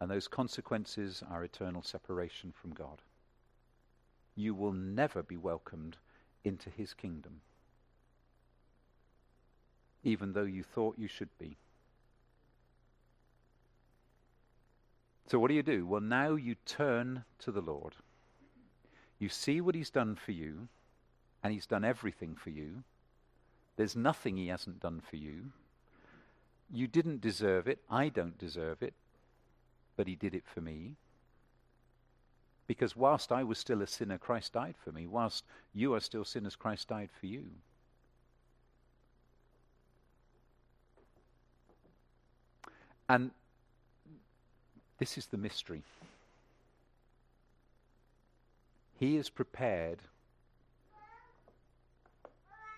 And 0.00 0.10
those 0.10 0.26
consequences 0.26 1.22
are 1.30 1.44
eternal 1.44 1.82
separation 1.82 2.52
from 2.52 2.72
God. 2.72 3.02
You 4.34 4.54
will 4.54 4.72
never 4.72 5.22
be 5.22 5.36
welcomed 5.36 5.96
into 6.44 6.70
his 6.70 6.94
kingdom, 6.94 7.40
even 10.02 10.32
though 10.32 10.42
you 10.44 10.62
thought 10.62 10.98
you 10.98 11.08
should 11.08 11.36
be. 11.38 11.56
So, 15.34 15.40
what 15.40 15.48
do 15.48 15.54
you 15.54 15.64
do? 15.64 15.84
Well, 15.84 16.00
now 16.00 16.36
you 16.36 16.54
turn 16.64 17.24
to 17.40 17.50
the 17.50 17.60
Lord. 17.60 17.94
You 19.18 19.28
see 19.28 19.60
what 19.60 19.74
he's 19.74 19.90
done 19.90 20.14
for 20.14 20.30
you, 20.30 20.68
and 21.42 21.52
he's 21.52 21.66
done 21.66 21.84
everything 21.84 22.36
for 22.36 22.50
you. 22.50 22.84
There's 23.76 23.96
nothing 23.96 24.36
he 24.36 24.48
hasn't 24.48 24.78
done 24.78 25.00
for 25.00 25.16
you. 25.16 25.50
You 26.72 26.86
didn't 26.86 27.20
deserve 27.20 27.66
it. 27.66 27.80
I 27.90 28.08
don't 28.08 28.38
deserve 28.38 28.82
it 28.82 28.94
but 29.96 30.06
he 30.06 30.14
did 30.14 30.34
it 30.34 30.44
for 30.46 30.60
me. 30.60 30.96
Because 32.66 32.96
whilst 32.96 33.30
I 33.30 33.44
was 33.44 33.58
still 33.58 33.82
a 33.82 33.86
sinner, 33.86 34.18
Christ 34.18 34.54
died 34.54 34.74
for 34.82 34.90
me. 34.90 35.06
Whilst 35.06 35.44
you 35.74 35.94
are 35.94 36.00
still 36.00 36.24
sinners, 36.24 36.56
Christ 36.56 36.88
died 36.88 37.10
for 37.20 37.26
you. 37.26 37.44
And 43.08 43.32
this 44.98 45.18
is 45.18 45.26
the 45.26 45.36
mystery. 45.36 45.82
He 48.98 49.16
is 49.16 49.28
prepared 49.28 49.98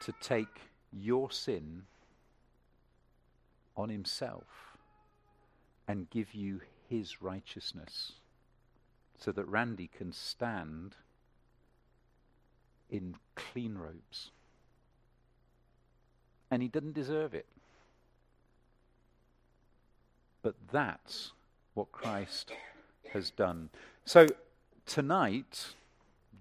to 0.00 0.12
take 0.20 0.60
your 0.92 1.30
sin 1.30 1.82
on 3.76 3.90
himself 3.90 4.76
and 5.86 6.10
give 6.10 6.34
you 6.34 6.60
his 6.88 7.20
righteousness 7.20 8.12
so 9.18 9.32
that 9.32 9.46
Randy 9.46 9.88
can 9.88 10.12
stand 10.12 10.96
in 12.90 13.16
clean 13.34 13.76
robes. 13.76 14.30
And 16.50 16.62
he 16.62 16.68
didn't 16.68 16.94
deserve 16.94 17.34
it. 17.34 17.46
But 20.42 20.54
that's 20.70 21.32
what 21.76 21.92
Christ 21.92 22.52
has 23.12 23.30
done. 23.30 23.68
So 24.04 24.26
tonight, 24.86 25.74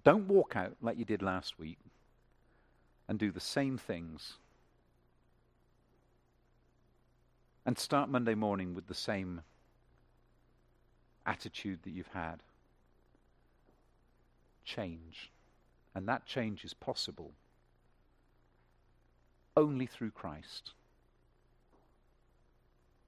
don't 0.02 0.26
walk 0.28 0.56
out 0.56 0.76
like 0.80 0.98
you 0.98 1.04
did 1.04 1.22
last 1.22 1.58
week 1.58 1.78
and 3.06 3.18
do 3.18 3.30
the 3.30 3.40
same 3.40 3.76
things. 3.76 4.38
And 7.66 7.78
start 7.78 8.08
Monday 8.08 8.34
morning 8.34 8.74
with 8.74 8.86
the 8.86 8.94
same 8.94 9.42
attitude 11.26 11.80
that 11.82 11.90
you've 11.90 12.06
had. 12.08 12.42
Change. 14.64 15.30
And 15.94 16.08
that 16.08 16.24
change 16.24 16.64
is 16.64 16.72
possible 16.72 17.32
only 19.56 19.86
through 19.86 20.12
Christ. 20.12 20.72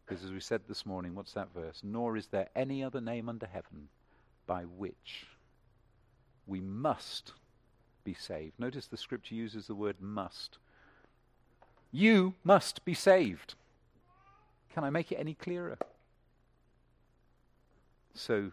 Because 0.08 0.24
as 0.24 0.32
we 0.32 0.40
said 0.40 0.62
this 0.66 0.86
morning, 0.86 1.14
what's 1.14 1.34
that 1.34 1.52
verse? 1.54 1.82
Nor 1.82 2.16
is 2.16 2.28
there 2.28 2.48
any 2.56 2.82
other 2.82 3.00
name 3.00 3.28
under 3.28 3.46
heaven 3.46 3.88
by 4.46 4.62
which 4.62 5.26
we 6.46 6.60
must 6.60 7.32
be 8.04 8.14
saved. 8.14 8.54
Notice 8.58 8.86
the 8.86 8.96
scripture 8.96 9.34
uses 9.34 9.66
the 9.66 9.74
word 9.74 9.96
must. 10.00 10.56
You 11.92 12.34
must 12.42 12.84
be 12.86 12.94
saved. 12.94 13.54
Can 14.72 14.82
I 14.82 14.88
make 14.88 15.12
it 15.12 15.16
any 15.16 15.34
clearer? 15.34 15.76
So 18.14 18.52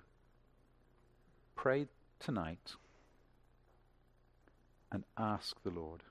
pray 1.56 1.88
tonight 2.20 2.76
and 4.92 5.06
ask 5.18 5.56
the 5.64 5.70
Lord 5.70 6.04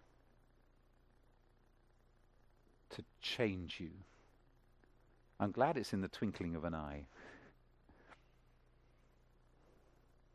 to 2.91 3.05
change 3.21 3.79
you. 3.79 3.91
I'm 5.41 5.51
glad 5.51 5.77
it's 5.77 5.93
in 5.93 6.01
the 6.01 6.09
twinkling 6.09 6.55
of 6.55 6.65
an 6.65 6.75
eye. 6.75 7.07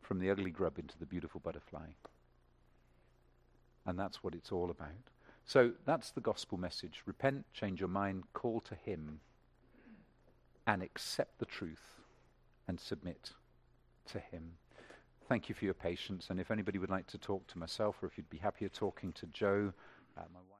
From 0.01 0.19
the 0.19 0.29
ugly 0.29 0.51
grub 0.51 0.79
into 0.79 0.97
the 0.97 1.05
beautiful 1.05 1.39
butterfly. 1.39 1.87
And 3.85 3.97
that's 3.97 4.23
what 4.23 4.35
it's 4.35 4.51
all 4.51 4.69
about. 4.69 4.89
So 5.45 5.71
that's 5.85 6.11
the 6.11 6.21
gospel 6.21 6.57
message. 6.57 7.01
Repent, 7.05 7.45
change 7.53 7.79
your 7.79 7.89
mind, 7.89 8.23
call 8.33 8.59
to 8.61 8.75
Him, 8.75 9.19
and 10.67 10.83
accept 10.83 11.39
the 11.39 11.45
truth 11.45 12.01
and 12.67 12.79
submit 12.79 13.31
to 14.11 14.19
Him. 14.19 14.53
Thank 15.27 15.49
you 15.49 15.55
for 15.55 15.65
your 15.65 15.73
patience. 15.73 16.27
And 16.29 16.39
if 16.39 16.51
anybody 16.51 16.77
would 16.77 16.89
like 16.89 17.07
to 17.07 17.17
talk 17.17 17.47
to 17.47 17.57
myself, 17.57 17.97
or 18.01 18.07
if 18.07 18.17
you'd 18.17 18.29
be 18.29 18.37
happier 18.37 18.69
talking 18.69 19.11
to 19.13 19.25
Joe, 19.27 19.73
uh, 20.17 20.21
my 20.33 20.39
wife. 20.49 20.58